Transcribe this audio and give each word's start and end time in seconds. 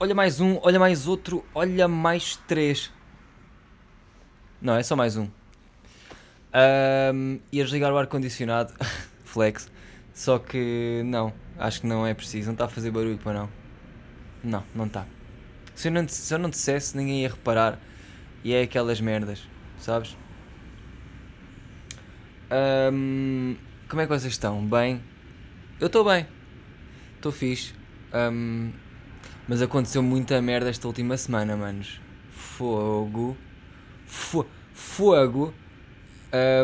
Olha 0.00 0.14
mais 0.14 0.38
um, 0.38 0.60
olha 0.62 0.78
mais 0.78 1.08
outro, 1.08 1.44
olha 1.52 1.88
mais 1.88 2.36
três. 2.46 2.92
Não, 4.62 4.76
é 4.76 4.82
só 4.84 4.94
mais 4.94 5.16
um. 5.16 5.28
Um, 6.54 7.40
ias 7.50 7.70
ligar 7.70 7.92
o 7.92 7.98
ar-condicionado, 7.98 8.72
flex. 9.24 9.68
Só 10.14 10.38
que 10.38 11.02
não, 11.04 11.32
acho 11.58 11.80
que 11.80 11.88
não 11.88 12.06
é 12.06 12.14
preciso. 12.14 12.46
Não 12.46 12.52
está 12.52 12.66
a 12.66 12.68
fazer 12.68 12.92
barulho 12.92 13.18
para 13.18 13.40
não. 13.40 13.50
Não, 14.44 14.64
não 14.72 14.86
está. 14.86 15.04
Se 15.74 15.88
eu 15.88 15.92
não, 15.92 16.06
se 16.06 16.32
eu 16.32 16.38
não 16.38 16.48
dissesse, 16.48 16.96
ninguém 16.96 17.22
ia 17.22 17.30
reparar. 17.30 17.80
E 18.44 18.54
é 18.54 18.62
aquelas 18.62 19.00
merdas, 19.00 19.42
sabes? 19.80 20.16
Um, 22.92 23.56
como 23.88 24.00
é 24.00 24.06
que 24.06 24.12
vocês 24.12 24.32
estão? 24.32 24.64
Bem? 24.64 25.02
Eu 25.80 25.88
estou 25.88 26.04
bem. 26.04 26.24
Estou 27.16 27.32
fixe. 27.32 27.74
Um, 28.14 28.70
mas 29.48 29.62
aconteceu 29.62 30.02
muita 30.02 30.40
merda 30.42 30.68
esta 30.68 30.86
última 30.86 31.16
semana, 31.16 31.56
manos. 31.56 31.98
Fogo. 32.30 33.34
Fo 34.06 34.46
fogo. 34.74 35.54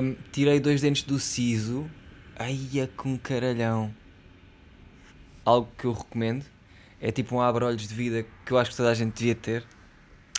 Um, 0.02 0.15
tirei 0.30 0.61
dois 0.61 0.83
dentes 0.83 1.02
do 1.02 1.19
siso. 1.19 1.91
Aia 2.37 2.91
com 2.95 3.16
caralhão. 3.16 3.95
Algo 5.47 5.70
que 5.78 5.87
eu 5.87 5.92
recomendo. 5.92 6.45
É 7.01 7.11
tipo 7.11 7.34
um 7.34 7.41
abre-olhos 7.41 7.89
de 7.89 7.95
vida 7.95 8.27
que 8.45 8.52
eu 8.52 8.59
acho 8.59 8.70
que 8.70 8.77
toda 8.77 8.91
a 8.91 8.95
gente 8.95 9.14
devia 9.14 9.34
ter. 9.34 9.64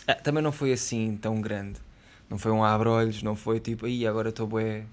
Ah, 0.06 0.14
também 0.14 0.42
não 0.42 0.52
foi 0.52 0.72
assim 0.72 1.16
tão 1.16 1.40
grande. 1.40 1.80
Não 2.30 2.38
foi 2.38 2.52
um 2.52 2.62
abre-olhos, 2.62 3.24
não 3.24 3.34
foi 3.34 3.58
tipo, 3.58 3.86
aí 3.86 4.06
agora 4.06 4.28
estou 4.28 4.46
bué. 4.46 4.84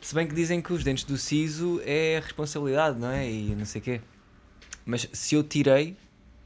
Se 0.00 0.14
bem 0.14 0.26
que 0.26 0.34
dizem 0.34 0.60
que 0.60 0.72
os 0.72 0.84
dentes 0.84 1.04
do 1.04 1.16
siso 1.16 1.80
é 1.84 2.20
responsabilidade, 2.22 2.98
não 2.98 3.10
é? 3.10 3.28
E 3.28 3.54
não 3.56 3.64
sei 3.64 3.80
o 3.80 3.84
quê. 3.84 4.00
Mas 4.84 5.08
se 5.12 5.34
eu 5.34 5.44
tirei, 5.44 5.96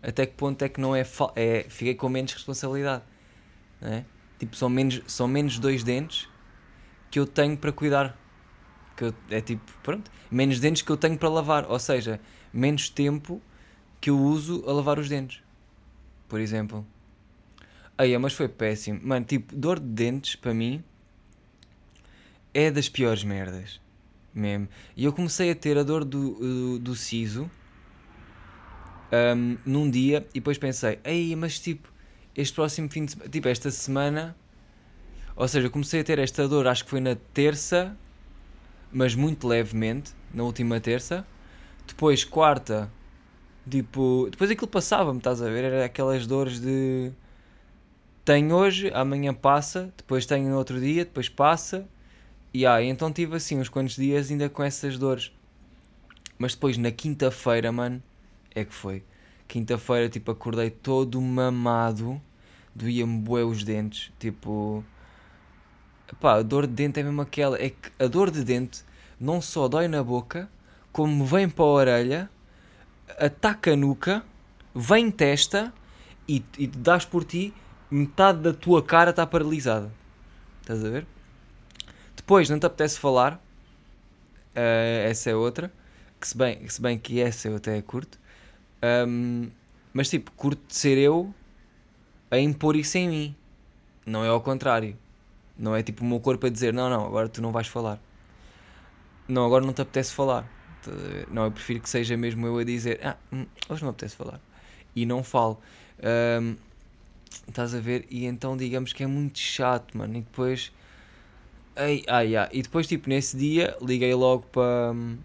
até 0.06 0.24
que 0.24 0.34
ponto 0.34 0.62
é 0.62 0.68
que 0.68 0.80
não 0.80 0.94
é, 0.94 1.04
é 1.34 1.66
fiquei 1.68 1.94
com 1.96 2.08
menos 2.08 2.32
responsabilidade, 2.32 3.02
é? 3.82 4.04
Tipo, 4.38 4.54
são 4.54 4.68
menos, 4.68 5.02
são 5.08 5.26
menos 5.26 5.58
dois 5.58 5.82
dentes 5.82 6.28
que 7.10 7.18
eu 7.18 7.26
tenho 7.26 7.56
para 7.56 7.72
cuidar. 7.72 8.16
Que 8.96 9.06
eu, 9.06 9.14
é 9.30 9.40
tipo, 9.40 9.64
pronto, 9.82 10.08
menos 10.30 10.60
dentes 10.60 10.82
que 10.82 10.90
eu 10.90 10.96
tenho 10.96 11.18
para 11.18 11.28
lavar, 11.28 11.66
ou 11.68 11.78
seja, 11.78 12.20
menos 12.52 12.88
tempo 12.88 13.42
que 14.00 14.08
eu 14.08 14.18
uso 14.18 14.62
a 14.68 14.72
lavar 14.72 14.98
os 14.98 15.08
dentes. 15.08 15.42
Por 16.28 16.40
exemplo. 16.40 16.86
Aí, 17.98 18.16
mas 18.16 18.32
foi 18.32 18.48
péssimo. 18.48 19.00
Mano, 19.02 19.26
tipo, 19.26 19.56
dor 19.56 19.80
de 19.80 19.86
dentes 19.86 20.36
para 20.36 20.54
mim 20.54 20.84
é 22.54 22.70
das 22.70 22.88
piores 22.88 23.24
merdas. 23.24 23.80
Mesmo. 24.32 24.68
E 24.96 25.04
eu 25.04 25.12
comecei 25.12 25.50
a 25.50 25.54
ter 25.54 25.76
a 25.76 25.82
dor 25.82 26.04
do, 26.04 26.34
do, 26.34 26.78
do 26.78 26.94
siso 26.94 27.50
um, 29.12 29.56
num 29.64 29.90
dia 29.90 30.26
e 30.30 30.40
depois 30.40 30.58
pensei, 30.58 30.98
ei, 31.04 31.34
mas 31.36 31.58
tipo, 31.58 31.92
este 32.34 32.54
próximo 32.54 32.88
fim 32.90 33.04
de 33.04 33.12
semana, 33.12 33.30
tipo, 33.30 33.48
esta 33.48 33.70
semana, 33.70 34.36
ou 35.34 35.46
seja, 35.48 35.70
comecei 35.70 36.00
a 36.00 36.04
ter 36.04 36.18
esta 36.18 36.46
dor, 36.48 36.66
acho 36.66 36.84
que 36.84 36.90
foi 36.90 37.00
na 37.00 37.14
terça, 37.14 37.96
mas 38.92 39.14
muito 39.14 39.46
levemente, 39.46 40.12
na 40.32 40.42
última 40.42 40.80
terça. 40.80 41.26
Depois, 41.86 42.24
quarta, 42.24 42.90
tipo, 43.68 44.28
depois 44.30 44.50
aquilo 44.50 44.68
passava-me, 44.68 45.18
estás 45.18 45.40
a 45.40 45.48
ver? 45.48 45.64
Era 45.64 45.84
aquelas 45.84 46.26
dores 46.26 46.60
de. 46.60 47.12
Tenho 48.24 48.54
hoje, 48.54 48.90
amanhã 48.92 49.32
passa, 49.32 49.92
depois 49.96 50.26
tenho 50.26 50.48
no 50.50 50.56
outro 50.56 50.80
dia, 50.80 51.04
depois 51.04 51.28
passa. 51.28 51.86
E 52.52 52.66
ah, 52.66 52.82
então 52.82 53.12
tive 53.12 53.36
assim 53.36 53.58
uns 53.58 53.68
quantos 53.68 53.96
dias 53.96 54.30
ainda 54.30 54.48
com 54.48 54.62
essas 54.62 54.98
dores. 54.98 55.32
Mas 56.38 56.54
depois 56.54 56.76
na 56.76 56.90
quinta-feira, 56.90 57.70
mano, 57.70 58.02
é 58.56 58.64
que 58.64 58.74
foi. 58.74 59.04
Quinta-feira, 59.46 60.08
tipo, 60.08 60.30
acordei 60.30 60.70
todo 60.70 61.20
mamado, 61.20 62.20
doía-me 62.74 63.20
bué 63.20 63.44
os 63.44 63.62
dentes, 63.62 64.10
tipo... 64.18 64.82
Pá, 66.20 66.36
a 66.36 66.42
dor 66.42 66.66
de 66.66 66.72
dente 66.72 66.98
é 66.98 67.02
mesmo 67.02 67.20
aquela, 67.20 67.60
é 67.60 67.70
que 67.70 67.90
a 67.98 68.06
dor 68.06 68.30
de 68.30 68.42
dente 68.42 68.82
não 69.20 69.40
só 69.40 69.68
dói 69.68 69.88
na 69.88 70.02
boca, 70.02 70.48
como 70.90 71.24
vem 71.24 71.48
para 71.48 71.64
a 71.64 71.68
orelha, 71.68 72.30
ataca 73.18 73.72
a 73.72 73.76
nuca, 73.76 74.24
vem 74.74 75.10
testa 75.10 75.72
e, 76.28 76.44
e 76.56 76.66
dás 76.66 77.04
por 77.04 77.24
ti, 77.24 77.52
metade 77.90 78.40
da 78.40 78.54
tua 78.54 78.82
cara 78.82 79.10
está 79.10 79.26
paralisada. 79.26 79.92
Estás 80.60 80.84
a 80.84 80.88
ver? 80.88 81.06
Depois, 82.16 82.48
não 82.48 82.58
te 82.58 82.66
apetece 82.66 82.98
falar, 82.98 83.34
uh, 83.34 85.08
essa 85.08 85.30
é 85.30 85.34
outra, 85.34 85.72
que 86.20 86.26
se 86.26 86.36
bem, 86.36 86.68
se 86.68 86.80
bem 86.80 86.98
que 86.98 87.20
essa 87.20 87.48
eu 87.48 87.56
até 87.56 87.80
curto, 87.82 88.18
um, 89.06 89.50
mas 89.92 90.08
tipo, 90.08 90.30
curto 90.32 90.62
de 90.68 90.76
ser 90.76 90.98
eu 90.98 91.34
a 92.30 92.38
impor 92.38 92.76
isso 92.76 92.98
em 92.98 93.08
mim. 93.08 93.36
Não 94.04 94.24
é 94.24 94.28
ao 94.28 94.40
contrário. 94.40 94.96
Não 95.58 95.74
é 95.74 95.82
tipo 95.82 96.04
o 96.04 96.06
meu 96.06 96.20
corpo 96.20 96.46
a 96.46 96.50
dizer, 96.50 96.72
não, 96.72 96.90
não, 96.90 97.06
agora 97.06 97.28
tu 97.28 97.40
não 97.40 97.50
vais 97.50 97.66
falar. 97.66 98.00
Não, 99.28 99.44
agora 99.44 99.64
não 99.64 99.72
te 99.72 99.82
apetece 99.82 100.12
falar. 100.12 100.46
Não, 101.30 101.44
eu 101.44 101.50
prefiro 101.50 101.80
que 101.80 101.88
seja 101.88 102.16
mesmo 102.16 102.46
eu 102.46 102.58
a 102.58 102.64
dizer, 102.64 103.00
ah, 103.02 103.16
hum, 103.32 103.46
hoje 103.68 103.82
não 103.82 103.90
apetece 103.90 104.14
falar. 104.14 104.40
E 104.94 105.04
não 105.04 105.24
falo. 105.24 105.60
Um, 106.40 106.56
estás 107.48 107.74
a 107.74 107.80
ver? 107.80 108.06
E 108.10 108.24
então 108.26 108.56
digamos 108.56 108.92
que 108.92 109.02
é 109.02 109.06
muito 109.06 109.38
chato, 109.38 109.96
mano. 109.96 110.16
E 110.16 110.20
depois. 110.20 110.72
Ai, 111.74 112.02
ai, 112.08 112.36
ai. 112.36 112.48
E 112.52 112.62
depois, 112.62 112.86
tipo, 112.86 113.08
nesse 113.08 113.36
dia, 113.36 113.76
liguei 113.82 114.14
logo 114.14 114.44
para 114.52 114.92
hum, 114.92 115.18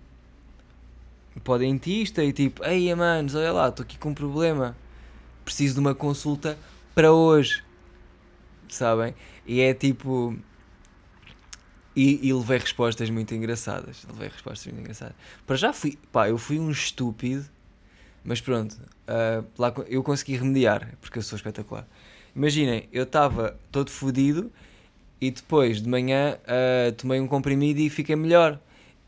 para 1.39 1.53
o 1.53 1.57
dentista 1.59 2.23
e 2.23 2.33
tipo, 2.33 2.63
ei 2.65 2.93
manos, 2.93 3.35
olha 3.35 3.51
lá, 3.51 3.69
estou 3.69 3.83
aqui 3.83 3.97
com 3.97 4.09
um 4.09 4.13
problema, 4.13 4.75
preciso 5.45 5.75
de 5.75 5.79
uma 5.79 5.95
consulta 5.95 6.57
para 6.93 7.11
hoje, 7.11 7.63
sabem? 8.67 9.13
E 9.45 9.61
é 9.61 9.73
tipo. 9.73 10.37
E, 11.93 12.25
e 12.25 12.33
levei 12.33 12.57
respostas 12.57 13.09
muito 13.09 13.35
engraçadas. 13.35 14.05
Levei 14.09 14.29
respostas 14.29 14.65
muito 14.67 14.79
engraçadas. 14.79 15.15
Para 15.45 15.57
já 15.57 15.73
fui, 15.73 15.97
pá, 16.11 16.29
eu 16.29 16.37
fui 16.37 16.57
um 16.57 16.71
estúpido, 16.71 17.45
mas 18.23 18.39
pronto, 18.39 18.73
uh, 18.73 19.45
lá 19.57 19.73
eu 19.87 20.01
consegui 20.01 20.37
remediar, 20.37 20.95
porque 21.01 21.19
eu 21.19 21.23
sou 21.23 21.35
espetacular. 21.35 21.85
Imaginem, 22.33 22.87
eu 22.93 23.03
estava 23.03 23.59
todo 23.71 23.91
fodido 23.91 24.49
e 25.19 25.29
depois 25.31 25.81
de 25.81 25.89
manhã 25.89 26.37
uh, 26.43 26.91
tomei 26.93 27.19
um 27.19 27.27
comprimido 27.27 27.79
e 27.81 27.89
fiquei 27.89 28.15
melhor. 28.15 28.57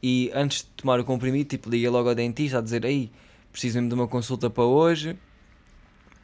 E 0.05 0.29
antes 0.35 0.63
de 0.63 0.65
tomar 0.75 0.99
o 0.99 1.05
comprimido, 1.05 1.47
tipo, 1.47 1.69
liguei 1.69 1.87
logo 1.87 2.09
ao 2.09 2.15
dentista 2.15 2.57
a 2.57 2.61
dizer: 2.61 2.85
aí, 2.85 3.09
preciso 3.53 3.77
mesmo 3.77 3.87
de 3.87 3.95
uma 3.95 4.07
consulta 4.07 4.49
para 4.49 4.65
hoje, 4.65 5.11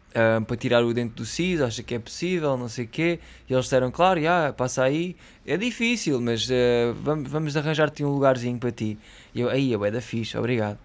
uh, 0.10 0.44
para 0.44 0.58
tirar 0.58 0.84
o 0.84 0.94
dente 0.94 1.14
do 1.14 1.26
siso, 1.26 1.64
acha 1.64 1.82
que 1.82 1.96
é 1.96 2.00
possível, 2.00 2.58
não 2.58 2.68
sei 2.68 2.84
o 2.84 2.88
quê. 2.90 3.20
E 3.50 3.54
eles 3.54 3.64
disseram: 3.64 3.90
claro, 3.90 4.22
já, 4.22 4.52
passa 4.52 4.84
aí. 4.84 5.16
É 5.46 5.56
difícil, 5.56 6.20
mas 6.20 6.50
uh, 6.50 6.94
vamos, 7.02 7.32
vamos 7.32 7.56
arranjar-te 7.56 8.04
um 8.04 8.10
lugarzinho 8.10 8.60
para 8.60 8.70
ti. 8.70 8.98
E 9.34 9.40
eu: 9.40 9.50
aí, 9.50 9.74
é 9.74 9.92
da 9.92 10.02
fixe, 10.02 10.38
obrigado. 10.38 10.78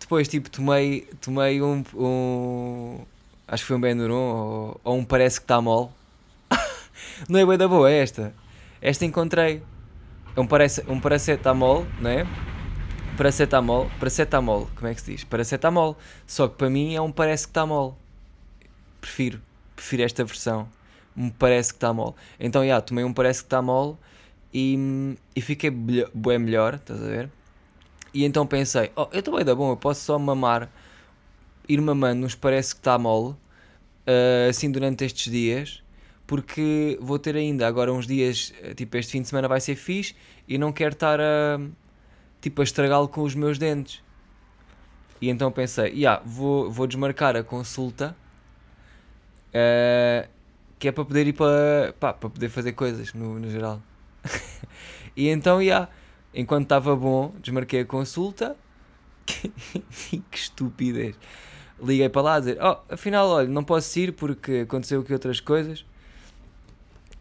Depois, 0.00 0.26
tipo, 0.26 0.48
tomei, 0.48 1.06
tomei 1.20 1.60
um, 1.60 1.84
um 1.94 3.00
acho 3.46 3.64
que 3.64 3.68
foi 3.68 3.76
um 3.76 3.80
Benuron 3.80 4.14
ou, 4.14 4.80
ou 4.82 4.96
um 4.96 5.04
parece 5.04 5.38
que 5.38 5.44
está 5.44 5.60
mole. 5.60 5.90
não 7.28 7.38
é 7.38 7.44
bem 7.44 7.58
da 7.58 7.68
boa 7.68 7.90
esta. 7.90 8.32
Esta 8.80 9.04
encontrei 9.04 9.62
um, 10.36 10.46
parace, 10.46 10.84
um 10.88 11.00
paracetamol, 11.00 11.86
não 12.00 12.10
é? 12.10 12.26
Paracetamol, 13.16 13.90
paracetamol, 13.98 14.70
como 14.74 14.88
é 14.88 14.94
que 14.94 15.00
se 15.02 15.12
diz? 15.12 15.24
Paracetamol. 15.24 15.96
Só 16.26 16.48
que 16.48 16.56
para 16.56 16.70
mim 16.70 16.94
é 16.94 17.00
um 17.00 17.12
parece 17.12 17.44
que 17.44 17.50
está 17.50 17.66
mole. 17.66 17.94
Prefiro, 19.00 19.40
prefiro 19.74 20.02
esta 20.02 20.24
versão. 20.24 20.68
Um 21.16 21.28
parece 21.28 21.70
que 21.70 21.76
está 21.76 21.92
mole. 21.92 22.14
Então, 22.38 22.62
já, 22.62 22.66
yeah, 22.66 22.86
tomei 22.86 23.04
um 23.04 23.12
parece 23.12 23.40
que 23.40 23.46
está 23.46 23.60
mole 23.60 23.96
e, 24.54 25.16
e 25.34 25.40
fiquei 25.40 25.70
bem 25.70 26.38
melhor, 26.38 26.74
estás 26.74 27.02
a 27.02 27.06
ver? 27.06 27.30
E 28.12 28.24
então 28.24 28.46
pensei, 28.46 28.90
oh, 28.96 29.08
eu 29.12 29.20
estou 29.20 29.36
bem 29.36 29.44
da 29.44 29.54
bom, 29.54 29.70
eu 29.70 29.76
posso 29.76 30.00
só 30.00 30.18
mamar, 30.18 30.68
ir 31.68 31.80
mamando 31.80 32.22
nos 32.22 32.34
parece 32.34 32.74
que 32.74 32.80
está 32.80 32.98
mole, 32.98 33.34
uh, 34.06 34.48
assim 34.48 34.70
durante 34.70 35.04
estes 35.04 35.30
dias 35.30 35.79
porque 36.30 36.96
vou 37.02 37.18
ter 37.18 37.34
ainda 37.34 37.66
agora 37.66 37.92
uns 37.92 38.06
dias, 38.06 38.54
eh, 38.62 38.72
tipo 38.72 38.96
este 38.96 39.10
fim 39.10 39.20
de 39.20 39.26
semana 39.26 39.48
vai 39.48 39.60
ser 39.60 39.74
fixe 39.74 40.14
e 40.46 40.58
não 40.58 40.72
quero 40.72 40.92
estar 40.92 41.20
a, 41.20 41.58
tipo, 42.40 42.60
a 42.60 42.64
estragá-lo 42.64 43.08
com 43.08 43.22
os 43.22 43.34
meus 43.34 43.58
dentes. 43.58 44.00
E 45.20 45.28
então 45.28 45.50
pensei, 45.50 45.92
yeah, 45.92 46.22
vou, 46.24 46.70
vou 46.70 46.86
desmarcar 46.86 47.34
a 47.34 47.42
consulta 47.42 48.14
uh, 49.48 50.28
que 50.78 50.86
é 50.86 50.92
para 50.92 51.04
poder 51.04 51.26
ir 51.26 51.32
para, 51.32 51.92
pá, 51.98 52.12
para 52.12 52.30
poder 52.30 52.48
fazer 52.48 52.74
coisas 52.74 53.12
no, 53.12 53.40
no 53.40 53.50
geral. 53.50 53.82
e 55.16 55.26
então, 55.30 55.60
yeah, 55.60 55.88
enquanto 56.32 56.62
estava 56.62 56.94
bom, 56.94 57.34
desmarquei 57.42 57.80
a 57.80 57.84
consulta. 57.84 58.56
que 59.26 60.22
estupidez. 60.32 61.16
Liguei 61.82 62.08
para 62.08 62.22
lá 62.22 62.34
a 62.36 62.38
dizer: 62.38 62.58
Oh, 62.62 62.76
afinal, 62.88 63.28
olha, 63.28 63.48
não 63.48 63.64
posso 63.64 63.98
ir 63.98 64.12
porque 64.12 64.60
aconteceu 64.60 65.00
aqui 65.00 65.12
outras 65.12 65.40
coisas 65.40 65.84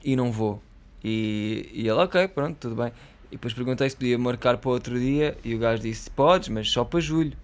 e 0.03 0.15
não 0.15 0.31
vou. 0.31 0.61
E, 1.03 1.69
e 1.73 1.81
ele, 1.81 1.91
ok, 1.91 2.27
pronto, 2.27 2.57
tudo 2.59 2.75
bem. 2.75 2.91
E 3.31 3.31
depois 3.31 3.53
perguntei 3.53 3.89
se 3.89 3.95
podia 3.95 4.17
marcar 4.17 4.57
para 4.57 4.69
outro 4.69 4.99
dia 4.99 5.37
e 5.43 5.53
o 5.53 5.59
gajo 5.59 5.81
disse: 5.81 6.09
Podes, 6.09 6.49
mas 6.49 6.69
só 6.69 6.83
para 6.83 6.99
julho. 6.99 7.37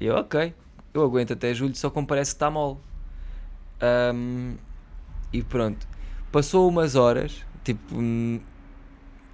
E 0.00 0.06
eu, 0.06 0.16
ok, 0.16 0.54
eu 0.92 1.02
aguento 1.02 1.32
até 1.32 1.54
julho, 1.54 1.74
só 1.74 1.90
como 1.90 2.06
parece 2.06 2.32
que 2.32 2.36
está 2.36 2.50
mole. 2.50 2.78
Um, 4.14 4.56
e 5.32 5.42
pronto. 5.42 5.86
Passou 6.30 6.68
umas 6.68 6.94
horas, 6.94 7.44
tipo, 7.62 7.94
hum, 7.94 8.40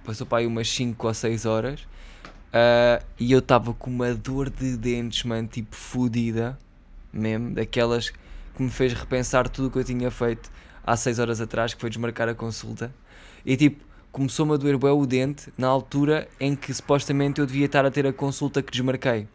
passou 0.03 0.25
para 0.25 0.39
aí 0.39 0.47
umas 0.47 0.69
5 0.69 1.07
ou 1.07 1.13
6 1.13 1.45
horas. 1.45 1.81
Uh, 1.81 3.03
e 3.19 3.31
eu 3.31 3.39
estava 3.39 3.73
com 3.73 3.89
uma 3.89 4.13
dor 4.13 4.49
de 4.49 4.75
dentes, 4.75 5.23
mano, 5.23 5.47
tipo 5.47 5.75
fodida, 5.75 6.57
mesmo, 7.11 7.53
daquelas 7.53 8.09
que 8.09 8.61
me 8.61 8.69
fez 8.69 8.93
repensar 8.93 9.47
tudo 9.47 9.67
o 9.67 9.71
que 9.71 9.79
eu 9.79 9.83
tinha 9.83 10.11
feito 10.11 10.51
há 10.85 10.95
6 10.95 11.19
horas 11.19 11.41
atrás, 11.41 11.73
que 11.73 11.81
foi 11.81 11.89
desmarcar 11.89 12.27
a 12.29 12.35
consulta. 12.35 12.93
E 13.45 13.55
tipo, 13.57 13.83
começou-me 14.11 14.53
a 14.53 14.57
doer 14.57 14.77
bem 14.77 14.91
o 14.91 15.05
dente 15.05 15.51
na 15.57 15.67
altura 15.67 16.27
em 16.39 16.55
que 16.55 16.73
supostamente 16.73 17.39
eu 17.39 17.45
devia 17.45 17.65
estar 17.65 17.85
a 17.85 17.91
ter 17.91 18.05
a 18.05 18.13
consulta 18.13 18.61
que 18.61 18.71
desmarquei. 18.71 19.27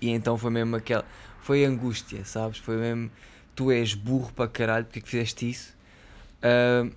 E 0.00 0.10
então 0.10 0.36
foi 0.36 0.50
mesmo 0.50 0.76
aquela. 0.76 1.04
Foi 1.40 1.64
angústia, 1.64 2.24
sabes? 2.24 2.58
Foi 2.58 2.76
mesmo. 2.76 3.10
Tu 3.54 3.70
és 3.70 3.94
burro 3.94 4.32
para 4.32 4.48
caralho, 4.48 4.84
porque 4.84 4.98
é 4.98 5.02
que 5.02 5.08
fizeste 5.08 5.48
isso? 5.48 5.76
Uh, 6.42 6.90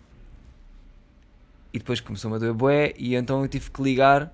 e 1.71 1.80
depois 1.80 2.00
começou-me 2.00 2.38
a 2.38 2.39
doer 2.39 2.54
bué, 2.54 2.94
e 2.98 3.15
então 3.15 3.44
eu 3.44 3.48
tive 3.48 3.69
que 3.69 3.81
ligar 3.83 4.33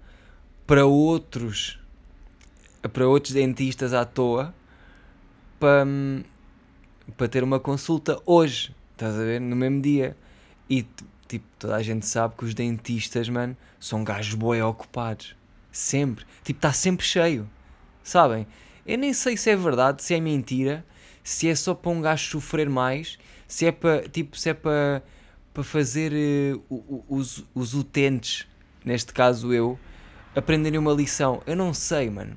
para 0.66 0.86
outros. 0.86 1.80
para 2.94 3.08
outros 3.08 3.34
dentistas 3.34 3.94
à 3.94 4.06
toa 4.06 4.54
para, 5.60 5.86
para 7.18 7.28
ter 7.28 7.44
uma 7.44 7.60
consulta 7.60 8.22
hoje. 8.26 8.74
Estás 8.94 9.16
a 9.16 9.24
ver? 9.24 9.42
No 9.42 9.56
mesmo 9.56 9.82
dia. 9.82 10.16
E 10.70 10.86
tipo, 11.28 11.46
toda 11.60 11.76
a 11.76 11.84
gente 11.84 12.06
sabe 12.06 12.36
que 12.38 12.46
os 12.46 12.54
dentistas, 12.54 13.28
mano, 13.28 13.58
são 13.80 14.04
gajos 14.04 14.36
bué 14.36 14.64
ocupados. 14.64 15.36
Sempre. 15.72 16.26
Tipo, 16.44 16.58
está 16.60 16.72
sempre 16.72 17.06
cheio. 17.06 17.50
Sabem? 18.04 18.46
Eu 18.86 18.98
nem 18.98 19.14
sei 19.14 19.38
se 19.38 19.50
é 19.50 19.56
verdade, 19.56 20.04
se 20.04 20.14
é 20.14 20.20
mentira, 20.20 20.86
se 21.24 21.50
é 21.50 21.56
só 21.56 21.74
para 21.74 21.92
um 21.92 22.02
gajo 22.02 22.30
sofrer 22.32 22.70
mais, 22.70 23.18
se 23.48 23.66
é 23.66 23.72
para, 23.72 24.08
tipo, 24.10 24.38
se 24.38 24.50
é 24.50 24.54
para, 24.54 25.02
para 25.54 25.64
fazer 25.64 26.12
uh, 26.70 27.04
os, 27.08 27.46
os 27.56 27.74
utentes, 27.74 28.46
neste 28.84 29.14
caso 29.14 29.54
eu, 29.54 29.80
aprenderem 30.36 30.78
uma 30.78 30.92
lição. 30.92 31.42
Eu 31.46 31.56
não 31.56 31.74
sei, 31.74 32.10
mano. 32.10 32.36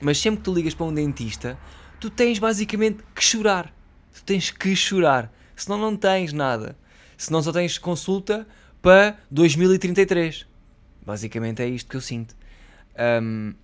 Mas 0.00 0.18
sempre 0.18 0.38
que 0.38 0.44
tu 0.44 0.54
ligas 0.54 0.74
para 0.74 0.86
um 0.86 0.94
dentista, 0.94 1.58
tu 1.98 2.08
tens 2.10 2.38
basicamente 2.38 3.02
que 3.14 3.22
chorar. 3.22 3.74
Tu 4.14 4.22
tens 4.24 4.50
que 4.50 4.76
chorar. 4.76 5.32
Senão 5.56 5.78
não 5.78 5.96
tens 5.96 6.32
nada. 6.32 6.76
Senão 7.16 7.42
só 7.42 7.50
tens 7.50 7.78
consulta 7.78 8.46
para 8.82 9.18
2033. 9.30 10.46
Basicamente 11.04 11.62
é 11.62 11.68
isto 11.68 11.88
que 11.88 11.96
eu 11.96 12.00
sinto. 12.00 12.36
Um, 13.22 13.54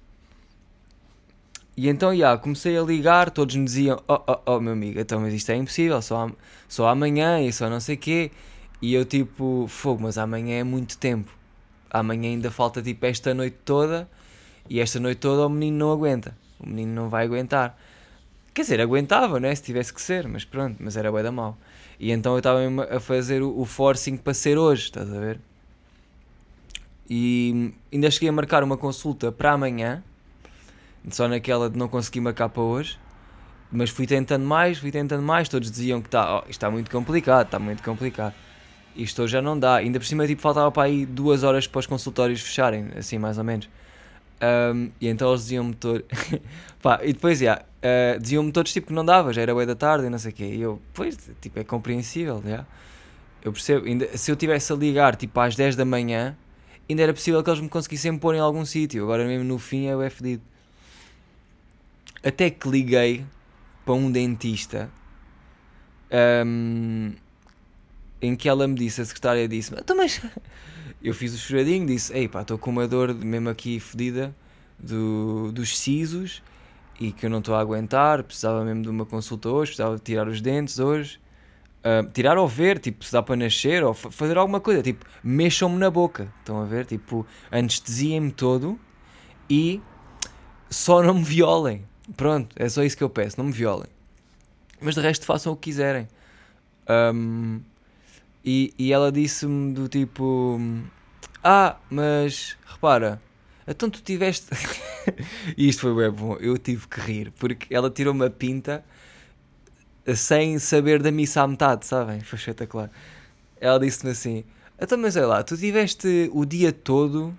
e 1.77 1.89
então, 1.89 2.15
já, 2.15 2.37
comecei 2.37 2.77
a 2.77 2.83
ligar, 2.83 3.31
todos 3.31 3.56
me 3.56 3.65
diziam, 3.65 4.03
oh, 4.06 4.21
oh, 4.27 4.39
oh, 4.44 4.61
meu 4.61 4.75
amigo, 4.75 5.00
então, 5.00 5.21
mas 5.21 5.33
isto 5.33 5.50
é 5.50 5.56
impossível, 5.56 6.03
só, 6.03 6.31
só 6.69 6.89
amanhã 6.89 7.41
e 7.41 7.53
só 7.53 7.69
não 7.71 7.81
sei 7.81 7.97
quê. 7.97 8.31
E 8.81 8.93
eu 8.93 9.05
tipo, 9.05 9.67
fogo, 9.69 10.03
mas 10.03 10.19
amanhã 10.19 10.59
é 10.61 10.65
muito 10.65 10.99
tempo. 10.99 11.33
Amanhã 11.91 12.31
ainda 12.31 12.50
falta 12.50 12.83
tipo 12.83 13.05
esta 13.06 13.33
noite 13.33 13.56
toda 13.65 14.09
e 14.69 14.81
esta 14.81 14.99
noite 14.99 15.19
toda 15.19 15.47
o 15.47 15.49
menino 15.49 15.79
não 15.79 15.93
aguenta. 15.93 16.37
O 16.59 16.69
menino 16.69 16.93
não 16.93 17.09
vai 17.09 17.25
aguentar. 17.25 17.79
Quer 18.53 18.62
dizer, 18.62 18.81
aguentava, 18.81 19.41
né? 19.41 19.55
Se 19.55 19.62
tivesse 19.62 19.94
que 19.94 20.03
ser, 20.03 20.29
mas 20.29 20.44
pronto, 20.44 20.77
mas 20.81 20.97
era 20.97 21.11
bué 21.11 21.23
da 21.23 21.33
mal. 21.33 21.56
E 22.03 22.11
então 22.11 22.33
eu 22.33 22.39
estava 22.39 22.59
a 22.91 22.99
fazer 22.99 23.45
o, 23.45 23.65
forcing 23.65 24.17
para 24.17 24.35
ser 24.35 24.59
hoje, 24.59 24.87
estás 24.87 25.09
a 25.09 25.21
ver? 25.21 25.39
E 27.09 27.73
ainda 27.93 28.11
cheguei 28.11 28.29
a 28.29 28.33
marcar 28.33 28.65
uma 28.65 28.77
consulta 28.77 29.31
para 29.31 29.53
amanhã 29.53 30.03
só 31.11 31.29
naquela 31.29 31.71
de 31.71 31.79
não 31.79 31.87
conseguir 31.87 32.21
marcar 32.21 32.49
para 32.49 32.61
hoje. 32.61 32.99
Mas 33.71 33.89
fui 33.89 34.05
tentando 34.05 34.45
mais, 34.45 34.79
fui 34.79 34.91
tentando 34.91 35.23
mais. 35.23 35.49
Todos 35.49 35.71
diziam 35.71 36.01
que 36.01 36.09
está, 36.09 36.41
oh, 36.41 36.51
está 36.51 36.69
muito 36.69 36.91
complicado, 36.91 37.47
está 37.47 37.61
muito 37.61 37.85
complicado. 37.85 38.35
Isto 38.97 39.23
hoje 39.23 39.35
já 39.35 39.41
não 39.41 39.57
dá. 39.57 39.77
Ainda 39.77 40.01
por 40.01 40.05
cima, 40.05 40.27
tipo, 40.27 40.43
faltava 40.43 40.73
para 40.73 40.83
aí 40.83 41.07
duas 41.07 41.45
horas 41.45 41.69
para 41.69 41.79
os 41.79 41.87
consultórios 41.87 42.41
fecharem, 42.41 42.89
assim, 42.97 43.17
mais 43.17 43.39
ou 43.39 43.45
menos. 43.45 43.71
Um, 44.75 44.91
e 45.01 45.07
então 45.07 45.31
eles 45.31 45.43
diziam-me 45.43 45.73
todos. 45.73 46.03
Pá, 46.83 46.99
e 47.05 47.13
depois, 47.13 47.41
yeah, 47.41 47.65
uh, 47.82 48.20
diziam-me 48.20 48.52
todos 48.52 48.73
tipo 48.73 48.88
que 48.88 48.93
não 48.93 49.05
dava, 49.05 49.32
já 49.32 49.43
era 49.43 49.55
bem 49.55 49.67
da 49.67 49.75
tarde 49.75 50.06
e 50.06 50.11
não 50.11 50.19
sei 50.19 50.31
o 50.31 50.34
quê. 50.34 50.44
E 50.44 50.61
eu, 50.61 50.81
pois, 50.94 51.19
tipo, 51.40 51.58
é 51.58 51.64
compreensível, 51.64 52.43
já. 52.46 52.64
Eu 53.43 53.52
percebo. 53.52 53.87
Ainda, 53.87 54.17
se 54.17 54.31
eu 54.31 54.37
tivesse 54.37 54.73
a 54.73 54.76
ligar, 54.76 55.17
tipo, 55.17 55.38
às 55.40 55.56
10 55.56 55.76
da 55.76 55.84
manhã, 55.84 56.37
ainda 56.88 57.02
era 57.02 57.12
possível 57.12 57.43
que 57.43 57.50
eles 57.50 57.61
me 57.61 57.69
conseguissem 57.69 58.17
pôr 58.17 58.34
em 58.34 58.38
algum 58.38 58.64
sítio. 58.64 59.02
Agora 59.02 59.26
mesmo 59.26 59.44
no 59.44 59.58
fim 59.58 59.87
é 59.87 59.96
o 59.96 60.11
fedido. 60.11 60.43
Até 62.25 62.50
que 62.50 62.69
liguei 62.69 63.25
para 63.84 63.94
um 63.94 64.11
dentista 64.11 64.88
um, 66.46 67.12
em 68.20 68.37
que 68.37 68.49
ela 68.49 68.69
me 68.69 68.75
disse, 68.75 69.00
a 69.00 69.05
secretária 69.05 69.49
disse 69.49 69.75
então, 69.75 69.96
mas 69.96 70.20
eu 71.02 71.12
fiz 71.14 71.34
o 71.34 71.38
choradinho, 71.38 71.84
disse, 71.87 72.12
ei 72.12 72.29
pá, 72.29 72.43
estou 72.43 72.58
com 72.58 72.70
uma 72.70 72.87
dor 72.87 73.12
mesmo 73.12 73.49
aqui 73.49 73.81
fedida 73.81 74.32
do, 74.79 75.50
dos 75.50 75.76
sisos 75.76 76.43
e 77.03 77.11
que 77.11 77.27
eu 77.27 77.31
não 77.31 77.41
estou 77.41 77.57
a 77.57 77.61
aguentar, 77.61 78.23
precisava 78.23 78.65
mesmo 78.65 78.83
de 78.83 78.89
uma 78.89 79.05
consulta 79.05 79.49
hoje, 79.49 79.73
precisava 79.73 79.97
de 79.97 80.03
tirar 80.03 80.29
os 80.29 80.41
dentes 80.41 80.79
hoje. 80.79 81.19
Uh, 81.81 82.09
tirar 82.13 82.39
ou 82.39 82.47
ver, 82.47 82.79
tipo, 82.79 83.05
se 83.05 83.13
dá 83.13 83.21
para 83.21 83.35
nascer 83.35 83.83
ou 83.83 83.93
fazer 83.93 84.39
alguma 84.39 84.61
coisa, 84.61 84.81
tipo, 84.85 85.05
mexam-me 85.25 85.79
na 85.79 85.91
boca, 85.91 86.33
estão 86.39 86.63
a 86.63 86.65
ver? 86.65 86.87
Tipo, 86.87 87.27
anestesiem-me 87.51 88.31
todo 88.31 88.79
e 89.51 89.83
só 90.71 91.03
não 91.03 91.15
me 91.15 91.25
violem. 91.25 91.85
Pronto, 92.17 92.55
é 92.57 92.69
só 92.69 92.85
isso 92.85 92.97
que 92.97 93.03
eu 93.03 93.11
peço, 93.11 93.37
não 93.37 93.47
me 93.47 93.53
violem. 93.53 93.91
Mas 94.81 94.95
de 94.95 95.01
resto 95.01 95.27
façam 95.27 95.53
o 95.53 95.57
que 95.57 95.71
quiserem. 95.71 96.07
Um, 96.89 97.61
e, 98.45 98.73
e 98.79 98.93
ela 98.93 99.11
disse-me 99.11 99.73
do 99.73 99.89
tipo: 99.89 100.61
Ah, 101.43 101.77
mas 101.91 102.57
repara, 102.65 103.21
então 103.67 103.88
tu 103.91 104.03
tiveste. 104.03 104.47
e 105.56 105.69
isto 105.69 105.82
foi 105.82 105.94
bem 105.94 106.11
bom, 106.11 106.37
eu 106.37 106.56
tive 106.59 106.87
que 106.88 107.00
rir, 107.00 107.32
porque 107.38 107.75
ela 107.75 107.91
tirou 107.91 108.12
uma 108.12 108.31
pinta 108.31 108.85
sem 110.14 110.59
saber 110.59 111.03
da 111.03 111.11
missa 111.11 111.43
à 111.43 111.47
metade, 111.47 111.87
sabem? 111.87 112.20
Foi 112.20 112.38
espetacular. 112.38 112.91
Ela 113.61 113.79
disse-me 113.79 114.12
assim: 114.12 114.44
Então, 114.81 114.99
mas 114.99 115.17
olha 115.17 115.26
lá, 115.26 115.43
tu 115.43 115.56
tiveste 115.56 116.31
o 116.32 116.44
dia 116.44 116.73
todo 116.73 117.35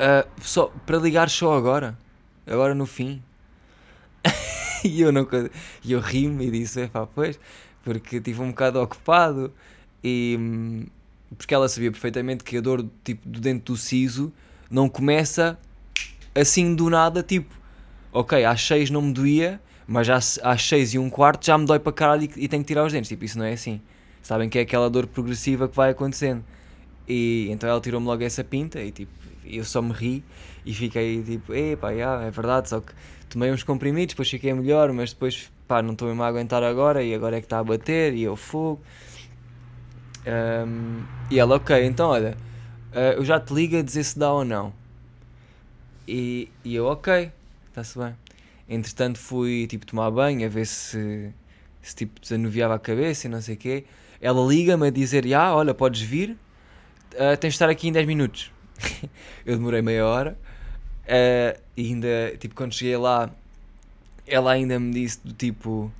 uh, 0.00 0.28
só, 0.40 0.66
para 0.84 0.98
ligar 0.98 1.30
só 1.30 1.56
agora? 1.56 1.96
agora 2.46 2.74
no 2.74 2.86
fim. 2.86 3.22
e 4.84 5.00
eu 5.00 5.10
não 5.10 5.26
e 5.84 5.92
eu 5.92 6.00
ri-me 6.00 6.46
e 6.46 6.50
disse, 6.50 6.86
pá, 6.88 7.06
pois, 7.06 7.38
porque 7.82 8.16
estive 8.16 8.40
um 8.40 8.50
bocado 8.50 8.80
ocupado 8.80 9.52
e 10.02 10.36
hum, 10.38 10.86
porque 11.36 11.54
ela 11.54 11.68
sabia 11.68 11.90
perfeitamente 11.90 12.44
que 12.44 12.56
a 12.56 12.60
dor 12.60 12.86
tipo, 13.02 13.28
do 13.28 13.40
dente 13.40 13.64
do 13.64 13.76
siso 13.76 14.32
não 14.70 14.88
começa 14.88 15.58
assim 16.34 16.74
do 16.74 16.90
nada, 16.90 17.22
tipo, 17.22 17.54
ok, 18.12 18.44
às 18.44 18.60
6 18.62 18.90
não 18.90 19.02
me 19.02 19.12
doía, 19.12 19.60
mas 19.86 20.08
às, 20.08 20.38
às 20.42 20.62
6 20.68 20.94
e 20.94 20.98
um 20.98 21.08
quarto 21.08 21.46
já 21.46 21.56
me 21.56 21.66
dói 21.66 21.78
para 21.78 21.92
caralho 21.92 22.24
e, 22.24 22.44
e 22.44 22.48
tenho 22.48 22.62
que 22.62 22.68
tirar 22.68 22.84
os 22.84 22.92
dentes, 22.92 23.08
tipo, 23.08 23.24
isso 23.24 23.38
não 23.38 23.44
é 23.44 23.52
assim. 23.52 23.80
Sabem 24.22 24.48
que 24.48 24.58
é 24.58 24.62
aquela 24.62 24.90
dor 24.90 25.06
progressiva 25.06 25.68
que 25.68 25.76
vai 25.76 25.90
acontecendo. 25.90 26.44
E 27.08 27.48
então 27.50 27.68
ela 27.70 27.80
tirou-me 27.80 28.06
logo 28.06 28.22
essa 28.24 28.42
pinta 28.42 28.80
e 28.80 28.90
tipo, 28.90 29.12
eu 29.44 29.64
só 29.64 29.80
me 29.80 29.92
ri 29.92 30.24
e 30.64 30.74
fiquei 30.74 31.22
tipo, 31.22 31.54
epá, 31.54 31.90
yeah, 31.90 32.24
é 32.24 32.30
verdade, 32.30 32.68
só 32.68 32.80
que 32.80 32.92
tomei 33.28 33.52
uns 33.52 33.62
comprimidos, 33.62 34.14
depois 34.14 34.28
fiquei 34.28 34.52
melhor, 34.52 34.92
mas 34.92 35.12
depois 35.12 35.48
pá, 35.68 35.80
não 35.80 35.92
estou 35.92 36.08
mesmo 36.08 36.22
a 36.22 36.26
aguentar 36.26 36.62
agora 36.64 37.02
e 37.02 37.14
agora 37.14 37.36
é 37.36 37.40
que 37.40 37.46
está 37.46 37.60
a 37.60 37.64
bater 37.64 38.14
e 38.14 38.22
eu 38.22 38.34
fogo. 38.34 38.80
Um, 40.26 41.04
e 41.30 41.38
ela, 41.38 41.56
ok, 41.56 41.84
então 41.84 42.08
olha, 42.08 42.36
uh, 42.92 43.16
eu 43.16 43.24
já 43.24 43.38
te 43.38 43.54
ligo 43.54 43.76
a 43.76 43.82
dizer 43.82 44.04
se 44.04 44.18
dá 44.18 44.32
ou 44.32 44.44
não. 44.44 44.72
E, 46.06 46.48
e 46.64 46.74
eu, 46.74 46.86
ok, 46.86 47.30
está-se 47.68 47.98
bem. 47.98 48.14
Entretanto 48.68 49.18
fui 49.18 49.66
tipo 49.66 49.86
tomar 49.86 50.10
banho 50.10 50.44
a 50.44 50.48
ver 50.48 50.66
se, 50.66 51.32
se 51.80 51.94
tipo 51.94 52.20
desanuviava 52.20 52.74
a 52.74 52.78
cabeça 52.78 53.26
e 53.26 53.30
não 53.30 53.40
sei 53.40 53.54
o 53.54 53.58
quê. 53.58 53.84
Ela 54.20 54.44
liga-me 54.46 54.88
a 54.88 54.90
dizer, 54.90 55.32
ah, 55.34 55.54
olha, 55.54 55.72
podes 55.72 56.00
vir, 56.00 56.30
uh, 56.30 57.36
tens 57.38 57.50
de 57.50 57.56
estar 57.56 57.68
aqui 57.68 57.88
em 57.88 57.92
10 57.92 58.06
minutos. 58.06 58.50
eu 59.46 59.56
demorei 59.56 59.80
meia 59.80 60.04
hora 60.04 60.36
uh, 61.06 61.60
e 61.76 61.86
ainda, 61.86 62.36
tipo, 62.38 62.54
quando 62.54 62.74
cheguei 62.74 62.96
lá, 62.96 63.30
ela 64.26 64.52
ainda 64.52 64.78
me 64.78 64.92
disse 64.92 65.20
do 65.24 65.32
tipo: 65.32 65.92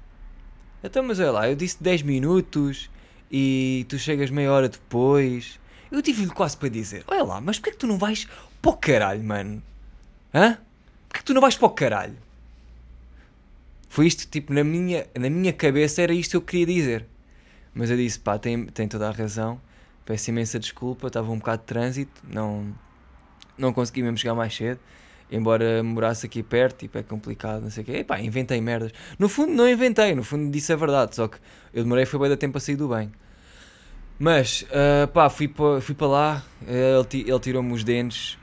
Então, 0.82 1.02
mas 1.02 1.20
olha 1.20 1.30
lá, 1.30 1.48
eu 1.48 1.56
disse 1.56 1.82
10 1.82 2.02
minutos 2.02 2.90
e 3.30 3.86
tu 3.88 3.98
chegas 3.98 4.30
meia 4.30 4.50
hora 4.52 4.68
depois. 4.68 5.58
Eu 5.90 6.02
tive-lhe 6.02 6.30
quase 6.30 6.56
para 6.56 6.68
dizer: 6.68 7.04
Olha 7.06 7.22
lá, 7.24 7.40
mas 7.40 7.58
porquê 7.58 7.72
que 7.72 7.78
tu 7.78 7.86
não 7.86 7.98
vais 7.98 8.26
para 8.60 8.70
o 8.70 8.76
caralho, 8.76 9.22
mano? 9.22 9.62
Hã? 10.34 10.58
Porquê 11.08 11.20
que 11.20 11.24
tu 11.24 11.34
não 11.34 11.40
vais 11.40 11.56
para 11.56 11.66
o 11.66 11.70
caralho? 11.70 12.16
Foi 13.88 14.06
isto, 14.06 14.26
tipo, 14.28 14.52
na 14.52 14.62
minha, 14.62 15.06
na 15.18 15.30
minha 15.30 15.52
cabeça 15.52 16.02
era 16.02 16.12
isto 16.12 16.32
que 16.32 16.36
eu 16.36 16.42
queria 16.42 16.66
dizer. 16.66 17.06
Mas 17.74 17.90
eu 17.90 17.96
disse: 17.96 18.18
pá, 18.18 18.38
tem, 18.38 18.66
tem 18.66 18.88
toda 18.88 19.08
a 19.08 19.12
razão. 19.12 19.60
Peço 20.04 20.30
imensa 20.30 20.58
desculpa, 20.58 21.08
estava 21.08 21.30
um 21.32 21.38
bocado 21.38 21.62
de 21.62 21.66
trânsito, 21.66 22.22
não, 22.28 22.72
não 23.58 23.72
consegui 23.72 24.02
mesmo 24.02 24.16
chegar 24.16 24.34
mais 24.34 24.54
cedo. 24.54 24.78
Embora 25.30 25.82
morasse 25.82 26.26
aqui 26.26 26.42
perto, 26.42 26.80
tipo, 26.80 26.98
é 26.98 27.02
complicado, 27.02 27.62
não 27.62 27.70
sei 27.70 27.82
o 27.82 27.86
quê. 27.86 27.92
Epá, 27.98 28.20
inventei 28.20 28.60
merdas. 28.60 28.92
No 29.18 29.28
fundo, 29.28 29.52
não 29.52 29.68
inventei, 29.68 30.14
no 30.14 30.22
fundo, 30.22 30.50
disse 30.50 30.72
a 30.72 30.76
verdade, 30.76 31.16
só 31.16 31.28
que 31.28 31.38
eu 31.72 31.82
demorei, 31.82 32.06
foi 32.06 32.20
bem 32.20 32.28
da 32.28 32.36
tempo 32.36 32.58
a 32.58 32.60
sair 32.60 32.76
do 32.76 32.88
bem. 32.88 33.10
Mas, 34.18 34.62
uh, 34.62 35.06
pá, 35.08 35.28
fui 35.28 35.46
para 35.48 35.80
fui 35.80 35.94
lá, 36.00 36.42
ele, 36.66 37.30
ele 37.30 37.40
tirou-me 37.40 37.72
os 37.72 37.84
dentes, 37.84 38.38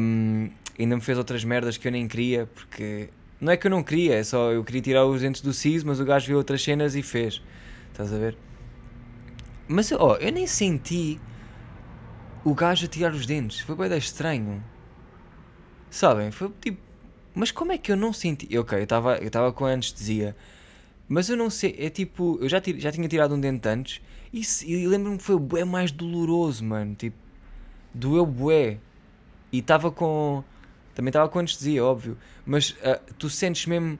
um, 0.00 0.50
ainda 0.78 0.96
me 0.96 1.00
fez 1.00 1.16
outras 1.16 1.44
merdas 1.44 1.76
que 1.76 1.86
eu 1.86 1.92
nem 1.92 2.08
queria, 2.08 2.46
porque 2.52 3.08
não 3.40 3.52
é 3.52 3.56
que 3.56 3.66
eu 3.66 3.70
não 3.70 3.82
queria, 3.82 4.16
é 4.16 4.24
só 4.24 4.50
eu 4.50 4.64
queria 4.64 4.80
tirar 4.82 5.06
os 5.06 5.20
dentes 5.20 5.40
do 5.42 5.52
siso, 5.52 5.86
mas 5.86 6.00
o 6.00 6.04
gajo 6.04 6.26
viu 6.26 6.38
outras 6.38 6.62
cenas 6.62 6.96
e 6.96 7.02
fez. 7.02 7.40
Estás 7.92 8.12
a 8.12 8.18
ver? 8.18 8.36
Mas, 9.68 9.92
ó, 9.92 10.12
oh, 10.12 10.16
eu 10.16 10.32
nem 10.32 10.46
senti 10.46 11.20
o 12.44 12.54
gajo 12.54 12.86
a 12.86 12.88
tirar 12.88 13.12
os 13.12 13.26
dentes. 13.26 13.60
Foi 13.60 13.76
bem 13.76 13.96
estranho. 13.96 14.62
Sabem? 15.94 16.32
Foi 16.32 16.50
tipo. 16.60 16.78
Mas 17.32 17.52
como 17.52 17.70
é 17.70 17.78
que 17.78 17.92
eu 17.92 17.96
não 17.96 18.12
senti? 18.12 18.58
Ok, 18.58 18.76
eu 18.76 18.82
estava 18.82 19.16
eu 19.18 19.52
com 19.52 19.64
anestesia. 19.64 20.34
Mas 21.08 21.28
eu 21.28 21.36
não 21.36 21.48
sei. 21.48 21.76
É 21.78 21.88
tipo. 21.88 22.36
Eu 22.40 22.48
já, 22.48 22.60
tir, 22.60 22.80
já 22.80 22.90
tinha 22.90 23.06
tirado 23.06 23.32
um 23.32 23.38
dente 23.38 23.68
antes. 23.68 24.00
E, 24.32 24.42
e 24.66 24.88
lembro-me 24.88 25.18
que 25.18 25.22
foi 25.22 25.36
o 25.36 25.38
bué 25.38 25.64
mais 25.64 25.92
doloroso, 25.92 26.64
mano. 26.64 26.96
Tipo. 26.96 27.16
Doeu 27.94 28.26
bué. 28.26 28.78
E 29.52 29.60
estava 29.60 29.92
com. 29.92 30.42
Também 30.96 31.10
estava 31.10 31.28
com 31.28 31.38
anestesia, 31.38 31.84
óbvio. 31.84 32.18
Mas 32.44 32.70
uh, 32.70 33.14
tu 33.16 33.30
sentes 33.30 33.64
mesmo. 33.66 33.96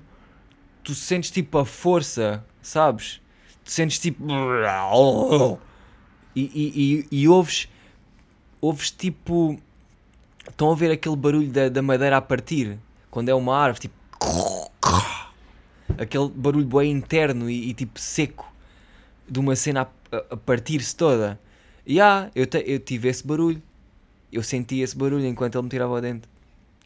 Tu 0.83 0.97
sentes 0.97 1.31
tipo 1.31 1.59
a 1.59 1.65
força, 1.65 2.45
sabes? 2.61 3.21
Tu 3.65 3.71
sentes 3.71 4.01
tipo. 4.01 4.25
E, 6.35 6.43
e, 6.43 7.07
e, 7.13 7.21
e 7.21 7.29
ouves 7.29 7.69
ouves 8.61 8.91
tipo. 8.91 9.57
Estão 10.49 10.71
a 10.71 10.75
ver 10.75 10.91
aquele 10.91 11.17
barulho 11.17 11.51
da, 11.51 11.69
da 11.69 11.83
madeira 11.83 12.17
a 12.17 12.21
partir? 12.21 12.79
Quando 13.11 13.29
é 13.29 13.35
uma 13.35 13.57
árvore, 13.57 13.89
tipo. 13.89 13.95
Aquele 15.99 16.29
barulho 16.29 16.67
bem 16.67 16.91
interno 16.91 17.49
e, 17.49 17.71
e, 17.71 17.75
tipo 17.75 18.01
seco 18.01 18.53
de 19.29 19.39
uma 19.39 19.55
cena 19.55 19.89
a, 20.11 20.17
a 20.31 20.37
partir-se 20.37 20.95
toda. 20.95 21.39
E 21.87 22.01
ah, 22.01 22.31
eu, 22.35 22.47
te, 22.47 22.63
eu 22.67 22.79
tive 22.79 23.09
esse 23.09 23.27
barulho. 23.27 23.63
Eu 24.33 24.43
senti 24.43 24.81
esse 24.81 24.97
barulho 24.97 25.27
enquanto 25.27 25.57
ele 25.57 25.65
me 25.65 25.69
tirava 25.69 25.93
o 25.93 26.01
dente. 26.01 26.29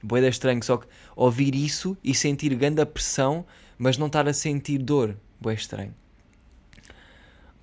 Boeda 0.03 0.29
estranho, 0.29 0.62
só 0.62 0.77
que 0.77 0.87
ouvir 1.17 1.55
isso 1.55 1.97
e 2.05 2.15
sentir 2.15 2.55
grande 2.55 2.85
pressão, 2.85 3.45
mas 3.77 3.99
não 3.99 4.07
estar 4.07 4.29
a 4.29 4.33
sentir 4.33 4.79
dor. 4.79 5.17
Boé 5.41 5.55
estranho. 5.55 5.95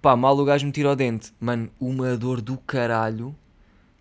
Pá, 0.01 0.15
mal 0.15 0.37
o 0.37 0.45
gajo 0.45 0.65
me 0.65 0.71
tira 0.71 0.91
o 0.91 0.95
dente. 0.95 1.33
Mano, 1.39 1.69
uma 1.79 2.15
dor 2.17 2.41
do 2.41 2.57
caralho. 2.57 3.35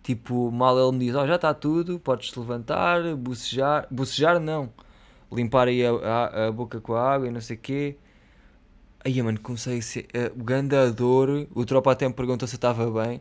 Tipo, 0.05 0.51
mal 0.51 0.77
ele 0.77 0.95
me 0.95 1.05
diz, 1.05 1.15
oh, 1.15 1.25
já 1.25 1.33
está 1.33 1.51
tudo, 1.51 1.99
podes-te 1.99 2.39
levantar, 2.39 3.15
bocejar, 3.15 3.87
bocejar 3.89 4.39
não, 4.39 4.71
limpar 5.31 5.67
aí 5.67 5.83
a, 5.83 5.89
a, 5.93 6.47
a, 6.47 6.51
boca 6.51 6.79
com 6.79 6.93
a 6.93 7.13
água 7.13 7.27
e 7.27 7.31
não 7.31 7.41
sei 7.41 7.55
o 7.55 7.59
quê. 7.59 7.97
Aí, 9.03 9.19
mano, 9.23 9.39
comecei 9.39 9.79
a 9.79 9.81
ser 9.81 10.05
uh, 10.13 10.43
grande 10.43 10.75
dor, 10.91 11.47
o 11.55 11.65
tropa 11.65 11.91
até 11.91 12.07
me 12.07 12.13
perguntou 12.13 12.47
se 12.47 12.53
eu 12.53 12.57
estava 12.57 13.03
bem. 13.03 13.19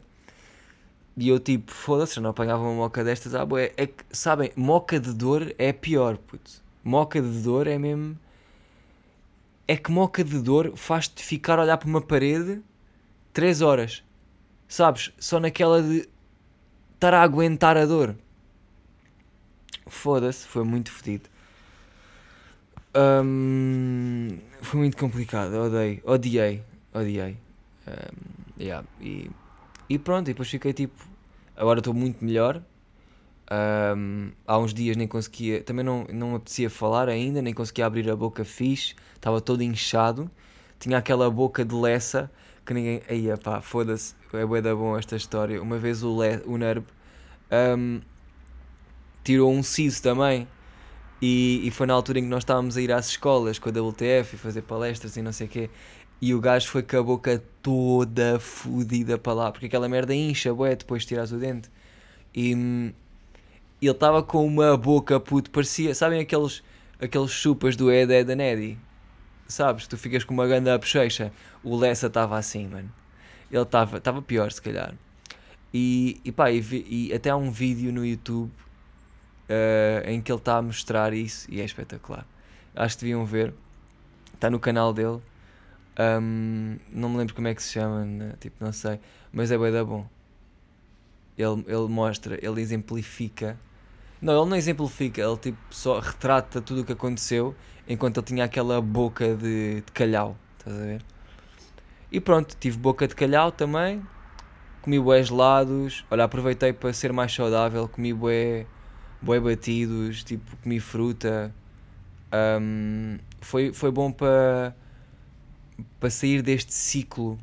E 1.16 1.26
eu 1.30 1.40
tipo, 1.40 1.72
foda-se, 1.72 2.20
não 2.20 2.28
apanhava 2.28 2.62
uma 2.62 2.74
moca 2.74 3.02
destas, 3.02 3.34
ah, 3.34 3.46
boé. 3.46 3.72
É 3.78 3.86
que, 3.86 4.04
sabem, 4.12 4.52
moca 4.54 5.00
de 5.00 5.14
dor 5.14 5.54
é 5.56 5.72
pior, 5.72 6.18
puto. 6.18 6.50
Moca 6.84 7.18
de 7.22 7.42
dor 7.42 7.66
é 7.66 7.78
mesmo... 7.78 8.18
É 9.66 9.74
que 9.74 9.90
moca 9.90 10.22
de 10.22 10.38
dor 10.38 10.76
faz-te 10.76 11.24
ficar 11.24 11.58
a 11.58 11.62
olhar 11.62 11.78
para 11.78 11.88
uma 11.88 12.02
parede 12.02 12.60
3 13.32 13.62
horas. 13.62 14.04
Sabes? 14.68 15.12
Só 15.18 15.40
naquela 15.40 15.82
de 15.82 16.06
estar 17.04 17.14
a 17.14 17.22
aguentar 17.22 17.76
a 17.76 17.84
dor. 17.84 18.16
Foda-se, 19.86 20.46
foi 20.46 20.64
muito 20.64 20.90
fedido. 20.90 21.28
Um, 22.96 24.38
foi 24.62 24.80
muito 24.80 24.96
complicado, 24.96 25.52
odeio, 25.54 26.00
odiei, 26.04 26.62
odiei. 26.94 27.36
Um, 27.86 28.62
yeah, 28.62 28.86
e, 29.00 29.30
e 29.90 29.98
pronto, 29.98 30.28
e 30.28 30.32
depois 30.32 30.48
fiquei 30.48 30.72
tipo, 30.72 31.04
agora 31.54 31.80
estou 31.80 31.92
muito 31.92 32.24
melhor. 32.24 32.62
Um, 33.52 34.30
há 34.46 34.56
uns 34.58 34.72
dias 34.72 34.96
nem 34.96 35.06
conseguia, 35.06 35.62
também 35.62 35.84
não, 35.84 36.06
não 36.10 36.30
me 36.30 36.36
apetecia 36.36 36.70
falar 36.70 37.10
ainda, 37.10 37.42
nem 37.42 37.52
conseguia 37.52 37.84
abrir 37.84 38.08
a 38.08 38.16
boca 38.16 38.44
fixe, 38.44 38.94
estava 39.14 39.40
todo 39.42 39.62
inchado, 39.62 40.30
tinha 40.78 40.96
aquela 40.96 41.30
boca 41.30 41.62
de 41.64 41.74
leça 41.74 42.30
que 42.64 42.74
ninguém. 42.74 43.02
Aí, 43.08 43.26
pá, 43.42 43.60
foda-se, 43.60 44.14
é 44.32 44.44
bué 44.44 44.60
da 44.60 44.74
bom 44.74 44.96
esta 44.96 45.16
história. 45.16 45.60
Uma 45.62 45.78
vez 45.78 46.02
o, 46.02 46.20
Le, 46.20 46.42
o 46.46 46.56
Nerb 46.56 46.84
um, 47.78 48.00
tirou 49.22 49.52
um 49.52 49.62
siso 49.62 50.02
também. 50.02 50.48
E, 51.22 51.66
e, 51.66 51.70
foi 51.70 51.86
na 51.86 51.94
altura 51.94 52.18
em 52.18 52.22
que 52.22 52.28
nós 52.28 52.42
estávamos 52.42 52.76
a 52.76 52.82
ir 52.82 52.92
às 52.92 53.08
escolas 53.08 53.58
com 53.58 53.68
a 53.68 53.72
WTF 53.72 54.34
e 54.34 54.38
fazer 54.38 54.62
palestras 54.62 55.16
e 55.16 55.22
não 55.22 55.32
sei 55.32 55.46
o 55.46 55.50
quê. 55.50 55.70
E 56.20 56.34
o 56.34 56.40
gajo 56.40 56.68
foi 56.68 56.82
com 56.82 56.98
a 56.98 57.02
boca 57.02 57.42
toda 57.62 58.38
fodida 58.38 59.16
para 59.18 59.32
lá, 59.32 59.52
porque 59.52 59.66
aquela 59.66 59.88
merda 59.88 60.14
incha, 60.14 60.52
bué, 60.52 60.76
depois 60.76 61.02
de 61.02 61.08
tirares 61.08 61.32
o 61.32 61.38
dente. 61.38 61.70
E 62.34 62.54
hum, 62.54 62.92
ele 63.80 63.90
estava 63.90 64.22
com 64.22 64.46
uma 64.46 64.76
boca 64.76 65.18
puto, 65.20 65.50
parecia, 65.50 65.94
sabem 65.94 66.20
aqueles, 66.20 66.62
aqueles 67.00 67.30
chupas 67.30 67.76
do 67.76 67.92
Ed 67.92 68.12
Ed 68.12 68.32
and 68.32 68.42
Eddie? 68.42 68.78
Sabes? 69.46 69.86
Tu 69.86 69.96
ficas 69.96 70.24
com 70.24 70.34
uma 70.34 70.46
ganda 70.46 70.76
bochecha. 70.78 71.32
O 71.62 71.76
Lessa 71.76 72.06
estava 72.06 72.36
assim, 72.36 72.66
mano. 72.68 72.92
Ele 73.50 73.62
estava 73.62 74.22
pior, 74.22 74.50
se 74.50 74.60
calhar. 74.60 74.94
E, 75.72 76.20
e 76.24 76.32
pá, 76.32 76.50
e, 76.50 76.60
e 76.88 77.12
até 77.12 77.30
há 77.30 77.36
um 77.36 77.50
vídeo 77.50 77.92
no 77.92 78.06
YouTube 78.06 78.50
uh, 79.48 80.08
em 80.08 80.20
que 80.20 80.30
ele 80.30 80.38
está 80.38 80.58
a 80.58 80.62
mostrar 80.62 81.12
isso 81.12 81.50
e 81.50 81.60
é 81.60 81.64
espetacular. 81.64 82.26
Acho 82.74 82.96
que 82.96 83.04
deviam 83.04 83.24
ver. 83.24 83.54
Está 84.32 84.50
no 84.50 84.58
canal 84.58 84.92
dele. 84.92 85.20
Um, 85.98 86.76
não 86.92 87.08
me 87.08 87.18
lembro 87.18 87.34
como 87.34 87.46
é 87.48 87.54
que 87.54 87.62
se 87.62 87.72
chama, 87.72 88.04
né? 88.04 88.34
tipo, 88.40 88.64
não 88.64 88.72
sei. 88.72 88.98
Mas 89.32 89.50
é 89.50 89.58
bem 89.58 89.72
da 89.72 89.84
bom. 89.84 90.06
Ele, 91.36 91.64
ele 91.66 91.88
mostra, 91.88 92.38
ele 92.44 92.60
exemplifica. 92.60 93.58
Não, 94.24 94.40
ele 94.40 94.50
não 94.50 94.56
exemplifica, 94.56 95.20
ele 95.20 95.36
tipo 95.36 95.58
só 95.70 95.98
retrata 96.00 96.60
tudo 96.60 96.80
o 96.80 96.84
que 96.84 96.92
aconteceu 96.92 97.54
enquanto 97.86 98.18
ele 98.18 98.26
tinha 98.26 98.44
aquela 98.44 98.80
boca 98.80 99.36
de, 99.36 99.82
de 99.82 99.92
calhau. 99.92 100.36
Estás 100.58 100.76
a 100.76 100.80
ver? 100.84 101.02
E 102.10 102.20
pronto, 102.20 102.56
tive 102.58 102.78
boca 102.78 103.06
de 103.06 103.14
calhau 103.14 103.52
também 103.52 104.02
comi 104.84 105.00
bué 105.00 105.22
gelados, 105.22 106.04
olha, 106.10 106.24
aproveitei 106.24 106.70
para 106.70 106.92
ser 106.92 107.10
mais 107.10 107.32
saudável, 107.32 107.88
comi 107.88 108.12
bué, 108.12 108.66
bué 109.20 109.40
batidos, 109.40 110.22
tipo, 110.22 110.54
comi 110.58 110.78
fruta. 110.78 111.54
Um, 112.60 113.18
foi, 113.40 113.72
foi 113.72 113.90
bom 113.90 114.12
para 114.12 114.74
para 115.98 116.10
sair 116.10 116.42
deste 116.42 116.72
ciclo 116.72 117.38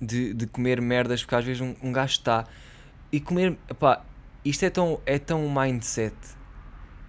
de, 0.00 0.34
de 0.34 0.46
comer 0.46 0.80
merdas, 0.80 1.22
porque 1.22 1.36
às 1.36 1.44
vezes 1.44 1.62
um, 1.62 1.74
um 1.82 1.92
gajo 1.92 2.14
está 2.14 2.46
e 3.12 3.20
comer, 3.20 3.56
pá, 3.78 4.02
isto 4.44 4.64
é 4.64 4.70
tão, 4.70 5.00
é 5.04 5.18
tão 5.18 5.48
mindset, 5.50 6.14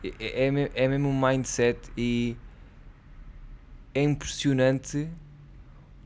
é, 0.04 0.48
é, 0.48 0.72
é 0.74 0.88
mesmo 0.88 1.10
um 1.10 1.28
mindset 1.28 1.80
e 1.98 2.36
é 3.94 4.02
impressionante 4.02 5.08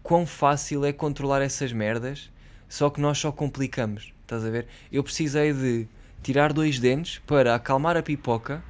quão 0.03 0.25
fácil 0.25 0.85
é 0.85 0.91
controlar 0.91 1.41
essas 1.41 1.71
merdas 1.71 2.29
só 2.67 2.89
que 2.89 2.99
nós 2.99 3.17
só 3.17 3.31
complicamos, 3.31 4.13
estás 4.21 4.43
a 4.43 4.49
ver? 4.49 4.67
Eu 4.91 5.03
precisei 5.03 5.53
de 5.53 5.87
tirar 6.23 6.51
dois 6.51 6.79
dentes 6.79 7.19
para 7.25 7.55
acalmar 7.55 7.95
a 7.95 8.03
pipoca 8.03 8.63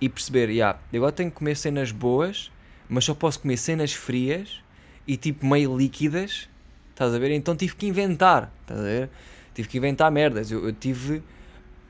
e 0.00 0.08
perceber, 0.08 0.48
yeah, 0.50 0.78
agora 0.92 1.12
tenho 1.12 1.30
que 1.30 1.36
comer 1.36 1.56
cenas 1.56 1.92
boas, 1.92 2.50
mas 2.88 3.04
só 3.04 3.14
posso 3.14 3.40
comer 3.40 3.56
cenas 3.56 3.92
frias 3.92 4.62
e 5.06 5.16
tipo 5.16 5.46
meio 5.46 5.76
líquidas, 5.76 6.48
estás 6.90 7.14
a 7.14 7.18
ver? 7.18 7.30
Então 7.32 7.54
tive 7.54 7.76
que 7.76 7.86
inventar, 7.86 8.52
estás 8.62 8.80
a 8.80 8.82
ver? 8.82 9.10
Tive 9.54 9.68
que 9.68 9.78
inventar 9.78 10.10
merdas. 10.10 10.50
Eu, 10.50 10.66
eu 10.66 10.72
tive 10.72 11.22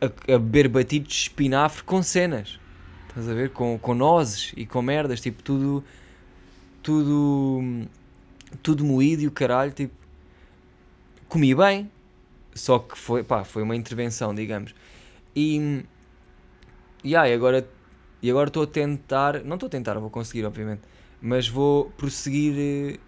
a, 0.05 0.35
a 0.35 0.39
beber 0.39 0.69
batidos 0.69 1.09
de 1.09 1.15
espinafre 1.15 1.83
com 1.85 2.03
cenas, 2.03 2.59
estás 3.09 3.29
a 3.29 3.35
ver? 3.35 3.51
Com, 3.51 3.79
com 3.79 3.95
nozes 3.95 4.53
e 4.57 4.67
com 4.67 4.83
merdas, 4.83 5.21
tipo 5.21 5.43
tudo, 5.43 5.85
tudo, 6.83 7.87
tudo 8.63 8.85
moído 8.85 9.23
e 9.23 9.27
o 9.27 9.31
caralho, 9.31 9.73
tipo 9.73 9.95
comi 11.29 11.55
bem, 11.55 11.91
só 12.55 12.79
que 12.79 12.97
foi, 12.97 13.25
pá, 13.25 13.45
foi 13.45 13.63
uma 13.63 13.75
intervenção, 13.75 14.35
digamos. 14.35 14.75
E, 15.35 15.85
e, 17.03 17.11
e 17.11 17.17
agora 17.17 17.67
e 18.23 18.31
agora 18.31 18.49
estou 18.49 18.63
a 18.63 18.67
tentar, 18.67 19.45
não 19.45 19.57
estou 19.57 19.67
a 19.67 19.71
tentar, 19.71 19.99
vou 19.99 20.09
conseguir, 20.09 20.47
obviamente, 20.47 20.81
mas 21.21 21.47
vou 21.47 21.91
prosseguir 21.91 22.55
eh, 22.57 22.99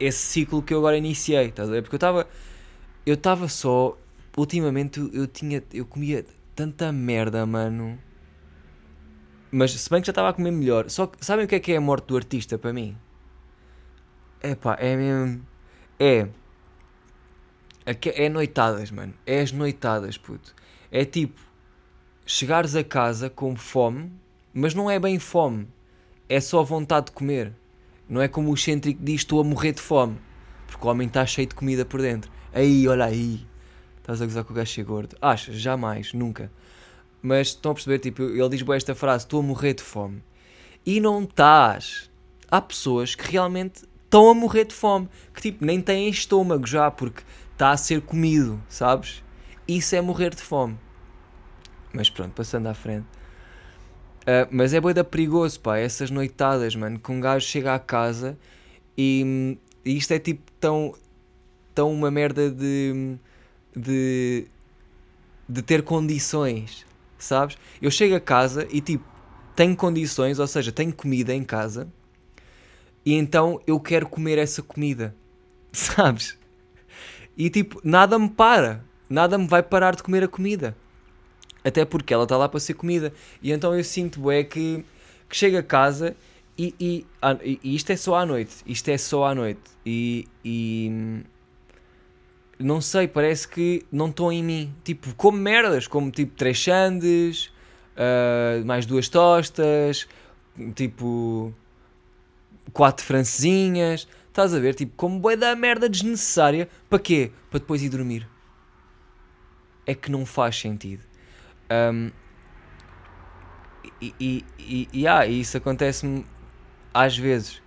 esse 0.00 0.18
ciclo 0.18 0.60
que 0.60 0.74
eu 0.74 0.78
agora 0.78 0.96
iniciei, 0.96 1.46
estás 1.46 1.68
a 1.68 1.72
ver? 1.72 1.82
Porque 1.82 1.94
eu 1.94 1.98
estava 1.98 2.26
eu 3.06 3.14
estava 3.14 3.48
só, 3.48 3.96
ultimamente 4.36 5.00
eu 5.12 5.26
tinha, 5.26 5.62
eu 5.72 5.86
comia 5.86 6.24
tanta 6.54 6.92
merda, 6.92 7.44
mano. 7.46 7.98
Mas 9.50 9.72
se 9.72 9.88
bem 9.88 10.00
que 10.00 10.06
já 10.06 10.10
estava 10.10 10.28
a 10.28 10.32
comer 10.32 10.50
melhor. 10.50 10.90
Só 10.90 11.06
que 11.06 11.24
sabem 11.24 11.44
o 11.44 11.48
que 11.48 11.54
é 11.54 11.60
que 11.60 11.72
é 11.72 11.76
a 11.76 11.80
morte 11.80 12.06
do 12.06 12.16
artista 12.16 12.58
para 12.58 12.72
mim? 12.72 12.96
É 14.40 14.54
pá, 14.54 14.76
é 14.78 14.96
mesmo. 14.96 15.46
É 15.98 16.28
é 18.14 18.28
noitadas, 18.28 18.90
mano. 18.90 19.14
É 19.24 19.40
as 19.40 19.52
noitadas, 19.52 20.18
puto. 20.18 20.54
É 20.90 21.04
tipo, 21.04 21.40
chegares 22.26 22.76
a 22.76 22.84
casa 22.84 23.30
com 23.30 23.56
fome, 23.56 24.12
mas 24.52 24.74
não 24.74 24.90
é 24.90 24.98
bem 24.98 25.18
fome, 25.18 25.66
é 26.28 26.40
só 26.40 26.62
vontade 26.62 27.06
de 27.06 27.12
comer. 27.12 27.52
Não 28.08 28.20
é 28.20 28.28
como 28.28 28.50
o 28.50 28.54
excêntrico 28.54 29.02
diz: 29.02 29.22
estou 29.22 29.40
a 29.40 29.44
morrer 29.44 29.72
de 29.72 29.80
fome, 29.80 30.18
porque 30.66 30.86
o 30.86 30.90
homem 30.90 31.08
está 31.08 31.24
cheio 31.24 31.48
de 31.48 31.54
comida 31.54 31.84
por 31.84 32.02
dentro. 32.02 32.30
Aí, 32.52 32.86
olha 32.88 33.06
aí, 33.06 33.46
estás 34.08 34.22
a 34.22 34.24
gozar 34.24 34.44
com 34.44 34.52
o 34.52 34.56
gajo 34.56 34.72
ser 34.72 34.84
gordo. 34.84 35.16
Achas? 35.20 35.56
Jamais, 35.56 36.14
nunca. 36.14 36.50
Mas 37.20 37.48
estão 37.48 37.72
a 37.72 37.74
perceber, 37.74 37.98
tipo, 37.98 38.22
ele 38.22 38.48
diz 38.48 38.66
esta 38.70 38.94
frase: 38.94 39.24
estou 39.24 39.40
a 39.40 39.42
morrer 39.42 39.74
de 39.74 39.82
fome. 39.82 40.22
E 40.86 40.98
não 40.98 41.24
estás. 41.24 42.10
Há 42.50 42.60
pessoas 42.60 43.14
que 43.14 43.30
realmente 43.30 43.84
estão 44.04 44.30
a 44.30 44.34
morrer 44.34 44.64
de 44.64 44.74
fome, 44.74 45.06
que 45.34 45.42
tipo, 45.42 45.62
nem 45.62 45.82
têm 45.82 46.08
estômago 46.08 46.66
já, 46.66 46.90
porque 46.90 47.22
está 47.52 47.70
a 47.70 47.76
ser 47.76 48.00
comido, 48.00 48.62
sabes? 48.68 49.22
Isso 49.66 49.94
é 49.94 50.00
morrer 50.00 50.34
de 50.34 50.40
fome. 50.40 50.78
Mas 51.92 52.08
pronto, 52.08 52.32
passando 52.32 52.68
à 52.68 52.74
frente. 52.74 53.06
Uh, 54.22 54.48
mas 54.50 54.72
é 54.72 54.80
boida 54.80 55.04
perigoso, 55.04 55.60
pá, 55.60 55.76
essas 55.76 56.10
noitadas, 56.10 56.74
mano, 56.74 56.98
que 56.98 57.12
um 57.12 57.20
gajo 57.20 57.46
chega 57.46 57.74
à 57.74 57.78
casa 57.78 58.38
e, 58.96 59.58
e 59.84 59.96
isto 59.96 60.12
é 60.12 60.18
tipo 60.18 60.50
tão, 60.58 60.94
tão 61.74 61.92
uma 61.92 62.10
merda 62.10 62.50
de, 62.50 63.18
de, 63.76 64.46
de 65.48 65.62
ter 65.62 65.82
condições, 65.82 66.86
sabes? 67.18 67.56
Eu 67.80 67.90
chego 67.90 68.14
a 68.14 68.20
casa 68.20 68.66
e 68.70 68.80
tipo, 68.80 69.04
tenho 69.54 69.76
condições, 69.76 70.38
ou 70.38 70.46
seja, 70.46 70.70
tenho 70.72 70.92
comida 70.92 71.34
em 71.34 71.44
casa 71.44 71.88
e 73.04 73.14
então 73.14 73.60
eu 73.66 73.80
quero 73.80 74.06
comer 74.06 74.38
essa 74.38 74.62
comida, 74.62 75.14
sabes? 75.72 76.38
E 77.36 77.48
tipo, 77.48 77.80
nada 77.82 78.18
me 78.18 78.28
para, 78.28 78.84
nada 79.08 79.38
me 79.38 79.46
vai 79.46 79.62
parar 79.62 79.96
de 79.96 80.02
comer 80.02 80.24
a 80.24 80.28
comida. 80.28 80.76
Até 81.64 81.84
porque 81.84 82.12
ela 82.12 82.24
está 82.24 82.36
lá 82.36 82.48
para 82.48 82.60
ser 82.60 82.74
comida. 82.74 83.12
E 83.42 83.50
então 83.50 83.74
eu 83.74 83.82
sinto, 83.82 84.30
é 84.30 84.44
que, 84.44 84.84
que 85.28 85.36
chego 85.36 85.56
a 85.56 85.62
casa 85.62 86.16
e, 86.58 86.74
e, 86.78 87.06
e, 87.62 87.74
isto 87.74 87.90
é 87.90 87.96
só 87.96 88.16
à 88.16 88.26
noite. 88.26 88.56
Isto 88.66 88.88
é 88.90 88.98
só 88.98 89.24
à 89.26 89.34
noite. 89.34 89.62
E, 89.86 90.26
e 90.44 91.22
não 92.58 92.80
sei, 92.80 93.06
parece 93.06 93.46
que 93.46 93.86
não 93.90 94.08
estão 94.08 94.32
em 94.32 94.42
mim. 94.42 94.74
Tipo, 94.82 95.14
como 95.14 95.38
merdas, 95.38 95.86
como 95.86 96.10
tipo 96.10 96.34
três 96.34 96.62
sandes, 96.62 97.46
uh, 97.96 98.64
mais 98.64 98.84
duas 98.84 99.08
tostas, 99.08 100.08
tipo 100.74 101.54
quatro 102.72 103.04
francesinhas. 103.04 104.08
Estás 104.28 104.54
a 104.54 104.58
ver? 104.58 104.74
Tipo, 104.74 104.92
como 104.96 105.18
boi 105.18 105.36
da 105.36 105.54
merda 105.54 105.88
desnecessária. 105.88 106.68
Para 106.88 106.98
quê? 106.98 107.32
Para 107.50 107.60
depois 107.60 107.82
ir 107.82 107.88
dormir. 107.88 108.28
É 109.86 109.94
que 109.94 110.10
não 110.10 110.26
faz 110.26 110.58
sentido. 110.58 111.02
Um, 111.70 112.10
e, 114.00 114.14
e, 114.20 114.44
e, 114.58 114.88
e, 114.92 115.06
ah, 115.06 115.26
isso 115.26 115.56
acontece-me 115.56 116.24
às 116.92 117.16
vezes. 117.16 117.62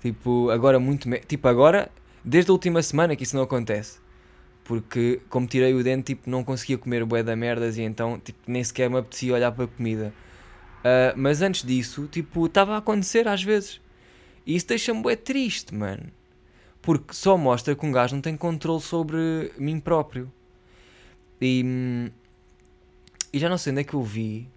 Tipo, 0.00 0.50
agora 0.50 0.78
muito. 0.78 1.08
Tipo, 1.26 1.48
agora, 1.48 1.90
desde 2.24 2.50
a 2.50 2.54
última 2.54 2.82
semana 2.82 3.14
que 3.14 3.22
isso 3.22 3.36
não 3.36 3.42
acontece. 3.42 3.98
Porque, 4.70 5.20
como 5.28 5.48
tirei 5.48 5.74
o 5.74 5.82
dente, 5.82 6.14
tipo, 6.14 6.30
não 6.30 6.44
conseguia 6.44 6.78
comer 6.78 7.04
bué 7.04 7.24
da 7.24 7.34
merdas 7.34 7.76
e 7.76 7.82
então, 7.82 8.20
tipo, 8.20 8.38
nem 8.46 8.62
sequer 8.62 8.88
me 8.88 8.98
apetecia 8.98 9.34
olhar 9.34 9.50
para 9.50 9.64
a 9.64 9.66
comida. 9.66 10.14
Uh, 10.78 11.12
mas 11.16 11.42
antes 11.42 11.64
disso, 11.64 12.06
tipo, 12.06 12.46
estava 12.46 12.74
a 12.74 12.76
acontecer 12.76 13.26
às 13.26 13.42
vezes. 13.42 13.80
E 14.46 14.54
isso 14.54 14.68
deixa-me 14.68 15.02
bué 15.02 15.16
triste, 15.16 15.74
mano. 15.74 16.04
Porque 16.80 17.12
só 17.12 17.36
mostra 17.36 17.74
que 17.74 17.84
um 17.84 17.90
gajo 17.90 18.14
não 18.14 18.22
tem 18.22 18.36
controle 18.36 18.80
sobre 18.80 19.50
mim 19.58 19.80
próprio. 19.80 20.30
E, 21.42 22.12
e 23.32 23.40
já 23.40 23.48
não 23.48 23.58
sei 23.58 23.72
onde 23.72 23.80
é 23.80 23.84
que 23.84 23.94
eu 23.94 24.04
vi. 24.04 24.48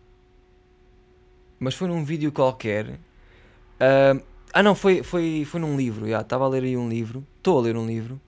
Mas 1.59 1.73
foi 1.73 1.87
num 1.87 2.03
vídeo 2.03 2.31
qualquer. 2.31 2.85
Uh, 2.85 4.23
ah 4.53 4.61
não, 4.61 4.75
foi, 4.75 5.01
foi, 5.01 5.43
foi 5.43 5.59
num 5.59 5.75
livro. 5.75 6.05
Estava 6.05 6.45
a 6.45 6.47
ler 6.49 6.61
aí 6.61 6.77
um 6.77 6.87
livro. 6.87 7.25
Estou 7.39 7.57
a 7.57 7.61
ler 7.63 7.75
um 7.75 7.87
livro. 7.87 8.21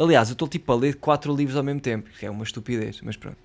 Aliás, 0.00 0.30
eu 0.30 0.32
estou 0.32 0.48
tipo 0.48 0.72
a 0.72 0.76
ler 0.76 0.96
quatro 0.96 1.36
livros 1.36 1.58
ao 1.58 1.62
mesmo 1.62 1.80
tempo. 1.80 2.08
Que 2.18 2.24
é 2.24 2.30
uma 2.30 2.42
estupidez, 2.42 3.02
mas 3.02 3.18
pronto. 3.18 3.36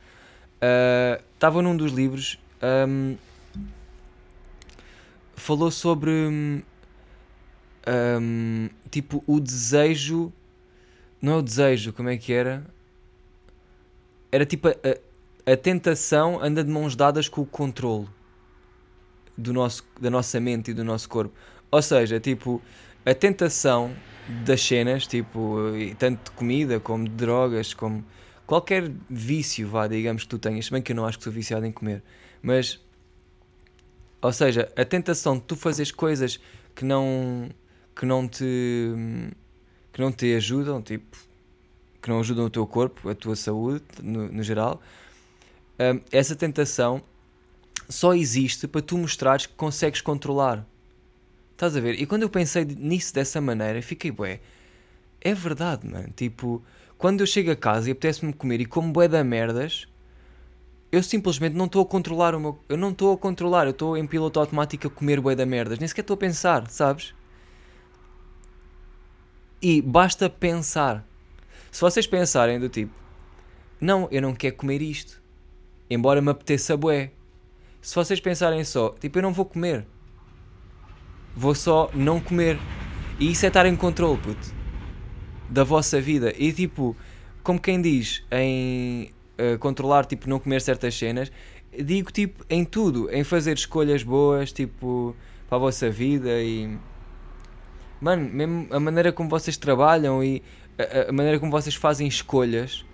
Estava 1.33 1.59
uh, 1.59 1.61
num 1.61 1.75
dos 1.75 1.91
livros. 1.91 2.39
Um, 2.87 3.17
falou 5.35 5.69
sobre 5.69 6.11
um, 6.11 6.61
tipo 8.89 9.21
o 9.27 9.41
desejo. 9.41 10.31
Não 11.21 11.33
é 11.33 11.35
o 11.35 11.41
desejo, 11.41 11.91
como 11.91 12.07
é 12.07 12.15
que 12.15 12.31
era? 12.31 12.65
Era 14.31 14.45
tipo 14.45 14.69
a, 14.69 14.71
a, 14.71 15.53
a 15.53 15.57
tentação 15.57 16.41
anda 16.41 16.63
de 16.63 16.71
mãos 16.71 16.95
dadas 16.95 17.27
com 17.27 17.41
o 17.41 17.45
controle 17.45 18.07
do 19.37 19.51
nosso, 19.51 19.83
da 19.99 20.09
nossa 20.09 20.39
mente 20.39 20.71
e 20.71 20.73
do 20.73 20.85
nosso 20.85 21.09
corpo. 21.09 21.35
Ou 21.69 21.81
seja, 21.81 22.17
tipo, 22.17 22.61
a 23.05 23.13
tentação 23.13 23.95
das 24.43 24.61
cenas, 24.61 25.05
tipo, 25.05 25.57
tanto 25.99 26.31
de 26.31 26.35
comida 26.35 26.79
como 26.79 27.05
de 27.05 27.11
drogas, 27.11 27.73
como 27.73 28.03
qualquer 28.45 28.91
vício, 29.09 29.67
vá, 29.67 29.87
digamos 29.87 30.23
que 30.23 30.29
tu 30.29 30.39
tenhas, 30.39 30.69
bem 30.69 30.81
que 30.81 30.91
eu 30.91 30.95
não 30.95 31.05
acho 31.05 31.17
que 31.17 31.23
sou 31.23 31.33
viciado 31.33 31.65
em 31.65 31.71
comer, 31.71 32.01
mas, 32.41 32.79
ou 34.21 34.33
seja, 34.33 34.71
a 34.75 34.83
tentação 34.83 35.35
de 35.37 35.43
tu 35.43 35.55
fazeres 35.55 35.91
coisas 35.91 36.39
que 36.73 36.83
não 36.83 37.49
que 37.95 38.05
não 38.05 38.27
te 38.27 38.93
que 39.93 40.01
não 40.01 40.11
te 40.11 40.33
ajudam, 40.35 40.81
tipo, 40.81 41.17
que 42.01 42.09
não 42.09 42.19
ajudam 42.19 42.45
o 42.45 42.49
teu 42.49 42.67
corpo, 42.67 43.09
a 43.09 43.15
tua 43.15 43.35
saúde 43.35 43.85
no, 44.01 44.31
no 44.31 44.43
geral, 44.43 44.81
um, 45.79 46.01
essa 46.11 46.35
tentação 46.35 47.01
só 47.87 48.13
existe 48.13 48.67
para 48.67 48.81
tu 48.81 48.97
mostrares 48.97 49.45
que 49.45 49.53
consegues 49.53 50.01
controlar. 50.01 50.65
Estás 51.55 51.77
a 51.77 51.79
ver? 51.79 52.01
E 52.01 52.05
quando 52.05 52.23
eu 52.23 52.29
pensei 52.29 52.65
nisso 52.65 53.13
dessa 53.13 53.39
maneira, 53.39 53.81
fiquei, 53.81 54.11
bué, 54.11 54.41
é 55.21 55.33
verdade, 55.33 55.87
mano. 55.87 56.09
Tipo, 56.13 56.61
quando 56.97 57.21
eu 57.21 57.25
chego 57.25 57.49
a 57.49 57.55
casa 57.55 57.87
e 57.87 57.93
apetece-me 57.93 58.33
comer 58.33 58.59
e 58.59 58.65
como 58.65 58.91
bué 58.91 59.07
da 59.07 59.23
merdas, 59.23 59.87
eu 60.91 61.01
simplesmente 61.01 61.55
não 61.55 61.65
estou 61.65 61.81
a 61.81 61.85
controlar 61.85 62.35
o 62.35 62.39
meu. 62.41 62.59
Eu 62.67 62.75
não 62.75 62.91
estou 62.91 63.13
a 63.13 63.17
controlar, 63.17 63.67
eu 63.67 63.71
estou 63.71 63.95
em 63.95 64.05
piloto 64.05 64.37
automático 64.37 64.87
a 64.87 64.89
comer 64.89 65.21
bué 65.21 65.33
da 65.33 65.45
merdas. 65.45 65.79
Nem 65.79 65.87
sequer 65.87 66.01
estou 66.01 66.15
a 66.15 66.17
pensar, 66.17 66.69
sabes? 66.69 67.15
E 69.61 69.81
basta 69.81 70.29
pensar. 70.29 71.07
Se 71.71 71.79
vocês 71.79 72.05
pensarem 72.05 72.59
do 72.59 72.67
tipo, 72.67 72.93
não, 73.79 74.09
eu 74.11 74.21
não 74.21 74.35
quero 74.35 74.57
comer 74.57 74.81
isto, 74.81 75.21
embora 75.89 76.21
me 76.21 76.31
apeteça 76.31 76.75
bué. 76.75 77.11
Se 77.81 77.95
vocês 77.95 78.19
pensarem 78.19 78.63
só, 78.65 78.89
tipo, 78.99 79.17
eu 79.19 79.23
não 79.23 79.31
vou 79.31 79.45
comer, 79.45 79.87
vou 81.35 81.53
só 81.53 81.89
não 81.93 82.19
comer. 82.19 82.57
E 83.19 83.31
isso 83.31 83.45
é 83.45 83.47
estar 83.47 83.65
em 83.65 83.75
controle, 83.75 84.17
puto, 84.17 84.53
da 85.49 85.63
vossa 85.63 85.99
vida. 85.99 86.33
E 86.37 86.51
tipo, 86.51 86.95
como 87.43 87.59
quem 87.59 87.81
diz 87.81 88.23
em 88.31 89.11
uh, 89.39 89.57
controlar, 89.59 90.05
tipo, 90.05 90.29
não 90.29 90.39
comer 90.39 90.61
certas 90.61 90.95
cenas, 90.95 91.31
digo 91.77 92.11
tipo 92.11 92.45
em 92.49 92.63
tudo, 92.63 93.09
em 93.11 93.23
fazer 93.23 93.53
escolhas 93.53 94.03
boas, 94.03 94.51
tipo, 94.51 95.15
para 95.47 95.57
a 95.57 95.59
vossa 95.59 95.89
vida 95.89 96.41
e 96.41 96.77
mano, 98.01 98.29
mesmo 98.29 98.67
a 98.71 98.79
maneira 98.79 99.11
como 99.11 99.29
vocês 99.29 99.57
trabalham 99.57 100.23
e 100.23 100.41
a, 100.77 101.09
a 101.09 101.11
maneira 101.11 101.39
como 101.39 101.51
vocês 101.51 101.75
fazem 101.75 102.07
escolhas 102.07 102.85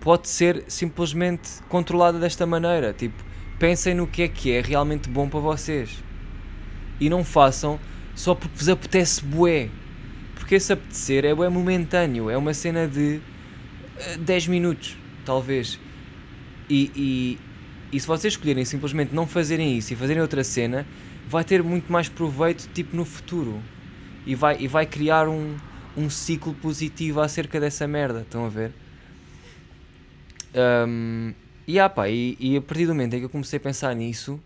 pode 0.00 0.28
ser 0.28 0.64
simplesmente 0.68 1.62
controlada 1.68 2.18
desta 2.18 2.46
maneira. 2.46 2.92
Tipo, 2.92 3.22
pensem 3.58 3.94
no 3.94 4.06
que 4.06 4.22
é 4.22 4.28
que 4.28 4.52
é 4.52 4.60
realmente 4.60 5.08
bom 5.08 5.28
para 5.28 5.40
vocês 5.40 6.02
e 7.00 7.08
não 7.08 7.24
façam 7.24 7.78
só 8.14 8.34
porque 8.34 8.56
vos 8.56 8.68
apetece 8.68 9.24
bué. 9.24 9.68
Porque 10.34 10.54
esse 10.54 10.72
apetecer 10.72 11.24
é 11.24 11.34
bué 11.34 11.48
momentâneo, 11.48 12.30
é 12.30 12.36
uma 12.36 12.54
cena 12.54 12.86
de 12.86 13.20
10 14.20 14.46
eh, 14.46 14.50
minutos, 14.50 14.96
talvez. 15.24 15.78
E, 16.68 16.90
e, 16.94 17.38
e 17.92 18.00
se 18.00 18.06
vocês 18.06 18.34
escolherem 18.34 18.64
simplesmente 18.64 19.14
não 19.14 19.26
fazerem 19.26 19.76
isso 19.76 19.92
e 19.92 19.96
fazerem 19.96 20.22
outra 20.22 20.42
cena, 20.44 20.86
vai 21.28 21.44
ter 21.44 21.62
muito 21.62 21.92
mais 21.92 22.08
proveito 22.08 22.68
tipo 22.72 22.96
no 22.96 23.04
futuro 23.04 23.62
e 24.26 24.34
vai, 24.34 24.56
e 24.60 24.68
vai 24.68 24.86
criar 24.86 25.28
um, 25.28 25.56
um 25.96 26.08
ciclo 26.10 26.54
positivo 26.54 27.20
acerca 27.20 27.60
dessa 27.60 27.86
merda, 27.86 28.20
estão 28.20 28.44
a 28.44 28.48
ver? 28.48 28.72
Um, 30.54 31.32
e, 31.66 31.78
ah, 31.78 31.88
pá, 31.88 32.08
e, 32.08 32.36
e, 32.40 32.56
a 32.56 32.62
partir 32.62 32.86
do 32.86 32.94
momento 32.94 33.14
em 33.14 33.18
que 33.18 33.24
eu 33.26 33.30
comecei 33.30 33.58
a 33.58 33.60
pensar 33.60 33.94
nisso, 33.94 34.40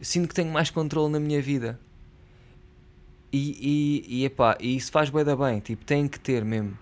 sinto 0.00 0.28
que 0.28 0.34
tenho 0.34 0.50
mais 0.50 0.70
controle 0.70 1.12
na 1.12 1.20
minha 1.20 1.40
vida. 1.40 1.78
E, 3.32 4.04
e, 4.08 4.20
e, 4.20 4.24
epá, 4.24 4.56
e 4.60 4.76
isso 4.76 4.90
faz 4.90 5.08
bem 5.10 5.24
da 5.24 5.36
bem, 5.36 5.60
tipo, 5.60 5.84
tem 5.84 6.08
que 6.08 6.18
ter 6.18 6.44
mesmo. 6.44 6.76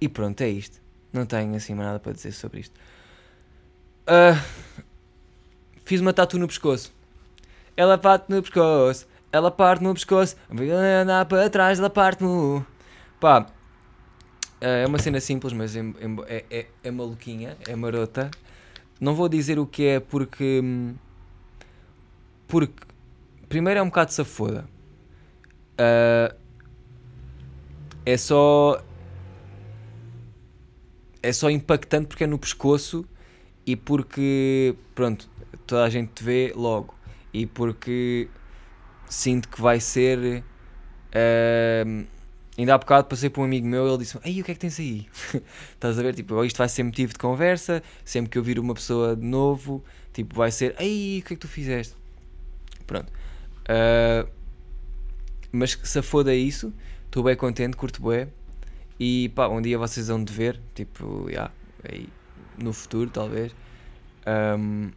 E 0.00 0.08
pronto, 0.08 0.40
é 0.40 0.48
isto. 0.48 0.80
Não 1.12 1.24
tenho 1.24 1.54
assim 1.54 1.74
mais 1.74 1.86
nada 1.86 2.00
para 2.00 2.12
dizer 2.12 2.32
sobre 2.32 2.60
isto. 2.60 2.74
Uh, 4.02 4.72
Fiz 5.84 6.00
uma 6.00 6.12
tatu 6.12 6.38
no 6.38 6.46
pescoço. 6.46 6.92
Ela 7.76 7.98
parte 7.98 8.30
no 8.30 8.40
pescoço. 8.40 9.06
Ela 9.32 9.50
parte 9.50 9.82
no 9.82 9.92
pescoço. 9.92 10.36
Vem 10.50 10.70
andar 10.70 11.24
para 11.26 11.50
trás, 11.50 11.78
ela 11.78 11.90
parte 11.90 12.22
no. 12.22 12.64
Pá. 13.20 13.46
é 14.60 14.86
uma 14.86 14.98
cena 14.98 15.20
simples, 15.20 15.52
mas 15.52 15.76
é, 15.76 15.80
é, 16.28 16.44
é, 16.50 16.66
é 16.84 16.90
maluquinha, 16.90 17.56
é 17.66 17.74
marota. 17.74 18.30
Não 19.02 19.16
vou 19.16 19.28
dizer 19.28 19.58
o 19.58 19.66
que 19.66 19.84
é 19.84 19.98
porque. 19.98 20.62
Porque. 22.46 22.72
Primeiro 23.48 23.80
é 23.80 23.82
um 23.82 23.86
bocado 23.86 24.12
safoda. 24.12 24.64
Ah, 25.76 26.32
é 28.06 28.16
só. 28.16 28.80
É 31.20 31.32
só 31.32 31.50
impactante 31.50 32.06
porque 32.06 32.22
é 32.22 32.28
no 32.28 32.38
pescoço 32.38 33.04
e 33.66 33.74
porque. 33.74 34.76
Pronto, 34.94 35.28
toda 35.66 35.82
a 35.82 35.90
gente 35.90 36.12
te 36.12 36.22
vê 36.22 36.52
logo. 36.54 36.94
E 37.34 37.44
porque 37.44 38.28
sinto 39.08 39.48
que 39.48 39.60
vai 39.60 39.80
ser. 39.80 40.44
ah, 41.12 42.04
ainda 42.56 42.74
há 42.74 42.78
bocado 42.78 43.08
passei 43.08 43.30
por 43.30 43.40
um 43.40 43.44
amigo 43.44 43.66
meu 43.66 43.88
ele 43.88 43.98
disse: 43.98 44.18
Ei, 44.24 44.40
o 44.40 44.44
que 44.44 44.50
é 44.50 44.54
que 44.54 44.60
tens 44.60 44.78
aí? 44.78 45.06
Estás 45.74 45.98
a 45.98 46.02
ver? 46.02 46.14
Tipo, 46.14 46.44
isto 46.44 46.58
vai 46.58 46.68
ser 46.68 46.82
motivo 46.82 47.12
de 47.12 47.18
conversa. 47.18 47.82
Sempre 48.04 48.30
que 48.30 48.38
eu 48.38 48.42
vir 48.42 48.58
uma 48.58 48.74
pessoa 48.74 49.16
de 49.16 49.24
novo, 49.24 49.84
tipo, 50.12 50.36
vai 50.36 50.50
ser: 50.50 50.74
Ei, 50.78 51.20
o 51.20 51.26
que 51.26 51.34
é 51.34 51.36
que 51.36 51.40
tu 51.40 51.48
fizeste? 51.48 51.94
Pronto. 52.86 53.12
Ah, 53.68 54.26
mas 55.52 55.78
se 55.82 56.02
foda 56.02 56.34
isso, 56.34 56.72
estou 57.04 57.22
bem 57.22 57.36
contente, 57.36 57.76
curto 57.76 58.02
bem. 58.02 58.28
E 58.98 59.28
pá, 59.30 59.48
um 59.48 59.60
dia 59.60 59.78
vocês 59.78 60.08
vão 60.08 60.22
de 60.22 60.32
ver, 60.32 60.60
tipo, 60.74 61.26
já, 61.30 61.50
aí, 61.84 62.08
no 62.58 62.72
futuro 62.72 63.10
talvez. 63.10 63.54
Ahm, 64.26 64.90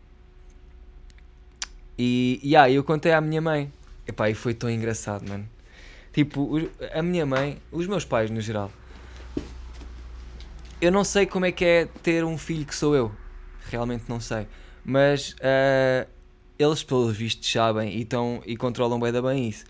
e 1.97 2.39
yeah, 2.43 2.69
eu 2.71 2.83
contei 2.83 3.11
à 3.11 3.21
minha 3.21 3.41
mãe. 3.41 3.71
Epá, 4.07 4.29
e 4.29 4.33
foi 4.35 4.53
tão 4.53 4.69
engraçado, 4.69 5.27
mano. 5.27 5.47
Tipo, 6.15 6.49
a 6.93 7.01
minha 7.01 7.25
mãe, 7.25 7.61
os 7.69 7.87
meus 7.87 8.05
pais 8.05 8.31
no 8.31 8.39
geral. 8.39 8.71
Eu 10.79 10.89
não 10.89 11.03
sei 11.03 11.25
como 11.25 11.45
é 11.45 11.51
que 11.51 11.65
é 11.65 11.89
ter 12.01 12.23
um 12.23 12.37
filho 12.37 12.65
que 12.65 12.73
sou 12.73 12.95
eu. 12.95 13.11
Realmente 13.69 14.05
não 14.07 14.21
sei. 14.21 14.47
Mas 14.85 15.35
ah, 15.41 16.07
eles, 16.57 16.83
pelos 16.83 17.17
vistos, 17.17 17.51
sabem 17.51 17.97
e, 17.97 18.05
tão, 18.05 18.41
e 18.45 18.55
controlam 18.55 18.97
bem 18.97 19.11
da 19.11 19.21
bem 19.21 19.49
isso. 19.49 19.65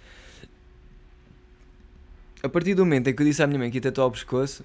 A 2.44 2.48
partir 2.48 2.76
do 2.76 2.86
momento 2.86 3.08
em 3.08 3.16
que 3.16 3.24
eu 3.24 3.26
disse 3.26 3.42
à 3.42 3.48
minha 3.48 3.58
mãe 3.58 3.72
que 3.72 3.78
ia 3.78 3.82
tatuar 3.82 4.06
o 4.06 4.12
pescoço, 4.12 4.64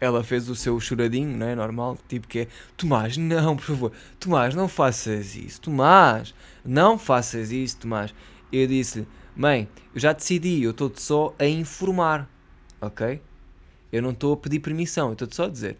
ela 0.00 0.24
fez 0.24 0.48
o 0.48 0.56
seu 0.56 0.80
choradinho, 0.80 1.36
não 1.36 1.48
é? 1.48 1.54
Normal. 1.54 1.98
Tipo 2.08 2.26
que 2.26 2.38
é: 2.38 2.48
Tomás, 2.78 3.18
não, 3.18 3.56
por 3.56 3.64
favor. 3.66 3.92
Tomás, 4.18 4.54
não 4.54 4.66
faças 4.68 5.36
isso. 5.36 5.60
Tomás, 5.60 6.34
não 6.64 6.98
faças 6.98 7.52
isso, 7.52 7.76
Tomás. 7.76 8.14
Eu 8.50 8.66
disse-lhe: 8.66 9.06
Mãe, 9.36 9.68
eu 9.94 10.00
já 10.00 10.12
decidi, 10.12 10.62
eu 10.62 10.72
estou-te 10.72 11.00
só 11.00 11.34
a 11.38 11.46
informar, 11.46 12.28
ok? 12.80 13.20
Eu 13.92 14.02
não 14.02 14.10
estou 14.10 14.34
a 14.34 14.36
pedir 14.36 14.60
permissão, 14.60 15.08
eu 15.08 15.12
estou-te 15.12 15.36
só 15.36 15.44
a 15.44 15.48
dizer. 15.48 15.76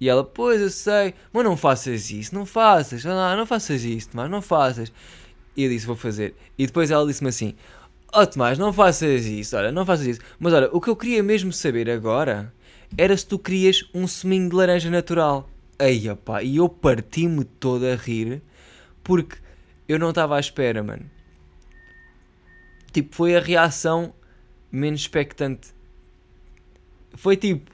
E 0.00 0.08
ela, 0.08 0.24
pois 0.24 0.60
eu 0.60 0.70
sei, 0.70 1.14
mas 1.32 1.44
não 1.44 1.56
faças 1.56 2.10
isso, 2.10 2.34
não 2.34 2.46
faças, 2.46 3.04
não, 3.04 3.36
não 3.36 3.46
faças 3.46 3.84
isso, 3.84 4.08
Tomás, 4.10 4.30
não 4.30 4.40
faças. 4.40 4.92
E 5.56 5.64
eu 5.64 5.68
disse, 5.68 5.86
vou 5.86 5.96
fazer. 5.96 6.34
E 6.56 6.66
depois 6.66 6.90
ela 6.90 7.06
disse-me 7.06 7.28
assim: 7.28 7.54
Oh 8.12 8.26
Tomás, 8.26 8.58
não 8.58 8.72
faças 8.72 9.26
isso, 9.26 9.56
olha, 9.56 9.70
não 9.70 9.84
faças 9.84 10.06
isso. 10.06 10.20
Mas 10.38 10.52
olha, 10.52 10.68
o 10.72 10.80
que 10.80 10.88
eu 10.88 10.96
queria 10.96 11.22
mesmo 11.22 11.52
saber 11.52 11.90
agora 11.90 12.52
era 12.96 13.16
se 13.16 13.26
tu 13.26 13.38
querias 13.38 13.84
um 13.94 14.06
seminho 14.06 14.48
de 14.48 14.56
laranja 14.56 14.90
natural. 14.90 15.48
Aí, 15.78 16.08
opá, 16.10 16.42
e 16.42 16.56
eu 16.56 16.68
parti-me 16.68 17.44
todo 17.44 17.86
a 17.86 17.94
rir 17.94 18.42
porque 19.04 19.36
eu 19.88 19.98
não 19.98 20.10
estava 20.10 20.36
à 20.36 20.40
espera, 20.40 20.82
mano. 20.82 21.04
Tipo, 22.92 23.14
foi 23.14 23.36
a 23.36 23.40
reação 23.40 24.12
menos 24.70 25.00
expectante. 25.00 25.68
Foi 27.14 27.36
tipo, 27.36 27.70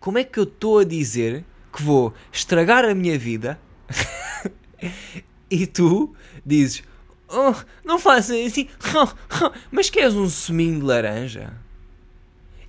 como 0.00 0.18
é 0.18 0.24
que 0.24 0.38
eu 0.38 0.44
estou 0.44 0.78
a 0.78 0.84
dizer 0.84 1.44
que 1.72 1.82
vou 1.82 2.14
estragar 2.32 2.84
a 2.84 2.94
minha 2.94 3.18
vida 3.18 3.60
e 5.50 5.66
tu 5.66 6.14
dizes, 6.44 6.82
oh, 7.28 7.54
não 7.84 7.98
faças 7.98 8.46
assim, 8.46 8.68
mas 9.70 9.90
queres 9.90 10.14
um 10.14 10.28
seminho 10.28 10.80
de 10.80 10.86
laranja? 10.86 11.52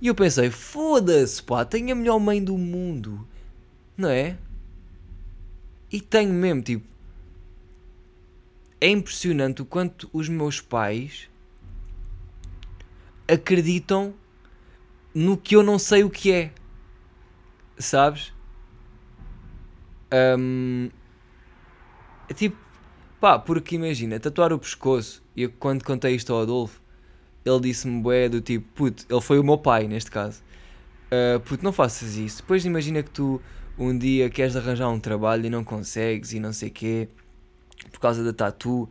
E 0.00 0.06
eu 0.06 0.14
pensei, 0.14 0.50
foda-se, 0.50 1.42
pá, 1.42 1.64
tenho 1.64 1.92
a 1.92 1.94
melhor 1.94 2.18
mãe 2.18 2.42
do 2.42 2.56
mundo, 2.56 3.26
não 3.96 4.08
é? 4.08 4.36
E 5.92 6.00
tenho 6.00 6.32
mesmo, 6.32 6.62
tipo, 6.62 6.86
é 8.80 8.88
impressionante 8.88 9.60
o 9.60 9.66
quanto 9.66 10.08
os 10.12 10.28
meus 10.28 10.60
pais 10.60 11.29
acreditam 13.30 14.14
no 15.14 15.36
que 15.36 15.56
eu 15.56 15.62
não 15.62 15.78
sei 15.78 16.04
o 16.04 16.10
que 16.10 16.32
é, 16.32 16.52
sabes? 17.78 18.32
Hum, 20.38 20.90
é 22.28 22.34
tipo, 22.34 22.56
pá, 23.20 23.38
porque 23.38 23.76
imagina, 23.76 24.18
tatuar 24.18 24.52
o 24.52 24.58
pescoço, 24.58 25.22
e 25.36 25.46
quando 25.48 25.84
contei 25.84 26.14
isto 26.14 26.32
ao 26.32 26.42
Adolfo, 26.42 26.80
ele 27.44 27.60
disse-me 27.60 28.00
bué 28.02 28.28
do 28.28 28.40
tipo, 28.40 28.66
puto, 28.74 29.06
ele 29.08 29.20
foi 29.20 29.38
o 29.38 29.44
meu 29.44 29.58
pai 29.58 29.86
neste 29.88 30.10
caso, 30.10 30.42
"Ah, 31.10 31.40
puto, 31.40 31.64
não 31.64 31.72
faças 31.72 32.16
isso, 32.16 32.38
depois 32.42 32.64
imagina 32.64 33.02
que 33.02 33.10
tu 33.10 33.40
um 33.78 33.96
dia 33.96 34.28
queres 34.30 34.56
arranjar 34.56 34.88
um 34.90 35.00
trabalho 35.00 35.46
e 35.46 35.50
não 35.50 35.64
consegues 35.64 36.32
e 36.32 36.40
não 36.40 36.52
sei 36.52 36.70
quê, 36.70 37.08
por 37.92 38.00
causa 38.00 38.22
da 38.24 38.32
tatu 38.32 38.88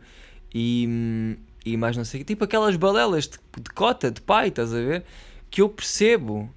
e, 0.54 0.86
hum, 0.88 1.36
e 1.64 1.76
mais 1.76 1.96
não 1.96 2.04
sei 2.04 2.20
o 2.20 2.24
quê, 2.24 2.32
tipo 2.32 2.44
aquelas 2.44 2.76
balelas 2.76 3.24
de, 3.28 3.38
de 3.60 3.70
cota, 3.70 4.10
de 4.10 4.20
pai, 4.20 4.48
estás 4.48 4.72
a 4.72 4.78
ver? 4.78 5.04
Que 5.50 5.62
eu 5.62 5.68
percebo, 5.68 6.52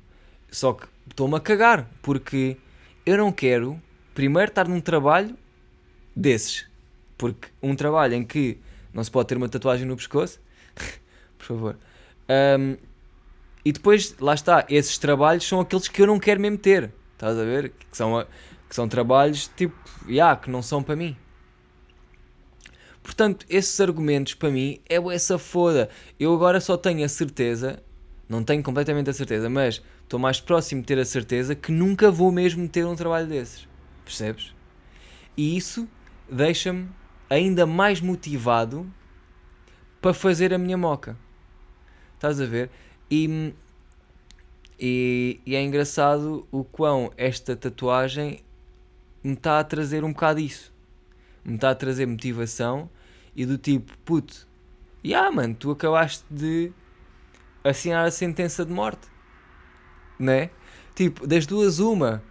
só 0.51 0.73
que 0.73 0.87
estou-me 1.09 1.35
a 1.35 1.39
cagar, 1.39 1.89
porque 2.01 2.57
eu 3.05 3.17
não 3.17 3.31
quero 3.31 3.81
primeiro 4.13 4.49
estar 4.49 4.67
num 4.67 4.79
trabalho 4.79 5.37
desses, 6.15 6.65
porque 7.17 7.49
um 7.61 7.75
trabalho 7.75 8.13
em 8.13 8.23
que 8.23 8.57
não 8.93 9.03
se 9.03 9.09
pode 9.11 9.27
ter 9.27 9.37
uma 9.37 9.49
tatuagem 9.49 9.87
no 9.87 9.95
pescoço, 9.95 10.39
por 11.37 11.45
favor. 11.45 11.77
Hum, 12.29 12.77
e 13.65 13.71
depois, 13.71 14.15
lá 14.19 14.33
está, 14.33 14.65
esses 14.69 14.97
trabalhos 14.97 15.47
são 15.47 15.59
aqueles 15.59 15.87
que 15.87 16.01
eu 16.01 16.07
não 16.07 16.19
quero 16.19 16.39
mesmo 16.39 16.57
ter. 16.57 16.91
Estás 17.13 17.37
a 17.37 17.43
ver? 17.43 17.69
Que 17.89 17.97
são, 17.97 18.25
que 18.67 18.75
são 18.75 18.87
trabalhos 18.87 19.49
tipo, 19.55 19.75
yeah, 20.07 20.35
que 20.35 20.49
não 20.49 20.61
são 20.61 20.83
para 20.83 20.95
mim. 20.95 21.15
Portanto, 23.03 23.45
esses 23.49 23.79
argumentos 23.81 24.33
para 24.33 24.49
mim 24.49 24.79
é 24.89 24.95
essa 25.13 25.37
foda. 25.37 25.89
Eu 26.17 26.33
agora 26.33 26.61
só 26.61 26.77
tenho 26.77 27.03
a 27.03 27.09
certeza, 27.09 27.83
não 28.29 28.43
tenho 28.43 28.63
completamente 28.63 29.09
a 29.09 29.13
certeza, 29.13 29.49
mas 29.49 29.83
estou 30.03 30.17
mais 30.17 30.39
próximo 30.39 30.81
de 30.81 30.87
ter 30.87 30.97
a 30.97 31.05
certeza 31.05 31.53
que 31.53 31.71
nunca 31.71 32.09
vou 32.09 32.31
mesmo 32.31 32.67
ter 32.67 32.85
um 32.85 32.95
trabalho 32.95 33.27
desses. 33.27 33.67
Percebes? 34.05 34.55
E 35.35 35.57
isso 35.57 35.87
deixa-me 36.29 36.89
ainda 37.29 37.65
mais 37.65 37.99
motivado 37.99 38.89
para 40.01 40.13
fazer 40.13 40.53
a 40.53 40.57
minha 40.57 40.77
moca. 40.77 41.17
Estás 42.15 42.39
a 42.39 42.45
ver? 42.45 42.69
E, 43.11 43.53
e, 44.79 45.41
e 45.45 45.55
é 45.55 45.61
engraçado 45.61 46.47
o 46.51 46.63
quão 46.63 47.11
esta 47.17 47.55
tatuagem 47.55 48.39
me 49.23 49.33
está 49.33 49.59
a 49.59 49.63
trazer 49.63 50.03
um 50.03 50.13
bocado 50.13 50.39
isso. 50.39 50.72
Me 51.43 51.55
está 51.55 51.71
a 51.71 51.75
trazer 51.75 52.05
motivação 52.05 52.89
e 53.35 53.45
do 53.45 53.57
tipo, 53.57 53.97
puto, 53.99 54.47
yeah, 55.03 55.29
mano, 55.31 55.55
tu 55.55 55.71
acabaste 55.71 56.23
de 56.29 56.71
assinar 57.63 58.05
a 58.05 58.11
sentença 58.11 58.65
de 58.65 58.71
morte. 58.71 59.07
Né? 60.19 60.49
Tipo, 60.95 61.25
das 61.25 61.45
duas, 61.45 61.79
uma. 61.79 62.23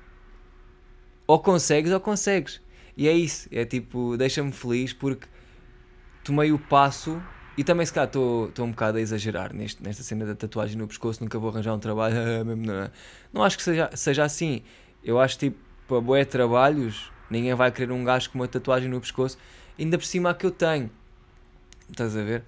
Ou 1.27 1.39
consegues 1.41 1.93
ou 1.93 2.01
consegues. 2.01 2.61
E 2.97 3.09
é 3.09 3.13
isso. 3.13 3.49
É 3.51 3.65
tipo, 3.65 4.17
deixa-me 4.17 4.53
feliz 4.53 4.93
porque 4.93 5.27
tomei 6.25 6.53
o 6.53 6.59
passo 6.59 7.21
e 7.57 7.63
também 7.63 7.85
se 7.85 7.93
calhar 7.93 8.07
estou 8.07 8.51
um 8.61 8.71
bocado 8.71 8.99
a 8.99 9.01
exagerar 9.01 9.53
neste, 9.53 9.83
nesta 9.83 10.03
cena 10.03 10.25
da 10.25 10.35
tatuagem 10.35 10.77
no 10.77 10.89
pescoço, 10.89 11.23
nunca 11.23 11.39
vou 11.39 11.51
arranjar 11.51 11.75
um 11.75 11.79
trabalho. 11.79 12.15
não, 12.57 12.91
não 13.33 13.45
acho 13.45 13.57
que 13.57 13.63
seja, 13.63 13.91
seja 13.95 14.25
assim. 14.25 14.63
Eu 15.05 15.21
acho 15.21 15.39
tipo, 15.39 15.59
para 15.87 16.01
boé 16.01 16.25
trabalhos, 16.25 17.12
ninguém 17.33 17.55
vai 17.55 17.73
querer 17.73 17.91
um 17.93 18.05
gajo 18.05 18.31
com 18.31 18.39
uma 18.39 18.47
tatuagem 18.47 18.89
no 18.89 19.01
pescoço, 19.01 19.39
ainda 19.79 19.99
por 19.99 20.05
cima 20.05 20.31
a 20.31 20.35
que 20.35 20.47
eu 20.47 20.51
tenho. 20.51 20.91
Estás 21.91 22.17
a 22.17 22.23
ver? 22.23 22.45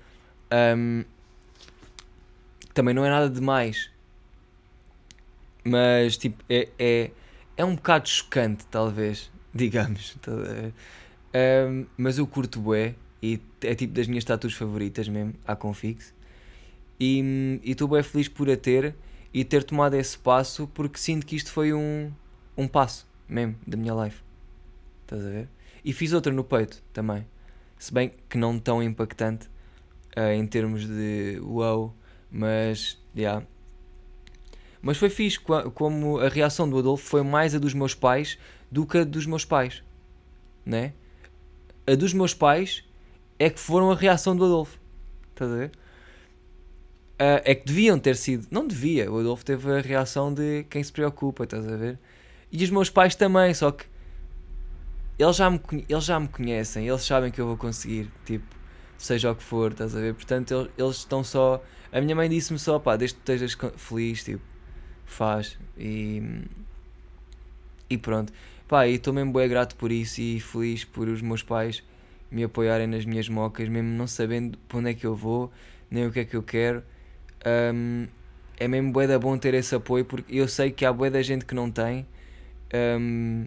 Ahm, 0.51 1.05
também 2.73 2.95
não 2.95 3.05
é 3.05 3.11
nada 3.11 3.31
demais. 3.31 3.91
Mas 5.65 6.17
tipo, 6.17 6.45
é, 6.49 6.69
é, 6.79 7.11
é 7.57 7.65
um 7.65 7.75
bocado 7.75 8.09
chocante, 8.09 8.67
talvez, 8.67 9.31
digamos. 9.55 10.17
Ahm, 11.33 11.87
mas 11.97 12.19
eu 12.19 12.27
curto 12.27 12.61
bué 12.61 12.95
e 13.23 13.41
é 13.63 13.75
tipo 13.75 13.95
das 13.95 14.07
minhas 14.07 14.25
tatuas 14.25 14.53
favoritas 14.53 15.09
mesmo, 15.09 15.35
a 15.47 15.57
Confix. 15.57 16.13
E 17.01 17.61
e 17.63 17.73
estou 17.73 17.89
bem 17.89 18.03
feliz 18.03 18.29
por 18.29 18.49
a 18.51 18.57
ter 18.57 18.95
e 19.33 19.45
ter 19.45 19.65
tomado 19.65 19.95
esse 19.95 20.17
passo 20.17 20.69
porque 20.69 20.99
sinto 20.99 21.27
que 21.27 21.35
isto 21.35 21.51
foi 21.51 21.73
um, 21.73 22.13
um 22.57 22.69
passo 22.69 23.07
mesmo 23.29 23.57
da 23.67 23.77
minha 23.77 23.93
life. 24.05 24.24
Estás 25.05 25.25
a 25.25 25.29
ver? 25.29 25.49
E 25.85 25.93
fiz 25.93 26.13
outra 26.13 26.33
no 26.33 26.43
peito 26.43 26.83
também. 26.93 27.27
Se 27.79 27.93
bem 27.93 28.13
que 28.29 28.39
não 28.39 28.59
tão 28.59 28.83
impactante 28.83 29.49
ah, 30.17 30.35
em 30.35 30.47
termos 30.47 30.87
de 30.87 31.39
wow, 31.43 31.95
mas 32.31 32.99
yeah. 33.17 33.47
Mas 34.81 34.97
foi 34.97 35.11
fixe, 35.11 35.39
como 35.75 36.19
a 36.19 36.29
reação 36.29 36.69
do 36.69 36.79
Adolfo 36.79 37.05
foi 37.05 37.23
mais 37.23 37.55
a 37.55 37.59
dos 37.59 37.75
meus 37.75 37.95
pais 37.95 38.39
do 38.71 38.87
que 38.87 38.99
a 38.99 39.05
dos 39.05 39.27
meus 39.27 39.45
pais, 39.45 39.83
né? 40.65 40.93
A 41.87 41.95
dos 41.95 42.13
meus 42.13 42.35
pais 42.35 42.85
é 43.39 43.51
que 43.51 43.61
foram 43.61 43.91
a 43.91 43.95
reação 43.95 44.37
do 44.37 44.45
Adolfo, 44.45 44.79
estás 45.31 45.51
a 45.51 45.57
ver? 45.57 45.73
Ah, 47.19 47.43
é 47.45 47.55
que 47.55 47.67
deviam 47.67 47.99
ter 47.99 48.17
sido, 48.17 48.47
não 48.51 48.67
devia, 48.67 49.11
o 49.11 49.19
Adolfo 49.19 49.45
teve 49.45 49.71
a 49.73 49.81
reação 49.81 50.33
de 50.33 50.65
quem 50.71 50.83
se 50.83 50.93
preocupa, 50.93 51.45
estás 51.45 51.67
a 51.67 51.77
ver? 51.77 51.99
E 52.53 52.63
os 52.63 52.71
meus 52.71 52.91
pais 52.91 53.15
também, 53.15 53.53
só 53.55 53.71
que 53.71 53.87
eles 55.19 55.37
já 55.37 55.51
me, 55.51 55.61
eles 55.89 56.05
já 56.05 56.19
me 56.19 56.29
conhecem, 56.29 56.89
eles 56.89 57.03
sabem 57.03 57.31
que 57.31 57.41
eu 57.41 57.47
vou 57.47 57.57
conseguir, 57.57 58.11
tipo, 58.25 58.47
seja 58.99 59.31
o 59.31 59.37
que 59.37 59.43
for, 59.43 59.73
estás 59.73 59.95
a 59.95 60.01
ver? 60.01 60.15
Portanto, 60.15 60.53
eles, 60.53 60.71
eles 60.77 60.97
estão 60.97 61.23
só. 61.23 61.63
A 61.93 62.01
minha 62.01 62.17
mãe 62.17 62.29
disse-me 62.29 62.59
só, 62.59 62.79
pá, 62.79 62.97
desde 62.97 63.17
que 63.17 63.21
estejas 63.23 63.57
feliz, 63.77 64.25
tipo, 64.25 64.43
faz. 65.07 65.59
E. 65.79 66.23
E 67.89 67.99
pronto. 67.99 68.33
Pá, 68.67 68.89
e 68.89 68.95
estou 68.95 69.13
mesmo 69.13 69.33
bem 69.33 69.49
grato 69.49 69.77
por 69.77 69.93
isso 69.93 70.21
e 70.21 70.41
feliz 70.41 70.85
por 70.85 71.09
os 71.09 71.21
meus 71.21 71.43
pais 71.43 71.83
me 72.31 72.43
apoiarem 72.43 72.87
nas 72.87 73.05
minhas 73.05 73.29
mocas, 73.29 73.69
mesmo 73.69 73.91
não 73.91 74.07
sabendo 74.07 74.59
para 74.67 74.79
onde 74.79 74.91
é 74.91 74.95
que 74.95 75.07
eu 75.07 75.15
vou, 75.15 75.53
nem 75.91 76.07
o 76.07 76.11
que 76.11 76.21
é 76.21 76.25
que 76.25 76.35
eu 76.35 76.43
quero. 76.43 76.83
Ahm, 77.45 78.09
é 78.59 78.67
mesmo 78.67 78.91
bué 78.93 79.07
da 79.07 79.19
bom 79.19 79.37
ter 79.39 79.55
esse 79.55 79.75
apoio 79.75 80.05
porque 80.05 80.35
eu 80.37 80.49
sei 80.49 80.71
que 80.71 80.85
há 80.85 80.93
bué 80.93 81.11
da 81.11 81.23
gente 81.23 81.45
que 81.45 81.55
não 81.55 81.71
tem. 81.71 82.07
Ahm, 82.73 83.47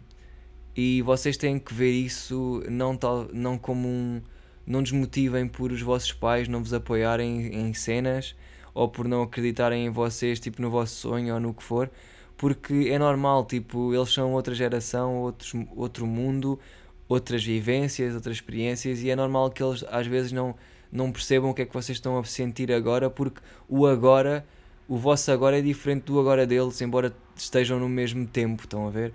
e 0.78 1.02
vocês 1.02 1.36
têm 1.36 1.58
que 1.58 1.74
ver 1.74 1.92
isso 1.92 2.64
não, 2.70 2.96
tal, 2.96 3.28
não 3.34 3.58
como 3.58 3.88
um. 3.88 4.22
Não 4.66 4.84
desmotivem 4.84 5.48
por 5.48 5.72
os 5.72 5.82
vossos 5.82 6.12
pais 6.14 6.48
não 6.48 6.62
vos 6.62 6.74
apoiarem 6.74 7.48
em 7.56 7.74
cenas 7.74 8.36
ou 8.74 8.88
por 8.88 9.08
não 9.08 9.24
acreditarem 9.24 9.88
em 9.88 9.90
vocês, 9.90 10.40
tipo 10.40 10.62
no 10.62 10.70
vosso 10.70 10.94
sonho 10.96 11.34
ou 11.34 11.40
no 11.40 11.54
que 11.54 11.64
for, 11.64 11.90
porque 12.38 12.90
é 12.92 13.00
normal, 13.00 13.46
tipo, 13.46 13.92
eles 13.96 14.14
são 14.14 14.34
outra 14.34 14.54
geração, 14.54 15.16
outros, 15.16 15.54
outro 15.76 16.06
mundo, 16.06 16.60
outras 17.08 17.44
vivências, 17.44 18.14
outras 18.14 18.36
experiências 18.36 19.02
e 19.02 19.10
é 19.10 19.16
normal 19.16 19.50
que 19.50 19.64
eles 19.64 19.84
às 19.90 20.06
vezes 20.06 20.32
não, 20.32 20.54
não 20.92 21.12
percebam 21.12 21.50
o 21.50 21.54
que 21.56 21.64
é 21.64 21.66
que 21.66 21.74
vocês 21.74 21.98
estão 21.98 22.20
a 22.20 22.24
sentir 22.24 22.72
agora, 22.72 23.10
porque 23.10 23.42
o 23.68 23.88
agora, 23.88 24.46
o 24.88 24.98
vosso 24.98 25.32
agora 25.32 25.58
é 25.58 25.62
diferente 25.62 26.04
do 26.04 26.20
agora 26.20 26.46
deles, 26.46 26.80
embora 26.82 27.16
estejam 27.36 27.80
no 27.80 27.90
mesmo 27.90 28.28
tempo, 28.28 28.64
estão 28.64 28.86
a 28.86 28.92
ver? 28.92 29.14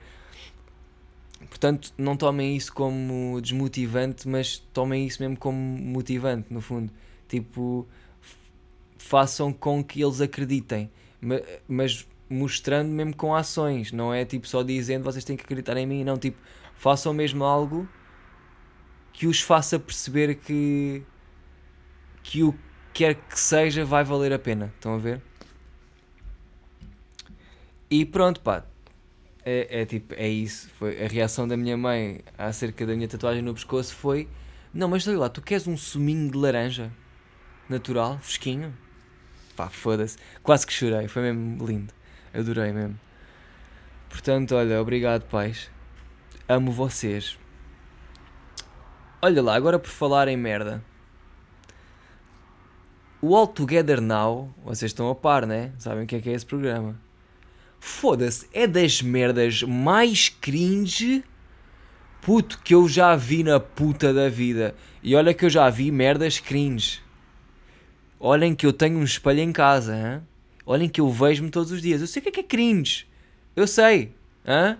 Portanto, 1.52 1.92
não 1.98 2.16
tomem 2.16 2.56
isso 2.56 2.72
como 2.72 3.38
desmotivante, 3.38 4.26
mas 4.26 4.56
tomem 4.72 5.06
isso 5.06 5.22
mesmo 5.22 5.36
como 5.36 5.54
motivante, 5.54 6.46
no 6.50 6.62
fundo. 6.62 6.90
Tipo, 7.28 7.86
façam 8.96 9.52
com 9.52 9.84
que 9.84 10.02
eles 10.02 10.22
acreditem, 10.22 10.90
ma- 11.20 11.42
mas 11.68 12.08
mostrando 12.28 12.88
mesmo 12.90 13.14
com 13.14 13.34
ações, 13.34 13.92
não 13.92 14.14
é 14.14 14.24
tipo 14.24 14.48
só 14.48 14.62
dizendo 14.62 15.04
vocês 15.04 15.24
têm 15.24 15.36
que 15.36 15.44
acreditar 15.44 15.76
em 15.76 15.84
mim, 15.86 16.02
não, 16.04 16.16
tipo, 16.16 16.38
façam 16.74 17.12
mesmo 17.12 17.44
algo 17.44 17.86
que 19.12 19.26
os 19.26 19.42
faça 19.42 19.78
perceber 19.78 20.36
que 20.36 21.02
que 22.22 22.42
o 22.42 22.52
que 22.54 22.58
quer 22.94 23.14
que 23.14 23.38
seja 23.38 23.84
vai 23.84 24.04
valer 24.04 24.32
a 24.32 24.38
pena, 24.38 24.72
estão 24.74 24.94
a 24.94 24.98
ver? 24.98 25.20
E 27.90 28.06
pronto, 28.06 28.40
pá, 28.40 28.64
é, 29.44 29.82
é 29.82 29.86
tipo, 29.86 30.14
é 30.14 30.28
isso. 30.28 30.70
Foi, 30.78 31.04
a 31.04 31.08
reação 31.08 31.46
da 31.46 31.56
minha 31.56 31.76
mãe 31.76 32.20
acerca 32.36 32.86
da 32.86 32.94
minha 32.94 33.08
tatuagem 33.08 33.42
no 33.42 33.54
pescoço 33.54 33.94
foi: 33.94 34.28
Não, 34.72 34.88
mas 34.88 35.06
olha 35.06 35.18
lá, 35.18 35.28
tu 35.28 35.42
queres 35.42 35.66
um 35.66 35.76
suminho 35.76 36.30
de 36.30 36.38
laranja 36.38 36.90
natural, 37.68 38.18
fresquinho? 38.20 38.74
Pá, 39.56 39.68
foda-se. 39.68 40.16
Quase 40.42 40.66
que 40.66 40.72
chorei, 40.72 41.08
foi 41.08 41.22
mesmo 41.22 41.64
lindo. 41.66 41.92
Adorei 42.32 42.72
mesmo. 42.72 42.98
Portanto, 44.08 44.54
olha, 44.54 44.80
obrigado, 44.80 45.24
pais. 45.24 45.70
Amo 46.48 46.70
vocês. 46.70 47.38
Olha 49.20 49.42
lá, 49.42 49.54
agora 49.54 49.78
por 49.78 49.90
falar 49.90 50.28
em 50.28 50.36
merda. 50.36 50.82
O 53.20 53.36
All 53.36 53.46
Together 53.46 54.00
Now, 54.00 54.52
vocês 54.64 54.90
estão 54.90 55.08
a 55.08 55.14
par, 55.14 55.46
né? 55.46 55.72
Sabem 55.78 56.04
o 56.04 56.06
que 56.06 56.16
é 56.16 56.20
que 56.20 56.28
é 56.28 56.32
esse 56.32 56.44
programa? 56.44 56.98
Foda-se, 57.84 58.46
é 58.52 58.64
das 58.64 59.02
merdas 59.02 59.64
mais 59.64 60.28
cringe 60.28 61.24
puto 62.20 62.60
que 62.62 62.72
eu 62.72 62.88
já 62.88 63.16
vi 63.16 63.42
na 63.42 63.58
puta 63.58 64.14
da 64.14 64.28
vida. 64.28 64.76
E 65.02 65.16
olha 65.16 65.34
que 65.34 65.44
eu 65.44 65.50
já 65.50 65.68
vi 65.68 65.90
merdas 65.90 66.38
cringe. 66.38 67.00
Olhem 68.20 68.54
que 68.54 68.64
eu 68.64 68.72
tenho 68.72 69.00
um 69.00 69.02
espelho 69.02 69.40
em 69.40 69.50
casa, 69.50 69.96
hã? 69.96 70.22
Olhem 70.64 70.88
que 70.88 71.00
eu 71.00 71.10
vejo-me 71.10 71.50
todos 71.50 71.72
os 71.72 71.82
dias. 71.82 72.00
Eu 72.00 72.06
sei 72.06 72.20
o 72.20 72.22
que 72.22 72.28
é 72.28 72.32
que 72.32 72.40
é 72.40 72.44
cringe. 72.44 73.04
Eu 73.56 73.66
sei, 73.66 74.14
hã? 74.46 74.78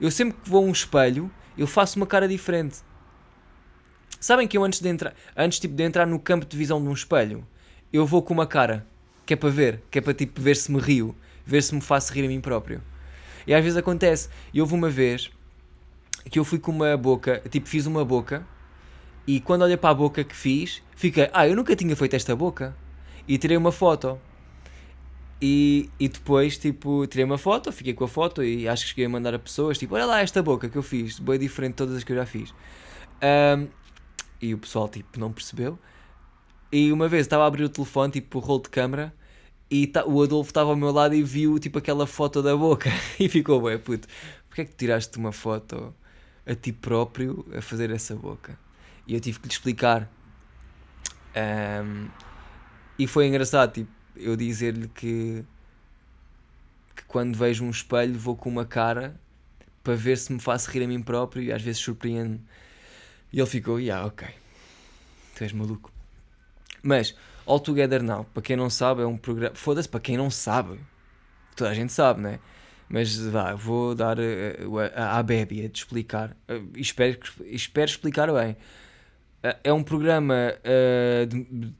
Eu 0.00 0.12
sempre 0.12 0.38
que 0.40 0.48
vou 0.48 0.64
a 0.64 0.68
um 0.68 0.70
espelho, 0.70 1.28
eu 1.58 1.66
faço 1.66 1.96
uma 1.96 2.06
cara 2.06 2.28
diferente. 2.28 2.78
Sabem 4.20 4.46
que 4.46 4.56
eu 4.56 4.62
antes 4.62 4.78
de 4.78 4.88
entrar, 4.88 5.16
antes 5.36 5.58
tipo 5.58 5.74
de 5.74 5.82
entrar 5.82 6.06
no 6.06 6.20
campo 6.20 6.46
de 6.46 6.56
visão 6.56 6.80
de 6.80 6.86
um 6.88 6.92
espelho, 6.92 7.44
eu 7.92 8.06
vou 8.06 8.22
com 8.22 8.32
uma 8.32 8.46
cara, 8.46 8.86
que 9.26 9.34
é 9.34 9.36
para 9.36 9.50
ver, 9.50 9.82
que 9.90 9.98
é 9.98 10.00
para 10.00 10.14
tipo 10.14 10.40
ver 10.40 10.54
se 10.54 10.70
me 10.70 10.78
rio, 10.78 11.16
ver 11.44 11.62
se 11.62 11.74
me 11.74 11.80
faço 11.80 12.12
rir 12.12 12.24
a 12.24 12.28
mim 12.28 12.40
próprio. 12.40 12.82
E 13.46 13.54
às 13.54 13.62
vezes 13.62 13.76
acontece. 13.76 14.28
E 14.52 14.60
houve 14.60 14.74
uma 14.74 14.88
vez 14.88 15.30
que 16.30 16.38
eu 16.38 16.44
fui 16.44 16.58
com 16.58 16.70
uma 16.70 16.96
boca, 16.96 17.42
tipo 17.50 17.68
fiz 17.68 17.86
uma 17.86 18.04
boca, 18.04 18.46
e 19.26 19.40
quando 19.40 19.62
olhei 19.62 19.76
para 19.76 19.90
a 19.90 19.94
boca 19.94 20.24
que 20.24 20.34
fiz, 20.34 20.82
fiquei, 20.96 21.28
ah, 21.32 21.46
eu 21.46 21.54
nunca 21.54 21.74
tinha 21.76 21.94
feito 21.94 22.14
esta 22.14 22.34
boca. 22.34 22.76
E 23.26 23.38
tirei 23.38 23.56
uma 23.56 23.70
foto. 23.70 24.18
E, 25.40 25.90
e 25.98 26.08
depois, 26.08 26.56
tipo, 26.58 27.06
tirei 27.06 27.24
uma 27.24 27.38
foto, 27.38 27.72
fiquei 27.72 27.94
com 27.94 28.04
a 28.04 28.08
foto 28.08 28.44
e 28.44 28.68
acho 28.68 28.84
que 28.84 28.90
cheguei 28.90 29.06
a 29.06 29.08
mandar 29.08 29.34
a 29.34 29.38
pessoas, 29.40 29.76
tipo, 29.76 29.94
olha 29.96 30.06
lá 30.06 30.20
esta 30.20 30.40
boca 30.40 30.68
que 30.68 30.76
eu 30.78 30.84
fiz, 30.84 31.18
bem 31.18 31.36
diferente 31.36 31.72
de 31.72 31.76
todas 31.78 31.96
as 31.96 32.04
que 32.04 32.12
eu 32.12 32.16
já 32.16 32.26
fiz. 32.26 32.54
Ahm, 33.20 33.66
e 34.40 34.54
o 34.54 34.58
pessoal, 34.58 34.88
tipo, 34.88 35.18
não 35.18 35.32
percebeu. 35.32 35.78
E 36.70 36.92
uma 36.92 37.08
vez 37.08 37.22
estava 37.22 37.44
a 37.44 37.46
abrir 37.46 37.64
o 37.64 37.68
telefone, 37.68 38.12
tipo, 38.12 38.38
o 38.38 38.40
rolo 38.40 38.62
de 38.62 38.70
câmara, 38.70 39.12
e 39.72 39.86
ta- 39.86 40.04
o 40.04 40.22
Adolfo 40.22 40.50
estava 40.50 40.68
ao 40.68 40.76
meu 40.76 40.90
lado 40.92 41.14
e 41.14 41.22
viu, 41.22 41.58
tipo, 41.58 41.78
aquela 41.78 42.06
foto 42.06 42.42
da 42.42 42.54
boca. 42.54 42.90
e 43.18 43.26
ficou, 43.26 43.58
bué, 43.58 43.78
puto, 43.78 44.06
porquê 44.46 44.60
é 44.60 44.64
que 44.66 44.74
tiraste 44.74 45.16
uma 45.16 45.32
foto 45.32 45.94
a 46.44 46.54
ti 46.54 46.72
próprio 46.74 47.46
a 47.56 47.62
fazer 47.62 47.90
essa 47.90 48.14
boca? 48.14 48.58
E 49.06 49.14
eu 49.14 49.20
tive 49.20 49.40
que 49.40 49.48
lhe 49.48 49.52
explicar. 49.54 50.10
Ahm, 51.34 52.08
e 52.98 53.06
foi 53.06 53.26
engraçado, 53.26 53.72
tipo, 53.72 53.90
eu 54.14 54.36
dizer-lhe 54.36 54.88
que, 54.88 55.42
que 56.94 57.04
quando 57.06 57.34
vejo 57.34 57.64
um 57.64 57.70
espelho 57.70 58.18
vou 58.18 58.36
com 58.36 58.50
uma 58.50 58.66
cara 58.66 59.18
para 59.82 59.94
ver 59.94 60.18
se 60.18 60.30
me 60.34 60.38
faço 60.38 60.70
rir 60.70 60.84
a 60.84 60.86
mim 60.86 61.00
próprio 61.00 61.42
e 61.42 61.50
às 61.50 61.62
vezes 61.62 61.80
surpreendo-me. 61.80 62.42
E 63.32 63.40
ele 63.40 63.48
ficou, 63.48 63.80
yeah, 63.80 64.06
ok, 64.06 64.28
tu 65.34 65.44
és 65.44 65.52
maluco. 65.54 65.90
Mas, 66.82 67.16
All 67.46 67.60
Together 67.60 68.02
Now, 68.02 68.24
para 68.32 68.42
quem 68.42 68.56
não 68.56 68.70
sabe, 68.70 69.02
é 69.02 69.06
um 69.06 69.16
programa. 69.16 69.54
Foda-se, 69.54 69.88
para 69.88 70.00
quem 70.00 70.16
não 70.16 70.30
sabe, 70.30 70.78
toda 71.56 71.70
a 71.70 71.74
gente 71.74 71.92
sabe, 71.92 72.20
né? 72.20 72.38
Mas 72.88 73.16
vá, 73.18 73.54
vou 73.54 73.94
dar 73.94 74.18
a 74.96 75.22
bébia 75.22 75.68
de 75.68 75.78
explicar. 75.78 76.36
Eh, 76.48 76.60
espero, 76.76 77.18
espero 77.46 77.90
explicar 77.90 78.30
bem. 78.32 78.56
Eh, 79.42 79.56
é 79.64 79.72
um 79.72 79.82
programa 79.82 80.34
eh, 80.64 81.26
de, 81.28 81.44
de- 81.44 81.74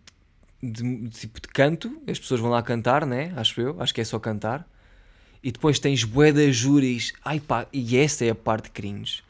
de 0.62 1.08
tipo 1.10 1.40
de 1.40 1.48
canto, 1.48 2.00
as 2.08 2.18
pessoas 2.18 2.40
vão 2.40 2.50
lá 2.50 2.62
cantar, 2.62 3.04
né? 3.06 3.32
Acho 3.36 3.60
eu, 3.60 3.80
acho 3.82 3.92
que 3.94 4.00
é 4.00 4.04
só 4.04 4.18
cantar. 4.18 4.66
E 5.42 5.50
depois 5.52 5.78
tens 5.80 6.04
bué 6.04 6.32
de 6.32 6.52
júris. 6.52 7.12
Ai 7.24 7.40
pá, 7.40 7.66
e 7.72 7.96
essa 7.98 8.24
é 8.24 8.30
a 8.30 8.34
parte 8.34 8.70
cringe. 8.70 9.22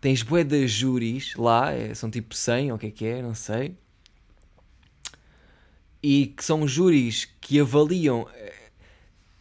Tens 0.00 0.22
bué 0.22 0.44
de 0.44 0.66
júris 0.68 1.34
lá, 1.36 1.68
são 1.94 2.10
tipo 2.10 2.34
100 2.34 2.70
ou 2.72 2.76
o 2.76 2.78
que 2.80 2.86
é 2.86 2.90
que 2.90 3.06
é, 3.06 3.22
não 3.22 3.34
sei. 3.34 3.76
E 6.02 6.26
que 6.26 6.44
são 6.44 6.66
júris 6.66 7.28
que 7.40 7.60
avaliam, 7.60 8.26
eh, 8.34 8.70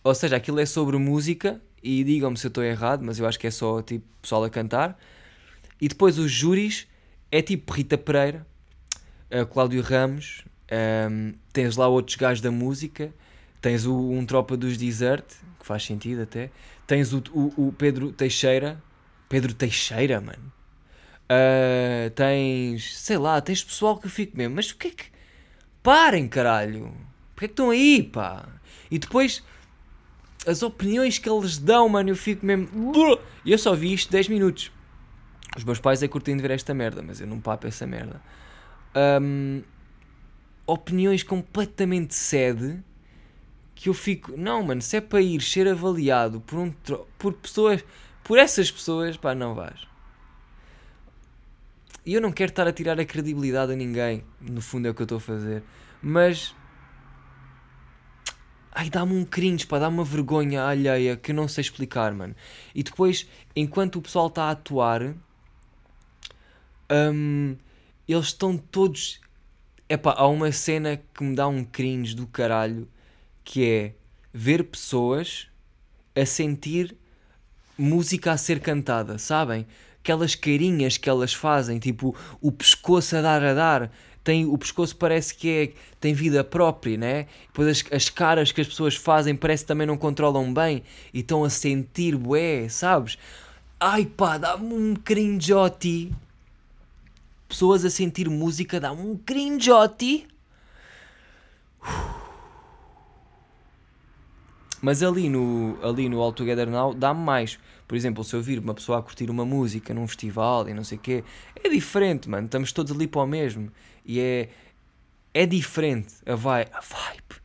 ou 0.04 0.14
seja, 0.14 0.36
aquilo 0.36 0.60
é 0.60 0.66
sobre 0.66 0.98
música, 0.98 1.62
e 1.82 2.04
digam-me 2.04 2.38
se 2.38 2.46
eu 2.46 2.50
estou 2.50 2.64
errado, 2.64 3.04
mas 3.04 3.20
eu 3.20 3.26
acho 3.26 3.40
que 3.40 3.48
é 3.48 3.52
só 3.52 3.82
tipo 3.82 4.06
pessoal 4.22 4.44
a 4.44 4.50
cantar. 4.50 5.00
E 5.80 5.88
depois 5.88 6.20
os 6.20 6.32
júris 6.32 6.88
é 7.32 7.42
tipo 7.42 7.74
Rita 7.74 7.98
Pereira, 7.98 8.46
eh, 9.30 9.46
Cláudio 9.46 9.82
Ramos, 9.82 10.44
ehm, 10.68 11.34
tens 11.52 11.76
lá 11.78 11.88
outros 11.88 12.16
gajos 12.16 12.42
da 12.42 12.52
música, 12.52 13.14
tens 13.62 13.86
o, 13.86 14.12
um 14.12 14.26
tropa 14.26 14.56
dos 14.56 14.78
Desert, 14.78 15.26
que 15.60 15.66
faz 15.66 15.84
sentido 15.84 16.22
até, 16.24 16.52
tens 16.86 17.14
o, 17.14 17.24
o, 17.34 17.68
o 17.68 17.74
Pedro 17.74 18.12
Teixeira, 18.12 18.82
Pedro 19.30 19.54
Teixeira, 19.54 20.22
mano. 20.22 20.52
Ah, 21.34 22.12
tens, 22.14 22.98
sei 22.98 23.18
lá, 23.18 23.40
tens 23.40 23.64
pessoal 23.64 23.98
que 23.98 24.06
eu 24.06 24.12
fico 24.12 24.36
mesmo, 24.36 24.56
mas 24.56 24.72
o 24.72 24.76
que 24.76 24.88
é 24.90 24.92
que. 24.92 25.06
Parem, 25.84 26.28
caralho! 26.28 26.94
Porquê 27.34 27.46
é 27.46 27.48
que 27.48 27.54
estão 27.54 27.70
aí, 27.72 28.04
pá? 28.04 28.48
E 28.90 29.00
depois, 29.00 29.44
as 30.46 30.62
opiniões 30.62 31.18
que 31.18 31.30
eles 31.30 31.58
dão, 31.58 31.90
mano, 31.90 32.10
eu 32.10 32.16
fico 32.16 32.46
mesmo. 32.46 32.70
E 33.44 33.52
eu 33.52 33.58
só 33.58 33.74
vi 33.74 33.94
isto 33.94 34.12
10 34.12 34.28
minutos. 34.28 34.72
Os 35.58 35.64
meus 35.64 35.80
pais 35.80 36.02
é 36.02 36.08
curtindo 36.08 36.42
ver 36.42 36.52
esta 36.52 36.74
merda, 36.74 37.02
mas 37.02 37.20
eu 37.20 37.28
não 37.28 37.40
papo 37.40 37.68
essa 37.68 37.86
merda. 37.86 38.22
Ahm, 38.94 39.64
opiniões 40.66 41.24
completamente 41.24 42.16
sede 42.16 42.82
que 43.76 43.90
eu 43.90 43.94
fico, 43.94 44.38
não, 44.38 44.64
mano, 44.64 44.82
se 44.82 44.98
é 44.98 45.02
para 45.02 45.22
ir 45.22 45.42
ser 45.42 45.68
avaliado 45.68 46.40
por, 46.42 46.60
um, 46.60 46.72
por 47.18 47.34
pessoas, 47.34 47.84
por 48.24 48.38
essas 48.38 48.70
pessoas, 48.70 49.18
pá, 49.18 49.34
não 49.34 49.56
vais. 49.56 49.91
E 52.06 52.14
eu 52.14 52.22
não 52.22 52.32
quero 52.32 52.52
estar 52.52 52.68
a 52.68 52.74
tirar 52.74 53.00
a 53.00 53.06
credibilidade 53.06 53.74
a 53.74 53.76
ninguém, 53.76 54.24
no 54.40 54.62
fundo 54.62 54.88
é 54.88 54.92
o 54.92 54.94
que 54.94 55.02
eu 55.02 55.06
estou 55.06 55.18
a 55.18 55.22
fazer, 55.22 55.64
mas. 56.02 56.56
Ai, 58.74 58.90
dá-me 58.90 59.14
um 59.14 59.26
cringe, 59.26 59.68
pá, 59.68 59.78
dá-me 59.78 59.98
uma 59.98 60.04
vergonha 60.04 60.64
alheia 60.64 61.18
que 61.18 61.32
eu 61.32 61.36
não 61.36 61.48
sei 61.48 61.62
explicar, 61.62 62.14
mano. 62.14 62.36
E 62.74 62.82
depois, 62.82 63.28
enquanto 63.56 63.98
o 63.98 64.02
pessoal 64.02 64.28
está 64.28 64.46
a 64.46 64.52
atuar, 64.52 65.14
hum, 66.90 67.56
eles 68.08 68.28
estão 68.28 68.58
todos. 68.58 69.20
Epá, 69.90 70.14
há 70.18 70.26
uma 70.26 70.52
cena 70.54 71.02
que 71.14 71.24
me 71.24 71.36
dá 71.36 71.48
um 71.48 71.66
cringe 71.66 72.16
do 72.16 72.26
caralho 72.26 72.88
que 73.44 73.70
é 73.70 73.94
ver 74.34 74.64
pessoas 74.64 75.50
a 76.16 76.26
sentir 76.26 76.96
música 77.78 78.32
a 78.32 78.38
ser 78.38 78.60
cantada, 78.60 79.18
sabem? 79.18 79.66
Aquelas 80.02 80.36
carinhas 80.36 80.98
que 80.98 81.10
elas 81.10 81.34
fazem, 81.34 81.78
tipo 81.80 82.16
o 82.42 82.52
pescoço 82.52 83.16
a 83.16 83.22
dar 83.22 83.44
a 83.44 83.54
dar, 83.54 83.92
tem, 84.24 84.46
o 84.46 84.58
pescoço 84.58 84.96
parece 84.96 85.34
que 85.34 85.50
é, 85.50 85.74
tem 86.00 86.14
vida 86.14 86.44
própria, 86.44 86.98
né? 86.98 87.28
Depois 87.48 87.68
as, 87.68 87.84
as 87.92 88.10
caras 88.10 88.52
que 88.52 88.62
as 88.62 88.68
pessoas 88.68 88.96
fazem 88.96 89.36
parece 89.36 89.64
que 89.64 89.68
também 89.68 89.88
não 89.88 89.98
controlam 89.98 90.54
bem 90.54 90.84
e 91.14 91.20
estão 91.22 91.44
a 91.44 91.50
sentir 91.50 92.16
bué, 92.16 92.70
sabes? 92.70 93.18
Ai 93.80 94.06
pá, 94.06 94.38
dá-me 94.38 94.74
um 94.74 94.96
cringeote. 94.96 96.12
Pessoas 97.48 97.84
a 97.84 97.90
sentir 97.90 98.30
música 98.30 98.80
dá-me 98.80 99.02
um 99.02 99.18
cringeote. 99.18 100.28
Mas 104.82 105.02
ali 105.04 105.30
no, 105.30 105.78
ali 105.84 106.08
no 106.08 106.20
All 106.22 106.32
Together 106.32 106.70
Now 106.70 106.94
dá-me 106.94 107.22
mais. 107.22 107.60
Por 107.92 107.98
exemplo, 107.98 108.24
se 108.24 108.34
eu 108.34 108.42
vir 108.42 108.58
uma 108.58 108.74
pessoa 108.74 109.00
a 109.00 109.02
curtir 109.02 109.30
uma 109.30 109.44
música 109.44 109.94
num 109.94 110.08
festival 110.08 110.70
e 110.70 110.74
não 110.74 110.82
sei 110.82 110.98
o 110.98 111.02
quê, 111.02 111.26
é 111.62 111.68
diferente, 111.68 112.30
mano. 112.30 112.46
Estamos 112.46 112.72
todos 112.72 112.90
ali 112.90 113.06
para 113.06 113.20
o 113.20 113.28
mesmo. 113.28 113.70
E 114.06 114.18
é, 114.18 114.50
é 115.34 115.46
diferente. 115.46 116.14
A 116.26 116.34
vibe, 116.34 116.70
a 116.72 116.80
vibe. 116.80 117.42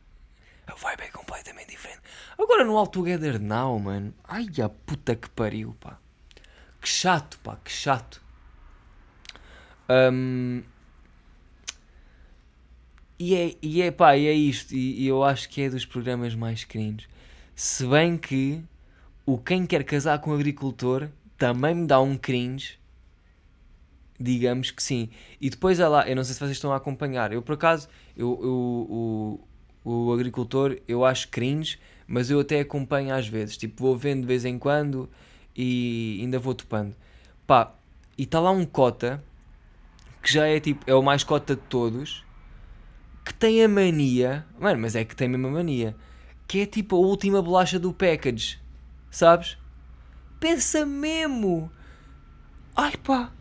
A 0.67 0.73
vibe 0.73 1.01
é 1.01 1.07
completamente 1.09 1.71
diferente. 1.71 1.99
Agora 2.39 2.63
no 2.63 2.77
All 2.77 2.87
Together 2.87 3.41
Now, 3.41 3.77
mano. 3.77 4.13
Ai 4.23 4.47
a 4.63 4.69
puta 4.69 5.17
que 5.17 5.29
pariu, 5.31 5.75
pá. 5.81 5.99
Que 6.79 6.87
chato, 6.87 7.37
pá, 7.39 7.57
que 7.61 7.69
chato. 7.69 8.23
Um, 9.89 10.63
e 13.19 13.35
é, 13.35 13.55
e 13.61 13.81
é 13.81 13.91
pá, 13.91 14.15
e 14.15 14.27
é 14.27 14.33
isto. 14.33 14.73
E, 14.73 15.01
e 15.03 15.07
eu 15.07 15.25
acho 15.25 15.49
que 15.49 15.63
é 15.63 15.69
dos 15.69 15.85
programas 15.85 16.33
mais 16.35 16.63
cringe. 16.63 17.05
Se 17.53 17.85
bem 17.85 18.17
que 18.17 18.63
o 19.27 19.37
Quem 19.37 19.65
Quer 19.65 19.83
Casar 19.83 20.19
com 20.19 20.31
o 20.31 20.33
Agricultor 20.33 21.09
também 21.37 21.75
me 21.75 21.85
dá 21.85 21.99
um 21.99 22.17
cringe. 22.17 22.79
Digamos 24.17 24.71
que 24.71 24.81
sim. 24.81 25.09
E 25.39 25.49
depois 25.49 25.81
é 25.81 25.87
lá, 25.87 26.07
eu 26.07 26.15
não 26.15 26.23
sei 26.23 26.33
se 26.33 26.39
vocês 26.39 26.53
estão 26.53 26.71
a 26.71 26.77
acompanhar. 26.77 27.33
Eu 27.33 27.41
por 27.41 27.55
acaso, 27.55 27.89
eu, 28.15 28.39
eu, 28.41 28.49
o, 28.49 29.47
o 29.83 30.13
agricultor 30.13 30.79
eu 30.87 31.03
acho 31.03 31.27
cringe, 31.27 31.77
mas 32.07 32.31
eu 32.31 32.39
até 32.39 32.61
acompanho 32.61 33.13
às 33.13 33.27
vezes. 33.27 33.57
Tipo, 33.57 33.83
vou 33.83 33.97
vendo 33.97 34.21
de 34.21 34.27
vez 34.27 34.45
em 34.45 34.57
quando 34.57 35.09
e 35.53 36.19
ainda 36.21 36.39
vou 36.39 36.55
topando. 36.55 36.95
Pá, 37.45 37.75
e 38.17 38.23
está 38.23 38.39
lá 38.39 38.49
um 38.49 38.65
cota 38.65 39.21
que 40.23 40.31
já 40.31 40.47
é 40.47 40.57
tipo, 40.61 40.89
é 40.89 40.95
o 40.95 41.03
mais 41.03 41.25
cota 41.25 41.53
de 41.53 41.61
todos, 41.63 42.25
que 43.25 43.33
tem 43.33 43.61
a 43.61 43.67
mania, 43.67 44.45
mano, 44.57 44.79
mas 44.79 44.95
é 44.95 45.03
que 45.03 45.15
tem 45.15 45.27
mesmo 45.27 45.47
a 45.47 45.51
mania 45.51 45.93
que 46.47 46.61
é 46.61 46.65
tipo 46.65 46.95
a 46.95 46.99
última 46.99 47.41
bolacha 47.41 47.77
do 47.77 47.91
package, 47.91 48.57
sabes? 49.09 49.57
Pensa 50.39 50.85
mesmo! 50.85 51.71
Ai 52.75 52.95
pá! 52.97 53.31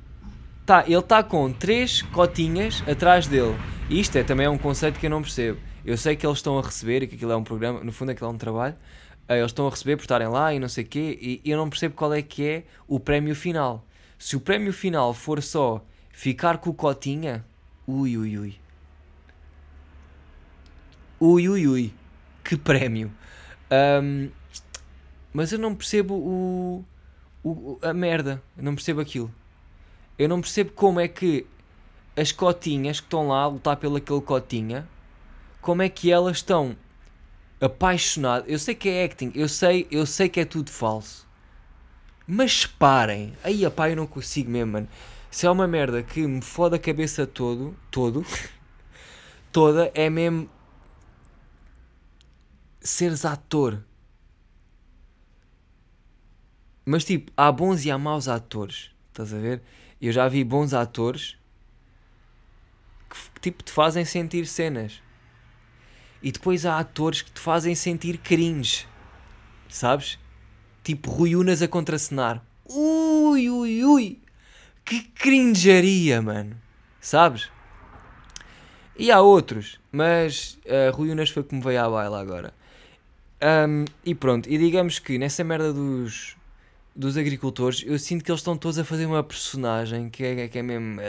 Tá, 0.64 0.84
ele 0.86 0.98
está 0.98 1.22
com 1.22 1.52
três 1.52 2.02
cotinhas 2.02 2.82
atrás 2.88 3.26
dele. 3.26 3.56
E 3.88 4.00
isto 4.00 4.16
é 4.16 4.24
também 4.24 4.46
é 4.46 4.50
um 4.50 4.58
conceito 4.58 4.98
que 4.98 5.06
eu 5.06 5.10
não 5.10 5.22
percebo. 5.22 5.60
Eu 5.84 5.96
sei 5.96 6.16
que 6.16 6.26
eles 6.26 6.38
estão 6.38 6.58
a 6.58 6.62
receber 6.62 7.02
e 7.02 7.06
que 7.06 7.14
aquilo 7.14 7.30
é 7.30 7.36
um 7.36 7.44
programa, 7.44 7.84
no 7.84 7.92
fundo 7.92 8.10
aquilo 8.10 8.28
é 8.28 8.32
um 8.32 8.38
trabalho. 8.38 8.74
Eh, 9.28 9.38
eles 9.38 9.50
estão 9.52 9.66
a 9.68 9.70
receber 9.70 9.96
por 9.96 10.02
estarem 10.02 10.26
lá 10.26 10.52
e 10.52 10.58
não 10.58 10.68
sei 10.68 10.82
o 10.82 10.86
quê. 10.86 11.18
E 11.20 11.50
eu 11.50 11.56
não 11.56 11.70
percebo 11.70 11.94
qual 11.94 12.12
é 12.12 12.20
que 12.22 12.44
é 12.44 12.64
o 12.88 12.98
prémio 12.98 13.36
final. 13.36 13.86
Se 14.18 14.34
o 14.34 14.40
prémio 14.40 14.72
final 14.72 15.14
for 15.14 15.40
só 15.42 15.84
ficar 16.10 16.58
com 16.58 16.70
o 16.70 16.74
cotinha, 16.74 17.44
ui 17.86 18.16
ui 18.16 18.38
ui. 18.38 18.56
Ui 21.20 21.48
ui 21.48 21.68
ui 21.68 21.94
que 22.42 22.56
prémio. 22.56 23.12
Um, 23.70 24.30
mas 25.36 25.52
eu 25.52 25.58
não 25.58 25.74
percebo 25.74 26.14
o, 26.14 26.84
o, 27.44 27.78
a 27.82 27.92
merda. 27.92 28.42
Eu 28.56 28.64
não 28.64 28.74
percebo 28.74 29.02
aquilo. 29.02 29.30
Eu 30.18 30.30
não 30.30 30.40
percebo 30.40 30.72
como 30.72 30.98
é 30.98 31.06
que 31.06 31.44
as 32.16 32.32
cotinhas 32.32 33.00
que 33.00 33.06
estão 33.06 33.28
lá 33.28 33.42
a 33.42 33.46
lutar 33.46 33.76
pelo 33.76 33.98
aquele 33.98 34.22
cotinha, 34.22 34.88
como 35.60 35.82
é 35.82 35.90
que 35.90 36.10
elas 36.10 36.38
estão 36.38 36.74
apaixonadas. 37.60 38.48
Eu 38.48 38.58
sei 38.58 38.74
que 38.74 38.88
é 38.88 39.04
acting, 39.04 39.30
eu 39.34 39.46
sei, 39.46 39.86
eu 39.90 40.06
sei 40.06 40.26
que 40.30 40.40
é 40.40 40.46
tudo 40.46 40.70
falso. 40.70 41.28
Mas 42.26 42.64
parem. 42.64 43.34
Aí, 43.44 43.68
pá, 43.68 43.90
eu 43.90 43.96
não 43.96 44.06
consigo 44.06 44.50
mesmo, 44.50 44.72
mano. 44.72 44.88
Se 45.30 45.44
é 45.44 45.50
uma 45.50 45.68
merda 45.68 46.02
que 46.02 46.26
me 46.26 46.40
foda 46.40 46.76
a 46.76 46.78
cabeça 46.78 47.26
todo, 47.26 47.76
todo, 47.90 48.24
toda, 49.52 49.92
é 49.94 50.08
mesmo 50.08 50.48
seres 52.80 53.26
ator. 53.26 53.84
Mas 56.88 57.04
tipo, 57.04 57.32
há 57.36 57.50
bons 57.50 57.84
e 57.84 57.90
há 57.90 57.98
maus 57.98 58.28
atores. 58.28 58.92
Estás 59.08 59.34
a 59.34 59.38
ver? 59.38 59.60
Eu 60.00 60.12
já 60.12 60.28
vi 60.28 60.44
bons 60.44 60.72
atores 60.72 61.36
que 63.10 63.40
tipo 63.40 63.64
te 63.64 63.72
fazem 63.72 64.04
sentir 64.04 64.46
cenas. 64.46 65.02
E 66.22 66.30
depois 66.30 66.64
há 66.64 66.78
atores 66.78 67.22
que 67.22 67.32
te 67.32 67.40
fazem 67.40 67.74
sentir 67.74 68.18
cringe. 68.18 68.86
Sabes? 69.68 70.16
Tipo 70.84 71.10
Rui 71.10 71.34
Unas 71.34 71.60
a 71.60 71.66
contracenar. 71.66 72.40
Ui, 72.64 73.50
ui, 73.50 73.84
ui. 73.84 74.20
Que 74.84 75.02
cringearia, 75.02 76.22
mano. 76.22 76.56
Sabes? 77.00 77.50
E 78.96 79.10
há 79.10 79.20
outros, 79.20 79.80
mas 79.90 80.56
uh, 80.66 80.94
Rui 80.94 81.10
Unas 81.10 81.30
foi 81.30 81.42
como 81.42 81.60
veio 81.60 81.84
à 81.84 81.90
baila 81.90 82.20
agora. 82.20 82.54
Um, 83.68 83.84
e 84.04 84.14
pronto, 84.14 84.48
e 84.48 84.56
digamos 84.56 84.98
que 84.98 85.18
nessa 85.18 85.44
merda 85.44 85.72
dos, 85.72 86.36
dos 86.96 87.16
agricultores, 87.16 87.84
eu 87.86 87.98
sinto 87.98 88.24
que 88.24 88.30
eles 88.30 88.40
estão 88.40 88.56
todos 88.56 88.78
a 88.78 88.84
fazer 88.84 89.06
uma 89.06 89.22
personagem 89.22 90.08
que 90.08 90.24
é, 90.24 90.48
que 90.48 90.58
é 90.58 90.62
mesmo. 90.62 91.00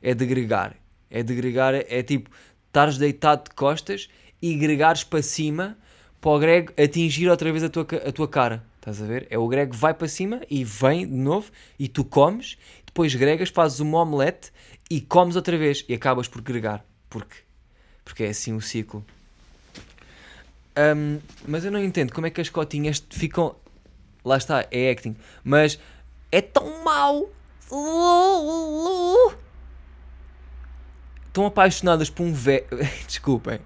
É 0.00 0.14
de 0.14 0.26
gregar. 0.26 0.76
É 1.10 1.22
de 1.22 1.34
gregar, 1.34 1.74
é 1.74 2.02
tipo, 2.02 2.30
estares 2.66 2.98
deitado 2.98 3.44
de 3.44 3.54
costas 3.54 4.08
e 4.40 4.54
gregares 4.54 5.02
para 5.02 5.22
cima 5.22 5.76
para 6.20 6.30
o 6.30 6.38
grego 6.38 6.72
atingir 6.80 7.28
outra 7.28 7.50
vez 7.50 7.64
a 7.64 7.68
tua, 7.68 7.86
a 8.06 8.12
tua 8.12 8.28
cara. 8.28 8.64
Estás 8.76 9.02
a 9.02 9.06
ver? 9.06 9.26
É 9.30 9.38
o 9.38 9.48
grego 9.48 9.74
vai 9.74 9.94
para 9.94 10.08
cima 10.08 10.40
e 10.50 10.64
vem 10.64 11.06
de 11.06 11.14
novo 11.14 11.50
e 11.78 11.88
tu 11.88 12.04
comes, 12.04 12.56
depois 12.86 13.14
gregas, 13.14 13.48
fazes 13.48 13.80
uma 13.80 14.00
omelete 14.00 14.52
e 14.90 15.00
comes 15.00 15.36
outra 15.36 15.56
vez 15.56 15.84
e 15.88 15.94
acabas 15.94 16.28
por 16.28 16.40
gregar. 16.40 16.84
Porque, 17.08 17.36
porque 18.04 18.24
é 18.24 18.28
assim 18.28 18.54
o 18.54 18.60
ciclo. 18.60 19.04
Um, 20.78 21.18
mas 21.46 21.64
eu 21.64 21.72
não 21.72 21.82
entendo 21.82 22.12
como 22.12 22.26
é 22.26 22.30
que 22.30 22.40
as 22.40 22.48
cotinhas 22.48 23.04
ficam. 23.10 23.56
Lá 24.28 24.36
está, 24.36 24.66
é 24.70 24.90
acting. 24.90 25.16
Mas 25.42 25.78
é 26.30 26.42
tão 26.42 26.84
mau. 26.84 27.30
Estão 31.26 31.46
apaixonadas 31.46 32.10
por 32.10 32.24
um 32.24 32.32
velho. 32.32 32.66
Desculpem. 33.08 33.58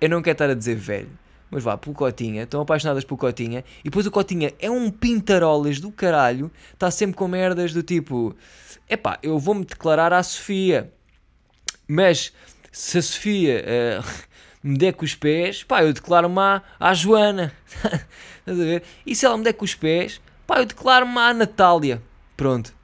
Eu 0.00 0.08
não 0.08 0.20
quero 0.20 0.34
estar 0.34 0.50
a 0.50 0.54
dizer 0.54 0.74
velho. 0.74 1.10
Mas 1.48 1.62
vá, 1.62 1.78
pelo 1.78 1.94
Cotinha. 1.94 2.42
Estão 2.42 2.60
apaixonadas 2.60 3.04
pelo 3.04 3.16
Cotinha. 3.16 3.64
E 3.80 3.84
depois 3.84 4.04
o 4.04 4.10
Cotinha 4.10 4.52
é 4.58 4.68
um 4.68 4.90
pintarolas 4.90 5.78
do 5.78 5.92
caralho. 5.92 6.50
Está 6.72 6.90
sempre 6.90 7.16
com 7.16 7.28
merdas 7.28 7.72
do 7.72 7.82
tipo. 7.82 8.34
Epá, 8.90 9.18
eu 9.22 9.38
vou-me 9.38 9.64
declarar 9.64 10.12
à 10.12 10.22
Sofia. 10.22 10.92
Mas 11.86 12.32
se 12.72 12.98
a 12.98 13.02
Sofia. 13.02 13.64
Uh, 13.64 14.24
me 14.64 14.78
der 14.78 14.94
com 14.94 15.04
os 15.04 15.14
pés, 15.14 15.62
pá, 15.62 15.84
eu 15.84 15.92
declaro-me 15.92 16.38
à, 16.38 16.62
à 16.80 16.94
Joana. 16.94 17.52
Estás 18.40 18.58
a 18.60 18.64
ver? 18.64 18.82
E 19.04 19.14
se 19.14 19.26
ela 19.26 19.36
me 19.36 19.44
der 19.44 19.52
com 19.52 19.64
os 19.66 19.74
pés, 19.74 20.22
pá, 20.46 20.58
eu 20.58 20.64
declaro-me 20.64 21.18
à 21.18 21.34
Natália. 21.34 22.02
Pronto. 22.34 22.74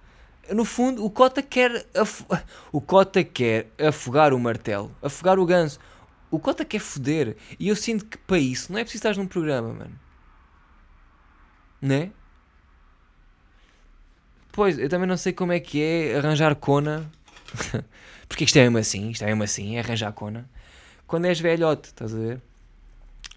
No 0.52 0.66
fundo, 0.66 1.02
o 1.02 1.10
Cota 1.10 1.40
quer 1.42 1.86
o 2.70 2.80
Cota 2.82 3.24
quer 3.24 3.68
afogar 3.78 4.34
o 4.34 4.38
martelo, 4.38 4.94
afogar 5.00 5.38
o 5.38 5.46
ganso. 5.46 5.80
O 6.30 6.38
Cota 6.38 6.66
quer 6.66 6.80
foder. 6.80 7.36
E 7.58 7.68
eu 7.68 7.76
sinto 7.76 8.04
que 8.04 8.18
para 8.18 8.38
isso 8.38 8.70
não 8.70 8.78
é 8.78 8.82
preciso 8.82 9.08
estar 9.08 9.18
num 9.18 9.26
programa, 9.26 9.72
mano. 9.72 9.98
Né? 11.80 12.10
Pois, 14.52 14.78
eu 14.78 14.88
também 14.88 15.08
não 15.08 15.16
sei 15.16 15.32
como 15.32 15.52
é 15.52 15.60
que 15.60 15.82
é 15.82 16.18
arranjar 16.18 16.54
cona. 16.56 17.10
Porque 18.28 18.44
isto 18.44 18.58
é 18.58 18.62
mesmo 18.64 18.78
assim, 18.78 19.10
isto 19.10 19.22
é 19.22 19.28
mesmo 19.28 19.44
assim, 19.44 19.76
é 19.76 19.80
arranjar 19.80 20.12
cona 20.12 20.46
quando 21.10 21.24
és 21.24 21.40
velhote, 21.40 21.88
estás 21.88 22.14
a 22.14 22.18
ver? 22.18 22.40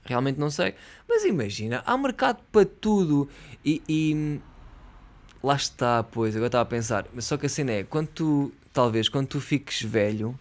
Realmente 0.06 0.40
não 0.40 0.52
sei. 0.52 0.76
Mas 1.10 1.26
imagina, 1.26 1.82
há 1.88 1.98
mercado 1.98 2.40
para 2.52 2.68
tudo. 2.68 3.28
E, 3.66 3.82
e 3.90 4.40
lá 5.44 5.56
está, 5.56 6.04
pois, 6.04 6.36
agora 6.36 6.50
estava 6.50 6.62
a 6.62 6.68
pensar. 6.68 7.08
Mas 7.12 7.26
só 7.26 7.36
que 7.36 7.48
a 7.48 7.50
cena 7.50 7.72
é, 7.72 7.84
quando 7.84 8.10
tu, 8.10 8.54
talvez, 8.72 9.10
quando 9.10 9.26
tu 9.26 9.42
fiques 9.42 9.82
velho, 9.82 10.40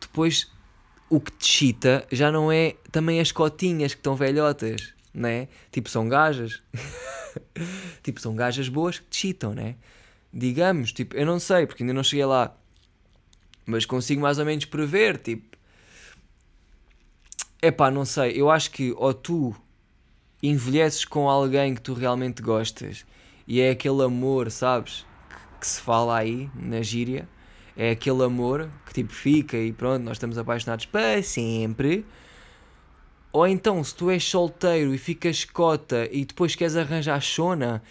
depois 0.00 0.50
o 1.08 1.20
que 1.20 1.30
te 1.30 1.46
chita 1.46 2.04
já 2.10 2.32
não 2.32 2.50
é 2.50 2.74
também 2.90 3.20
as 3.20 3.30
cotinhas 3.30 3.94
que 3.94 4.00
estão 4.00 4.16
velhotas, 4.16 4.92
né? 5.14 5.46
Tipo, 5.70 5.88
são 5.88 6.08
gajas. 6.08 6.60
tipo, 8.02 8.20
são 8.20 8.34
gajas 8.34 8.68
boas 8.68 8.98
que 8.98 9.06
te 9.06 9.16
chitam, 9.18 9.54
né? 9.54 9.76
Digamos, 10.34 10.92
tipo, 10.92 11.14
eu 11.14 11.24
não 11.24 11.38
sei, 11.38 11.64
porque 11.64 11.84
ainda 11.84 11.94
não 11.94 12.02
cheguei 12.02 12.24
lá. 12.24 12.56
Mas 13.64 13.86
consigo 13.86 14.20
mais 14.20 14.40
ou 14.40 14.44
menos 14.44 14.64
prever, 14.64 15.16
tipo. 15.16 15.50
Epá, 17.62 17.90
não 17.90 18.06
sei, 18.06 18.32
eu 18.40 18.50
acho 18.50 18.70
que 18.70 18.94
ou 18.96 19.12
tu 19.12 19.54
envelheces 20.42 21.04
com 21.04 21.28
alguém 21.28 21.74
que 21.74 21.80
tu 21.82 21.92
realmente 21.92 22.40
gostas 22.40 23.04
e 23.46 23.60
é 23.60 23.70
aquele 23.70 24.02
amor, 24.02 24.50
sabes? 24.50 25.04
Que, 25.28 25.60
que 25.60 25.66
se 25.66 25.78
fala 25.78 26.16
aí 26.16 26.48
na 26.54 26.80
gíria 26.80 27.28
é 27.76 27.90
aquele 27.90 28.24
amor 28.24 28.70
que 28.86 28.94
tipo 28.94 29.12
fica 29.12 29.58
e 29.58 29.72
pronto, 29.72 30.02
nós 30.02 30.16
estamos 30.16 30.38
apaixonados 30.38 30.86
para 30.86 31.22
sempre. 31.22 32.06
Ou 33.32 33.46
então, 33.46 33.84
se 33.84 33.94
tu 33.94 34.10
és 34.10 34.24
solteiro 34.24 34.94
e 34.94 34.98
ficas 34.98 35.44
cota 35.44 36.08
e 36.10 36.24
depois 36.24 36.54
queres 36.54 36.76
arranjar 36.76 37.20
chona, 37.20 37.82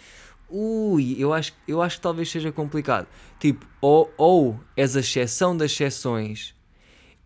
ui, 0.48 1.14
eu 1.16 1.32
acho, 1.32 1.52
eu 1.66 1.80
acho 1.80 1.96
que 1.96 2.02
talvez 2.02 2.28
seja 2.28 2.50
complicado. 2.50 3.06
Tipo, 3.38 3.64
ou, 3.80 4.12
ou 4.18 4.60
és 4.76 4.96
a 4.96 5.00
exceção 5.00 5.56
das 5.56 5.70
exceções 5.70 6.54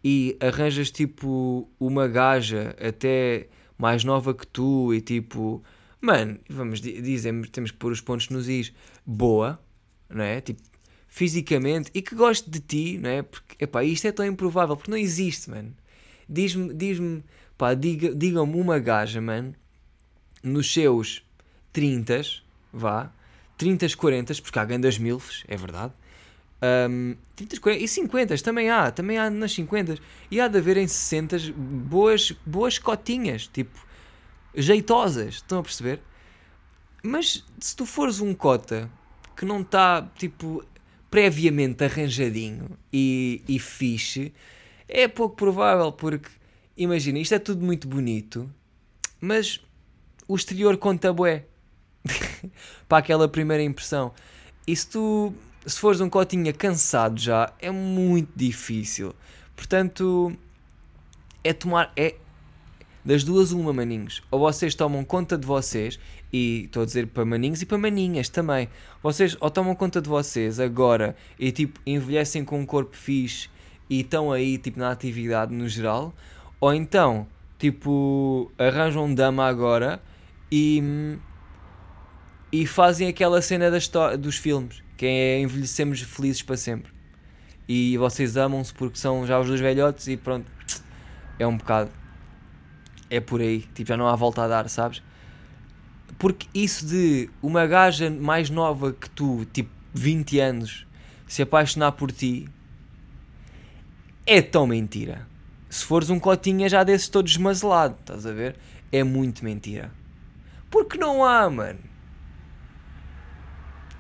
e 0.05 0.37
arranjas 0.39 0.91
tipo 0.91 1.67
uma 1.81 2.07
gaja 2.07 2.77
até 2.79 3.49
mais 3.79 4.05
nova 4.05 4.35
que 4.35 4.47
tu 4.47 4.93
e 4.93 5.01
tipo, 5.01 5.65
mano, 5.99 6.39
vamos 6.49 6.83
dizer, 6.83 7.33
temos 7.51 7.71
que 7.71 7.79
pôr 7.79 7.91
os 7.91 8.03
pontos 8.03 8.29
nos 8.29 8.47
is, 8.47 8.71
boa, 9.07 9.59
não 10.11 10.23
é? 10.23 10.43
Tipo, 10.43 10.61
fisicamente 11.09 11.91
e 11.95 12.03
que 12.03 12.15
goste 12.15 12.51
de 12.51 12.61
ti, 12.61 12.99
não 12.99 13.09
é? 13.09 13.23
Porque, 13.23 13.65
epá, 13.65 13.83
isto 13.83 14.07
é 14.07 14.13
tão 14.13 14.27
improvável, 14.27 14.77
porque 14.77 14.91
não 14.91 14.99
existe, 14.99 15.49
mano. 15.49 15.75
Diz-me, 16.29 16.75
diz-me, 16.75 17.25
pá, 17.57 17.73
diga, 17.73 18.15
digam-me 18.15 18.61
uma 18.61 18.79
gaja, 18.79 19.21
mano, 19.23 19.55
nos 20.43 20.71
seus 20.71 21.23
30, 21.73 22.21
vá, 22.73 23.11
30, 23.57 23.97
40, 23.97 24.35
porque 24.43 24.59
há 24.59 24.65
grandes 24.65 24.99
milfes, 24.99 25.45
é 25.49 25.57
verdade. 25.57 25.95
Um, 26.63 27.17
30, 27.37 27.61
40, 27.61 27.85
e 27.85 27.89
50 27.89 28.39
também 28.39 28.71
há, 28.71 28.91
também 28.91 29.19
há 29.19 29.29
nas 29.29 29.53
50 29.53 29.99
e 30.31 30.41
há 30.41 30.49
de 30.49 30.57
haver 30.57 30.77
em 30.79 30.87
60 30.87 31.37
boas, 31.55 32.33
boas 32.47 32.79
cotinhas, 32.79 33.47
tipo 33.49 33.85
jeitosas, 34.55 35.37
estão 35.37 35.59
a 35.59 35.63
perceber? 35.63 36.01
Mas 37.03 37.45
se 37.61 37.77
tu 37.77 37.85
fores 37.85 38.21
um 38.21 38.33
cota 38.33 38.91
que 39.37 39.45
não 39.45 39.61
está 39.61 40.09
tipo 40.17 40.65
previamente 41.11 41.85
arranjadinho 41.85 42.71
e, 42.93 43.43
e 43.47 43.59
fixe, 43.59 44.33
é 44.89 45.07
pouco 45.07 45.37
provável, 45.37 45.93
porque 45.93 46.29
imagina, 46.77 47.19
isto 47.19 47.35
é 47.35 47.39
tudo 47.39 47.65
muito 47.65 47.87
bonito, 47.87 48.51
mas 49.21 49.61
o 50.27 50.35
exterior 50.35 50.77
conta 50.77 51.13
bué 51.13 51.45
para 52.89 52.99
aquela 52.99 53.29
primeira 53.29 53.63
impressão. 53.63 54.13
E 54.67 54.75
se 54.75 54.89
tu, 54.89 55.35
se 55.67 55.79
fores 55.79 56.01
um 56.01 56.09
cotinha 56.09 56.53
cansado 56.53 57.21
já, 57.21 57.53
é 57.61 57.71
muito 57.71 58.31
difícil. 58.37 59.15
Portanto, 59.57 60.37
é 61.43 61.53
tomar, 61.53 61.93
é 61.97 62.15
das 63.05 63.23
duas 63.23 63.53
uma, 63.53 63.73
maninhos. 63.73 64.23
Ou 64.31 64.41
vocês 64.41 64.75
tomam 64.75 65.05
conta 65.05 65.37
de 65.37 65.47
vocês 65.47 65.99
e 66.33 66.65
estou 66.65 66.83
a 66.83 66.87
dizer 66.87 67.07
para 67.09 67.25
maninhos 67.25 67.61
e 67.62 67.67
para 67.67 67.77
maninhas 67.77 68.29
também. 68.29 68.69
Vocês 69.03 69.37
ou 69.41 69.51
tomam 69.51 69.75
conta 69.75 70.01
de 70.01 70.09
vocês 70.09 70.59
agora 70.59 71.15
e 71.39 71.53
tipo 71.53 71.79
envelhecem 71.87 72.45
com 72.45 72.61
um 72.61 72.67
corpo 72.67 72.97
fixe 72.97 73.49
e 73.91 74.01
estão 74.01 74.33
aí 74.33 74.57
tipo 74.57 74.79
na 74.79 74.91
atividade 74.91 75.55
no 75.55 75.69
geral, 75.69 76.15
ou 76.59 76.73
então 76.73 77.27
tipo 77.59 78.51
arranjam 78.59 79.15
dama 79.15 79.47
agora 79.47 80.03
e 80.51 80.83
e 82.51 82.67
fazem 82.67 83.09
aquela 83.09 83.43
cena 83.43 83.71
das 83.71 83.91
dos 84.19 84.37
filmes, 84.37 84.83
que 84.97 85.07
é 85.07 85.41
envelhecemos 85.41 86.01
felizes 86.03 86.43
para 86.43 86.57
sempre. 86.57 86.93
E 87.69 87.97
vocês 87.97 88.37
amam-se 88.37 88.73
porque 88.75 88.99
são 88.99 89.27
já 89.27 89.39
os 89.41 89.47
dois 89.47 89.61
velhotes 89.61 90.07
e 90.09 90.17
pronto. 90.17 90.51
É 91.39 91.47
um 91.47 91.57
bocado. 91.57 91.91
É 93.11 93.21
por 93.21 93.41
aí. 93.41 93.61
Tipo, 93.75 93.89
já 93.89 93.97
não 93.97 94.07
há 94.07 94.15
volta 94.15 94.43
a 94.43 94.49
dar, 94.49 94.69
sabes? 94.69 95.03
Porque 96.19 96.47
isso 96.55 96.87
de 96.87 97.29
uma 97.43 97.67
gaja 97.67 98.11
mais 98.11 98.51
nova 98.51 98.93
que 98.93 99.09
tu, 99.11 99.45
tipo 99.53 99.71
20 99.93 100.41
anos, 100.41 100.87
se 101.27 101.43
apaixonar 101.43 101.93
por 101.93 102.13
ti, 102.13 102.49
é 104.27 104.41
tão 104.41 104.67
mentira. 104.67 105.27
Se 105.69 105.85
fores 105.85 106.11
um 106.11 106.21
cotinha 106.21 106.69
já 106.69 106.85
desses 106.85 107.09
todo 107.09 107.27
desmazelado, 107.27 107.97
estás 108.01 108.27
a 108.27 108.33
ver? 108.33 108.57
É 108.93 109.03
muito 109.03 109.45
mentira. 109.45 109.91
Porque 110.71 110.97
não 110.97 111.25
há, 111.25 111.49
mano. 111.51 111.81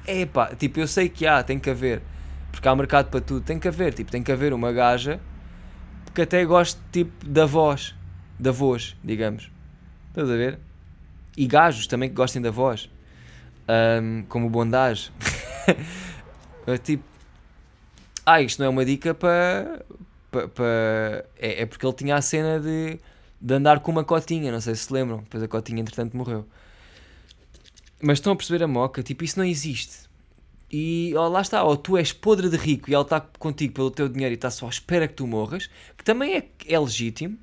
É 0.06 0.26
pá, 0.26 0.54
tipo, 0.54 0.80
eu 0.80 0.86
sei 0.86 1.08
que 1.08 1.26
há, 1.26 1.42
tem 1.42 1.58
que 1.58 1.70
haver. 1.70 2.02
Porque 2.52 2.68
há 2.68 2.76
mercado 2.76 3.10
para 3.10 3.20
tudo, 3.20 3.40
tem 3.40 3.58
que 3.58 3.68
haver. 3.68 3.94
Tipo, 3.94 4.10
tem 4.10 4.22
que 4.22 4.30
haver 4.30 4.52
uma 4.52 4.72
gaja 4.72 5.20
que 6.14 6.22
até 6.22 6.44
goste, 6.44 6.80
tipo, 6.92 7.26
da 7.26 7.46
voz. 7.46 7.94
Da 8.38 8.52
voz, 8.52 8.96
digamos. 9.02 9.50
Estás 10.08 10.30
a 10.30 10.36
ver? 10.36 10.58
E 11.36 11.46
gajos 11.46 11.86
também 11.86 12.08
que 12.08 12.14
gostem 12.14 12.40
da 12.40 12.50
voz. 12.50 12.88
Um, 13.68 14.24
como 14.28 14.48
Bondage. 14.48 15.10
Tipo. 16.82 17.04
Ah, 18.24 18.40
isto 18.40 18.58
não 18.58 18.66
é 18.66 18.68
uma 18.70 18.84
dica 18.84 19.12
para. 19.12 19.84
Pa, 20.30 20.48
pa, 20.48 20.64
é, 21.38 21.62
é 21.62 21.66
porque 21.66 21.84
ele 21.84 21.92
tinha 21.92 22.16
a 22.16 22.22
cena 22.22 22.58
de, 22.58 22.98
de 23.40 23.54
andar 23.54 23.80
com 23.80 23.92
uma 23.92 24.02
cotinha, 24.02 24.50
não 24.50 24.60
sei 24.60 24.74
se 24.74 24.84
se 24.84 24.92
lembram. 24.92 25.18
Depois 25.18 25.42
a 25.42 25.48
cotinha, 25.48 25.80
entretanto, 25.80 26.16
morreu. 26.16 26.46
Mas 28.04 28.18
estão 28.18 28.34
a 28.34 28.36
perceber 28.36 28.62
a 28.62 28.68
moca? 28.68 29.02
Tipo, 29.02 29.24
isso 29.24 29.38
não 29.38 29.46
existe. 29.46 30.10
E 30.70 31.14
ó, 31.16 31.26
lá 31.26 31.40
está, 31.40 31.62
ou 31.62 31.74
tu 31.74 31.96
és 31.96 32.12
podre 32.12 32.50
de 32.50 32.56
rico 32.56 32.90
e 32.90 32.94
ele 32.94 33.00
está 33.00 33.18
contigo 33.18 33.72
pelo 33.72 33.90
teu 33.90 34.10
dinheiro 34.10 34.34
e 34.34 34.36
está 34.36 34.50
só 34.50 34.66
à 34.66 34.68
espera 34.68 35.08
que 35.08 35.14
tu 35.14 35.26
morras, 35.26 35.70
que 35.96 36.04
também 36.04 36.36
é, 36.36 36.48
é 36.68 36.78
legítimo. 36.78 37.38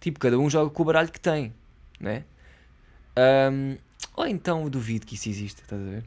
Tipo, 0.00 0.18
cada 0.18 0.36
um 0.36 0.50
joga 0.50 0.70
com 0.70 0.82
o 0.82 0.86
baralho 0.86 1.12
que 1.12 1.20
tem, 1.20 1.54
né? 2.00 2.24
Um, 3.52 3.76
ou 4.16 4.26
então 4.26 4.68
duvido 4.68 5.06
que 5.06 5.14
isso 5.14 5.28
exista, 5.28 5.62
estás 5.62 5.80
a 5.80 5.84
ver? 5.84 6.04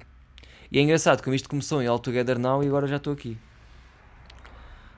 E 0.70 0.78
é 0.78 0.82
engraçado 0.82 1.24
como 1.24 1.34
isto 1.34 1.48
começou 1.48 1.82
em 1.82 1.88
All 1.88 2.00
Together 2.00 2.38
Now 2.38 2.62
e 2.64 2.68
agora 2.68 2.88
já 2.88 2.98
estou 2.98 3.14
aqui. 3.14 3.38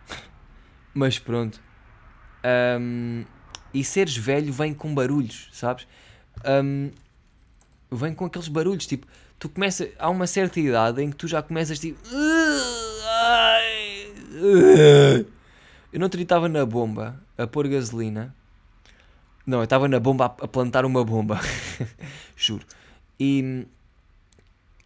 Mas 0.95 1.19
pronto. 1.19 1.61
Um, 2.79 3.23
e 3.71 3.83
seres 3.83 4.17
velho 4.17 4.51
vem 4.51 4.73
com 4.73 4.95
barulhos, 4.95 5.49
sabes? 5.51 5.87
Um, 6.43 6.91
vem 7.95 8.13
com 8.13 8.25
aqueles 8.25 8.47
barulhos, 8.47 8.85
tipo, 8.85 9.07
tu 9.39 9.49
começas. 9.49 9.89
Há 9.97 10.09
uma 10.09 10.27
certa 10.27 10.59
idade 10.59 11.01
em 11.01 11.09
que 11.09 11.15
tu 11.15 11.27
já 11.27 11.41
começas 11.41 11.79
tipo. 11.79 11.99
Eu 15.91 15.99
não 15.99 16.07
estava 16.07 16.49
na 16.49 16.65
bomba 16.65 17.21
a 17.37 17.45
pôr 17.45 17.67
gasolina 17.67 18.35
não, 19.45 19.57
eu 19.59 19.65
estava 19.65 19.87
na 19.89 19.99
bomba 19.99 20.25
a, 20.25 20.47
plantar 20.47 20.85
uma 20.85 21.03
bomba. 21.03 21.39
Juro. 22.35 22.65
E, 23.19 23.67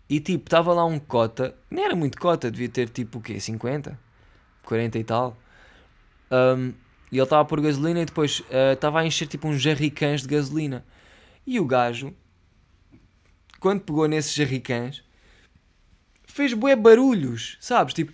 e 0.09 0.19
tipo, 0.19 0.45
estava 0.45 0.73
lá 0.73 0.83
um 0.83 0.99
cota, 0.99 1.55
nem 1.69 1.85
era 1.85 1.95
muito 1.95 2.19
cota, 2.19 2.49
devia 2.49 2.69
ter 2.69 2.89
tipo 2.89 3.19
o 3.19 3.21
quê? 3.21 3.39
50? 3.39 3.97
40 4.63 4.99
e 4.99 5.03
tal. 5.03 5.37
Um, 6.31 6.73
e 7.11 7.17
ele 7.17 7.23
estava 7.23 7.43
a 7.43 7.45
pôr 7.45 7.61
gasolina 7.61 8.01
e 8.01 8.05
depois 8.05 8.43
estava 8.73 8.97
uh, 8.97 9.01
a 9.01 9.05
encher 9.05 9.27
tipo 9.27 9.47
uns 9.47 9.61
jarricãs 9.61 10.21
de 10.21 10.27
gasolina. 10.27 10.83
E 11.45 11.59
o 11.59 11.65
gajo, 11.65 12.13
quando 13.59 13.81
pegou 13.81 14.07
nesses 14.07 14.33
jarricãs, 14.33 15.03
fez 16.25 16.53
bué 16.53 16.75
barulhos, 16.75 17.57
sabes? 17.59 17.93
Tipo. 17.93 18.11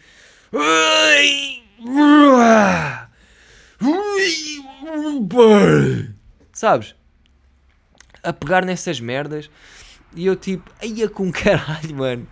Sabes? 6.53 6.95
A 8.21 8.31
pegar 8.31 8.63
nessas 8.63 8.99
merdas. 8.99 9.49
E 10.15 10.25
eu 10.25 10.35
tipo, 10.35 10.71
eia 10.81 11.09
com 11.09 11.31
caralho, 11.31 11.95
mano. 11.95 12.27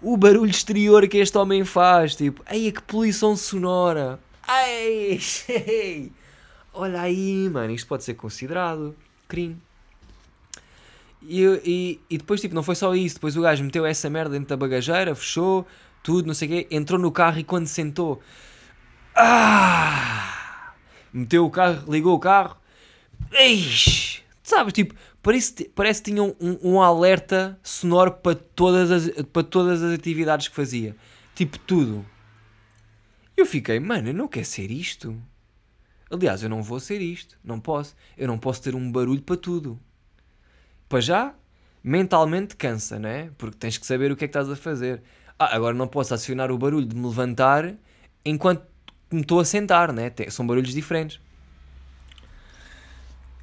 O 0.00 0.16
barulho 0.16 0.50
exterior 0.50 1.06
que 1.06 1.18
este 1.18 1.36
homem 1.38 1.64
faz. 1.64 2.16
Tipo, 2.16 2.42
eia 2.50 2.72
que 2.72 2.82
poluição 2.82 3.36
sonora. 3.36 4.18
Ai, 4.46 5.20
olha 6.72 7.02
aí, 7.02 7.48
mano. 7.48 7.72
Isto 7.72 7.86
pode 7.86 8.04
ser 8.04 8.14
considerado 8.14 8.96
crime. 9.28 9.60
E, 11.26 11.42
e, 11.64 12.00
e, 12.10 12.18
depois, 12.18 12.40
tipo, 12.40 12.54
não 12.54 12.62
foi 12.62 12.74
só 12.74 12.94
isso. 12.94 13.16
Depois 13.16 13.36
o 13.36 13.42
gajo 13.42 13.64
meteu 13.64 13.84
essa 13.86 14.08
merda 14.10 14.30
dentro 14.30 14.48
da 14.48 14.56
bagageira, 14.56 15.14
fechou, 15.14 15.66
tudo, 16.02 16.26
não 16.26 16.34
sei 16.34 16.48
o 16.48 16.50
quê. 16.50 16.66
Entrou 16.70 16.98
no 16.98 17.10
carro 17.10 17.38
e 17.38 17.44
quando 17.44 17.66
sentou... 17.66 18.20
Ah! 19.16 20.74
Meteu 21.12 21.46
o 21.46 21.50
carro, 21.50 21.90
ligou 21.90 22.14
o 22.14 22.18
carro, 22.18 22.56
Eish! 23.32 24.22
Sabes, 24.42 24.72
tipo, 24.72 24.94
parece, 25.22 25.70
parece 25.74 26.02
que 26.02 26.10
tinham 26.10 26.36
um, 26.40 26.74
um 26.74 26.82
alerta 26.82 27.58
sonoro 27.62 28.12
para 28.12 28.34
todas, 28.34 28.90
as, 28.90 29.22
para 29.32 29.42
todas 29.42 29.82
as 29.82 29.92
atividades 29.92 30.48
que 30.48 30.54
fazia. 30.54 30.94
Tipo, 31.34 31.58
tudo. 31.60 32.04
Eu 33.36 33.46
fiquei, 33.46 33.80
mano, 33.80 34.08
eu 34.08 34.14
não 34.14 34.28
quero 34.28 34.44
ser 34.44 34.70
isto. 34.70 35.20
Aliás, 36.10 36.42
eu 36.42 36.48
não 36.48 36.62
vou 36.62 36.78
ser 36.78 37.00
isto. 37.00 37.38
Não 37.42 37.58
posso. 37.58 37.96
Eu 38.16 38.28
não 38.28 38.38
posso 38.38 38.62
ter 38.62 38.74
um 38.74 38.92
barulho 38.92 39.22
para 39.22 39.36
tudo. 39.36 39.80
Para 40.88 41.00
já, 41.00 41.34
mentalmente 41.82 42.56
cansa, 42.56 42.98
não 42.98 43.08
é? 43.08 43.30
Porque 43.36 43.56
tens 43.56 43.78
que 43.78 43.86
saber 43.86 44.10
o 44.12 44.16
que 44.16 44.24
é 44.24 44.28
que 44.28 44.30
estás 44.30 44.50
a 44.50 44.56
fazer. 44.56 45.02
Ah, 45.38 45.54
agora 45.54 45.74
não 45.74 45.86
posso 45.86 46.14
acionar 46.14 46.50
o 46.50 46.58
barulho 46.58 46.86
de 46.86 46.96
me 46.96 47.06
levantar 47.06 47.74
enquanto 48.24 48.64
me 49.10 49.20
estou 49.20 49.40
a 49.40 49.44
sentar, 49.44 49.92
né? 49.92 50.12
São 50.30 50.46
barulhos 50.46 50.72
diferentes. 50.72 51.20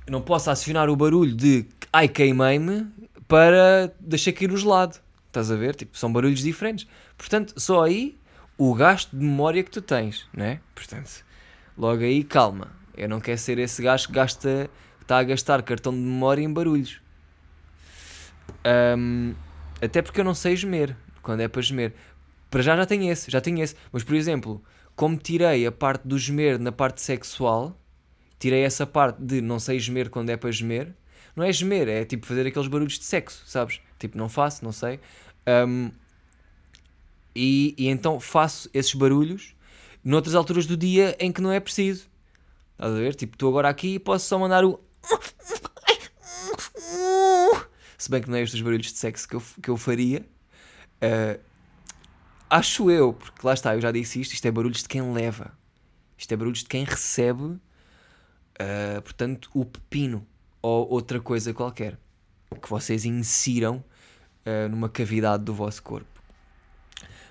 Não 0.09 0.21
posso 0.21 0.49
acionar 0.49 0.89
o 0.89 0.95
barulho 0.95 1.35
de 1.35 1.65
ai 1.93 2.07
queimei-me 2.07 2.87
para 3.27 3.93
deixar 3.99 4.33
cair 4.33 4.51
o 4.51 4.57
gelado. 4.57 4.97
Estás 5.27 5.49
a 5.51 5.55
ver? 5.55 5.75
Tipo, 5.75 5.97
são 5.97 6.11
barulhos 6.11 6.41
diferentes. 6.41 6.87
Portanto, 7.17 7.53
só 7.57 7.83
aí 7.83 8.17
o 8.57 8.73
gasto 8.73 9.15
de 9.15 9.23
memória 9.23 9.63
que 9.63 9.71
tu 9.71 9.81
tens, 9.81 10.27
né? 10.33 10.59
Portanto, 10.75 11.23
logo 11.77 12.03
aí, 12.03 12.23
calma. 12.23 12.69
Eu 12.97 13.07
não 13.07 13.21
quero 13.21 13.37
ser 13.37 13.57
esse 13.57 13.81
gajo 13.81 14.07
que 14.07 14.13
gasta, 14.13 14.69
está 15.01 15.19
a 15.19 15.23
gastar 15.23 15.61
cartão 15.63 15.93
de 15.93 15.99
memória 15.99 16.41
em 16.41 16.51
barulhos. 16.51 16.99
Um, 18.97 19.33
até 19.81 20.01
porque 20.01 20.19
eu 20.19 20.25
não 20.25 20.33
sei 20.33 20.55
gemer 20.55 20.95
quando 21.21 21.41
é 21.41 21.47
para 21.47 21.61
gemer. 21.61 21.93
Para 22.49 22.61
já 22.61 22.75
já 22.75 22.85
tenho 22.85 23.11
esse, 23.11 23.31
já 23.31 23.41
tenho 23.41 23.61
esse. 23.63 23.75
Mas 23.91 24.03
por 24.03 24.15
exemplo, 24.15 24.63
como 24.95 25.17
tirei 25.17 25.65
a 25.65 25.71
parte 25.71 26.07
do 26.07 26.17
gemer 26.17 26.59
na 26.59 26.71
parte 26.71 27.01
sexual, 27.01 27.79
tirei 28.39 28.63
essa 28.63 28.85
parte 28.85 29.21
de 29.21 29.41
não 29.41 29.59
sei 29.59 29.79
gemer 29.79 30.09
quando 30.09 30.29
é 30.29 30.37
para 30.37 30.51
gemer. 30.51 30.93
Não 31.35 31.43
é 31.43 31.51
gemer, 31.51 31.87
é 31.87 32.03
tipo 32.03 32.25
fazer 32.25 32.45
aqueles 32.45 32.67
barulhos 32.67 32.99
de 32.99 33.05
sexo, 33.05 33.43
sabes? 33.45 33.79
Tipo, 33.97 34.17
não 34.17 34.27
faço, 34.27 34.65
não 34.65 34.71
sei. 34.71 34.99
Um, 35.47 35.91
e, 37.33 37.73
e 37.77 37.87
então 37.87 38.19
faço 38.19 38.69
esses 38.73 38.93
barulhos 38.93 39.55
noutras 40.03 40.35
alturas 40.35 40.65
do 40.65 40.75
dia 40.75 41.15
em 41.19 41.31
que 41.31 41.41
não 41.41 41.51
é 41.51 41.59
preciso. 41.59 42.07
Estás 42.73 42.93
a 42.93 42.97
ver? 42.97 43.15
Tipo, 43.15 43.35
estou 43.35 43.49
agora 43.49 43.69
aqui 43.69 43.95
e 43.95 43.99
posso 43.99 44.27
só 44.27 44.37
mandar 44.39 44.65
o. 44.65 44.79
Se 48.01 48.09
bem 48.09 48.19
que 48.19 48.31
não 48.31 48.35
é 48.35 48.41
estes 48.41 48.59
barulhos 48.59 48.87
de 48.87 48.97
sexo 48.97 49.27
que 49.27 49.35
eu, 49.35 49.43
que 49.61 49.69
eu 49.69 49.77
faria. 49.77 50.25
Uh, 51.03 51.39
acho 52.49 52.89
eu, 52.89 53.13
porque 53.13 53.45
lá 53.45 53.53
está, 53.53 53.75
eu 53.75 53.79
já 53.79 53.91
disse 53.91 54.19
isto, 54.19 54.33
isto 54.33 54.43
é 54.43 54.49
barulhos 54.49 54.81
de 54.81 54.89
quem 54.89 55.13
leva. 55.13 55.55
Isto 56.17 56.31
é 56.31 56.35
barulhos 56.35 56.63
de 56.63 56.65
quem 56.65 56.83
recebe, 56.83 57.43
uh, 57.43 57.59
portanto, 59.03 59.51
o 59.53 59.63
pepino 59.63 60.25
ou 60.63 60.89
outra 60.89 61.19
coisa 61.19 61.53
qualquer 61.53 61.95
que 62.59 62.67
vocês 62.67 63.05
insiram 63.05 63.83
uh, 64.47 64.67
numa 64.67 64.89
cavidade 64.89 65.43
do 65.43 65.53
vosso 65.53 65.83
corpo. 65.83 66.23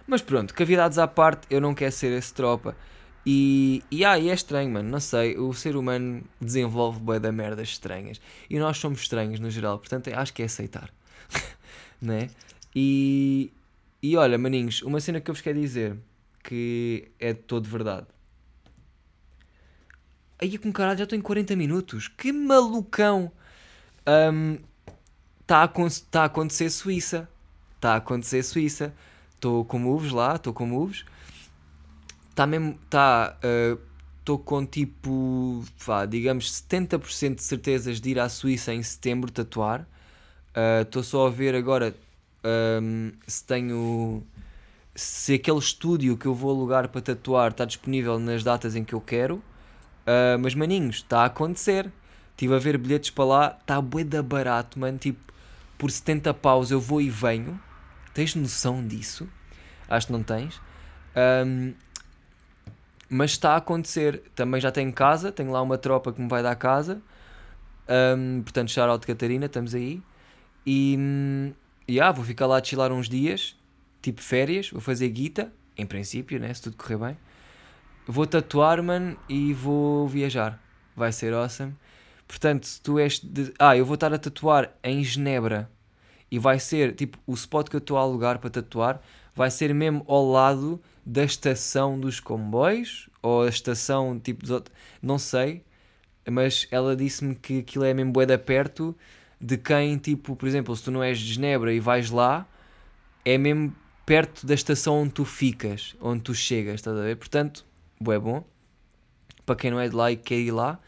Mas 0.07 0.23
pronto, 0.23 0.55
cavidades 0.55 0.99
à 0.99 1.09
parte, 1.09 1.49
eu 1.51 1.61
não 1.61 1.75
quero 1.75 1.91
ser 1.91 2.17
esse 2.17 2.33
tropa. 2.33 2.77
E, 3.25 3.83
e, 3.91 4.05
ah, 4.05 4.19
e 4.19 4.31
é 4.31 4.35
estranho, 4.35 4.71
mano, 4.71 4.89
não 4.89 5.01
sei, 5.01 5.37
o 5.37 5.53
ser 5.53 5.77
humano 5.77 6.23
desenvolve 6.41 7.01
bem 7.01 7.21
da 7.21 7.31
merdas 7.31 7.69
estranhas. 7.69 8.21
E 8.49 8.59
nós 8.59 8.79
somos 8.79 9.01
estranhos 9.01 9.39
no 9.39 9.51
geral, 9.51 9.79
portanto 9.79 10.09
acho 10.09 10.33
que 10.33 10.43
é 10.43 10.47
aceitar. 10.47 10.91
né? 12.01 12.31
E, 12.75 13.53
e 14.03 14.17
olha, 14.17 14.39
maninhos, 14.39 14.83
uma 14.83 15.01
cena 15.01 15.21
que 15.21 15.31
eu 15.31 15.35
vos 15.35 15.43
quero 15.43 15.61
dizer 15.61 15.97
que 16.43 17.11
é 17.19 17.33
de 17.33 17.41
todo 17.41 17.69
verdade. 17.69 18.07
Aí 20.41 20.57
com 20.57 20.73
caralho, 20.73 20.99
já 20.99 21.05
estou 21.05 21.19
em 21.19 21.23
40 21.23 21.55
minutos. 21.55 22.09
Que 22.09 22.33
malucão! 22.33 23.31
Está 24.01 24.31
um, 24.31 25.87
a, 25.87 25.91
tá 26.11 26.23
a 26.23 26.25
acontecer 26.25 26.71
Suíça. 26.71 27.29
Está 27.77 27.93
a 27.93 27.97
acontecer 27.97 28.43
Suíça. 28.43 28.95
Estou 29.35 29.65
com 29.67 29.79
moves 29.79 30.13
lá, 30.13 30.37
estou 30.37 30.55
com 30.55 30.65
moves. 30.65 31.05
Está 32.31 32.47
mesmo. 32.47 32.79
Está. 32.85 33.37
Estou 34.19 34.37
uh, 34.37 34.39
com 34.39 34.65
tipo. 34.65 35.65
Vá, 35.79 36.07
digamos 36.07 36.51
70% 36.51 37.35
de 37.37 37.43
certezas 37.43 38.01
de 38.01 38.11
ir 38.11 38.19
à 38.19 38.29
Suíça 38.29 38.73
em 38.73 38.83
setembro 38.83 39.31
tatuar. 39.31 39.87
Estou 40.83 41.03
uh, 41.03 41.05
só 41.05 41.27
a 41.27 41.31
ver 41.31 41.55
agora 41.55 41.95
um, 42.83 43.13
se 43.27 43.45
tenho 43.45 44.25
se 44.95 45.35
aquele 45.35 45.59
estúdio 45.59 46.17
que 46.17 46.27
eu 46.27 46.35
vou 46.35 46.51
alugar 46.51 46.89
para 46.89 47.01
tatuar 47.01 47.53
está 47.53 47.65
disponível 47.65 48.19
nas 48.19 48.43
datas 48.43 48.75
em 48.75 48.85
que 48.85 48.95
eu 48.95 49.01
quero. 49.01 49.37
Uh, 49.37 50.39
mas 50.41 50.55
maninhos, 50.55 50.97
está 50.97 51.23
a 51.23 51.27
acontecer. 51.27 51.91
Estive 52.33 52.55
a 52.55 52.59
ver 52.59 52.79
bilhetes 52.79 53.11
para 53.11 53.25
lá, 53.25 53.59
está 53.61 53.81
bué 53.81 54.03
da 54.03 54.23
barato, 54.23 54.79
mano. 54.79 54.99
Tipo, 54.99 55.33
por 55.79 55.91
70 55.91 56.33
paus 56.35 56.71
eu 56.71 56.81
vou 56.81 57.01
e 57.01 57.09
venho. 57.09 57.61
Tens 58.13 58.35
noção 58.35 58.87
disso? 58.87 59.29
Acho 59.89 60.09
que 60.09 60.13
não 60.13 60.23
tens. 60.23 60.61
Um, 61.47 61.75
mas 63.11 63.33
está 63.33 63.55
a 63.55 63.57
acontecer. 63.57 64.23
Também 64.35 64.61
já 64.61 64.71
tenho 64.71 64.93
casa, 64.93 65.33
tenho 65.33 65.51
lá 65.51 65.61
uma 65.61 65.77
tropa 65.77 66.13
que 66.13 66.21
me 66.21 66.29
vai 66.29 66.43
dar 66.43 66.55
casa. 66.55 67.03
Um, 68.17 68.43
portanto, 68.43 68.71
shout 68.71 69.01
de 69.01 69.07
Catarina, 69.07 69.47
estamos 69.47 69.75
aí. 69.75 70.01
E, 70.65 70.97
hum, 70.99 71.53
e 71.89 72.01
ah, 72.01 72.13
vou 72.13 72.25
ficar 72.25 72.47
lá 72.47 72.59
a 72.59 72.65
chilar 72.65 72.93
uns 72.93 73.09
dias, 73.09 73.57
tipo 74.01 74.23
férias, 74.23 74.71
vou 74.71 74.81
fazer 74.81 75.09
guita, 75.09 75.53
em 75.77 75.85
princípio, 75.85 76.39
né? 76.39 76.55
Se 76.55 76.63
tudo 76.63 76.77
correr 76.77 76.97
bem. 76.97 77.19
Vou 78.07 78.27
tatuar, 78.27 78.81
mano, 78.83 79.17
e 79.29 79.53
vou 79.53 80.07
viajar. 80.07 80.63
Vai 80.95 81.13
ser 81.13 81.35
awesome. 81.35 81.75
Portanto, 82.29 82.67
se 82.67 82.81
tu 82.81 82.99
és 82.99 83.19
de... 83.19 83.53
Ah, 83.59 83.77
eu 83.77 83.85
vou 83.85 83.95
estar 83.95 84.13
a 84.15 84.19
tatuar 84.19 84.73
em 84.85 85.03
Genebra. 85.03 85.69
E 86.31 86.39
vai 86.39 86.61
ser, 86.61 86.95
tipo, 86.95 87.19
o 87.27 87.35
spot 87.35 87.69
que 87.69 87.75
eu 87.75 87.79
estou 87.79 87.99
a 87.99 88.03
alugar 88.03 88.39
para 88.39 88.51
tatuar 88.51 89.01
vai 89.35 89.51
ser 89.51 89.75
mesmo 89.75 90.05
ao 90.07 90.31
lado 90.31 90.81
da 91.11 91.25
estação 91.25 91.99
dos 91.99 92.21
comboios 92.21 93.11
ou 93.21 93.43
a 93.43 93.49
estação, 93.49 94.19
tipo, 94.19 94.43
dos 94.43 94.51
outros... 94.51 94.77
Não 95.03 95.19
sei. 95.19 95.65
Mas 96.31 96.69
ela 96.71 96.95
disse-me 96.95 97.35
que 97.35 97.59
aquilo 97.59 97.85
é 97.85 97.93
mesmo 97.93 98.13
bué 98.13 98.27
da 98.27 98.39
perto 98.39 98.97
de 99.41 99.59
quem, 99.59 99.99
tipo, 99.99 100.37
por 100.37 100.47
exemplo, 100.47 100.77
se 100.77 100.85
tu 100.85 100.91
não 100.93 101.03
és 101.03 101.19
de 101.19 101.33
Genebra 101.35 101.73
e 101.73 101.81
vais 101.81 102.11
lá, 102.11 102.47
é 103.25 103.37
mesmo 103.37 103.75
perto 104.07 104.47
da 104.47 104.55
estação 104.55 105.03
onde 105.03 105.13
tu 105.13 105.25
ficas, 105.25 105.97
onde 106.01 106.23
tu 106.23 106.33
chegas, 106.33 106.77
estás 106.77 106.97
a 106.97 107.03
ver? 107.03 107.17
Portanto, 107.17 107.67
é 108.07 108.19
bom. 108.19 108.45
Para 109.45 109.57
quem 109.57 109.71
não 109.71 109.81
é 109.81 109.89
de 109.89 109.97
lá 109.97 110.13
e 110.13 110.17
quer 110.17 110.39
ir 110.39 110.53
lá. 110.53 110.79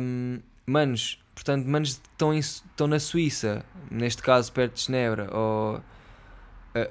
Um, 0.00 0.40
manos, 0.66 1.22
portanto, 1.34 1.66
manos 1.66 1.90
estão, 1.90 2.32
em, 2.32 2.38
estão 2.38 2.86
na 2.86 2.98
Suíça, 2.98 3.62
neste 3.90 4.22
caso 4.22 4.50
perto 4.52 4.74
de 4.74 4.84
Genebra, 4.84 5.28
ou, 5.36 5.82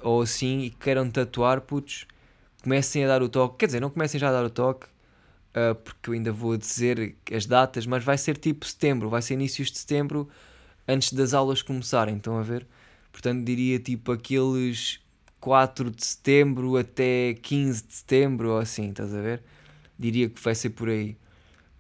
ou 0.01 0.21
assim, 0.21 0.59
e 0.61 0.69
queiram 0.69 1.09
tatuar, 1.09 1.61
putos, 1.61 2.05
comecem 2.63 3.05
a 3.05 3.07
dar 3.07 3.21
o 3.21 3.29
toque. 3.29 3.57
Quer 3.59 3.65
dizer, 3.67 3.79
não 3.79 3.89
comecem 3.89 4.19
já 4.19 4.29
a 4.29 4.31
dar 4.31 4.45
o 4.45 4.49
toque, 4.49 4.87
uh, 4.87 5.75
porque 5.75 6.09
eu 6.09 6.13
ainda 6.13 6.31
vou 6.31 6.57
dizer 6.57 7.15
as 7.31 7.45
datas, 7.45 7.85
mas 7.85 8.03
vai 8.03 8.17
ser 8.17 8.37
tipo 8.37 8.65
setembro, 8.65 9.09
vai 9.09 9.21
ser 9.21 9.35
inícios 9.35 9.71
de 9.71 9.77
setembro, 9.77 10.27
antes 10.87 11.13
das 11.13 11.33
aulas 11.33 11.61
começarem, 11.61 12.17
estão 12.17 12.37
a 12.37 12.43
ver? 12.43 12.67
Portanto, 13.11 13.45
diria 13.45 13.79
tipo 13.79 14.11
aqueles 14.11 14.99
4 15.39 15.91
de 15.91 16.05
setembro 16.05 16.75
até 16.77 17.35
15 17.35 17.87
de 17.87 17.93
setembro, 17.93 18.51
ou 18.51 18.57
assim, 18.57 18.89
estás 18.89 19.13
a 19.13 19.21
ver? 19.21 19.43
Diria 19.97 20.29
que 20.29 20.41
vai 20.41 20.55
ser 20.55 20.71
por 20.71 20.89
aí. 20.89 21.17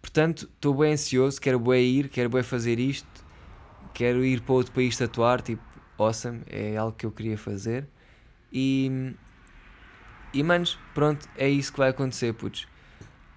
Portanto, 0.01 0.49
estou 0.53 0.75
bem 0.75 0.93
ansioso, 0.93 1.41
quero 1.41 1.59
bem 1.59 1.83
ir, 1.83 2.09
quero 2.09 2.29
bem 2.29 2.43
fazer 2.43 2.79
isto, 2.79 3.07
quero 3.93 4.23
ir 4.23 4.41
para 4.41 4.53
outro 4.53 4.71
país 4.71 4.95
tatuar, 4.95 5.41
tipo, 5.41 5.63
awesome, 5.97 6.41
é 6.47 6.77
algo 6.77 6.95
que 6.95 7.05
eu 7.05 7.11
queria 7.11 7.37
fazer. 7.37 7.87
E, 8.57 9.13
e 10.33 10.41
manos, 10.41 10.79
pronto, 10.93 11.27
é 11.35 11.49
isso 11.49 11.73
que 11.73 11.77
vai 11.77 11.89
acontecer, 11.89 12.33
putos 12.33 12.67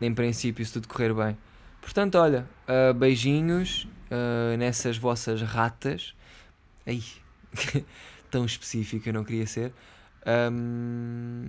em 0.01 0.15
princípio, 0.15 0.65
se 0.65 0.73
tudo 0.73 0.89
correr 0.89 1.13
bem. 1.13 1.37
Portanto, 1.81 2.17
olha, 2.17 2.49
uh, 2.69 2.95
beijinhos 2.95 3.89
uh, 4.11 4.57
nessas 4.57 4.97
vossas 4.97 5.43
ratas. 5.43 6.15
Ai, 6.87 7.03
tão 8.31 8.45
específico 8.45 9.09
eu 9.09 9.13
não 9.13 9.25
queria 9.25 9.47
ser. 9.47 9.73
Um, 10.53 11.49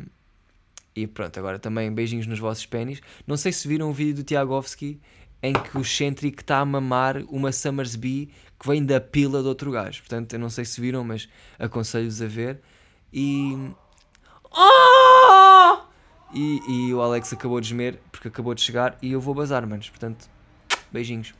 e 0.95 1.05
pronto, 1.05 1.37
agora 1.37 1.59
também 1.59 1.91
beijinhos 1.93 2.25
nos 2.25 2.39
vossos 2.39 2.65
pênis. 2.65 3.01
Não 3.27 3.37
sei 3.37 3.51
se 3.51 3.67
viram 3.67 3.89
o 3.89 3.93
vídeo 3.93 4.15
do 4.15 4.23
Tiagovski 4.23 4.99
em 5.41 5.53
que 5.53 5.77
o 5.77 5.85
Centric 5.85 6.41
está 6.41 6.59
a 6.59 6.65
mamar 6.65 7.23
uma 7.29 7.51
Summersby 7.51 8.29
que 8.59 8.67
vem 8.67 8.83
da 8.83 8.99
pila 8.99 9.41
de 9.41 9.47
outro 9.47 9.71
gajo. 9.71 10.01
Portanto, 10.01 10.33
eu 10.33 10.39
não 10.39 10.49
sei 10.49 10.65
se 10.65 10.81
viram, 10.81 11.03
mas 11.03 11.29
aconselho-vos 11.57 12.21
a 12.21 12.27
ver. 12.27 12.59
E. 13.13 13.71
Oh! 14.51 15.77
E, 16.33 16.61
e 16.67 16.93
o 16.93 17.01
Alex 17.01 17.33
acabou 17.33 17.59
de 17.59 17.67
gemer 17.69 17.99
porque 18.11 18.27
acabou 18.27 18.53
de 18.53 18.61
chegar 18.61 18.97
e 19.01 19.11
eu 19.11 19.21
vou 19.21 19.33
bazar, 19.33 19.65
manos. 19.65 19.89
Portanto, 19.89 20.29
beijinhos. 20.91 21.33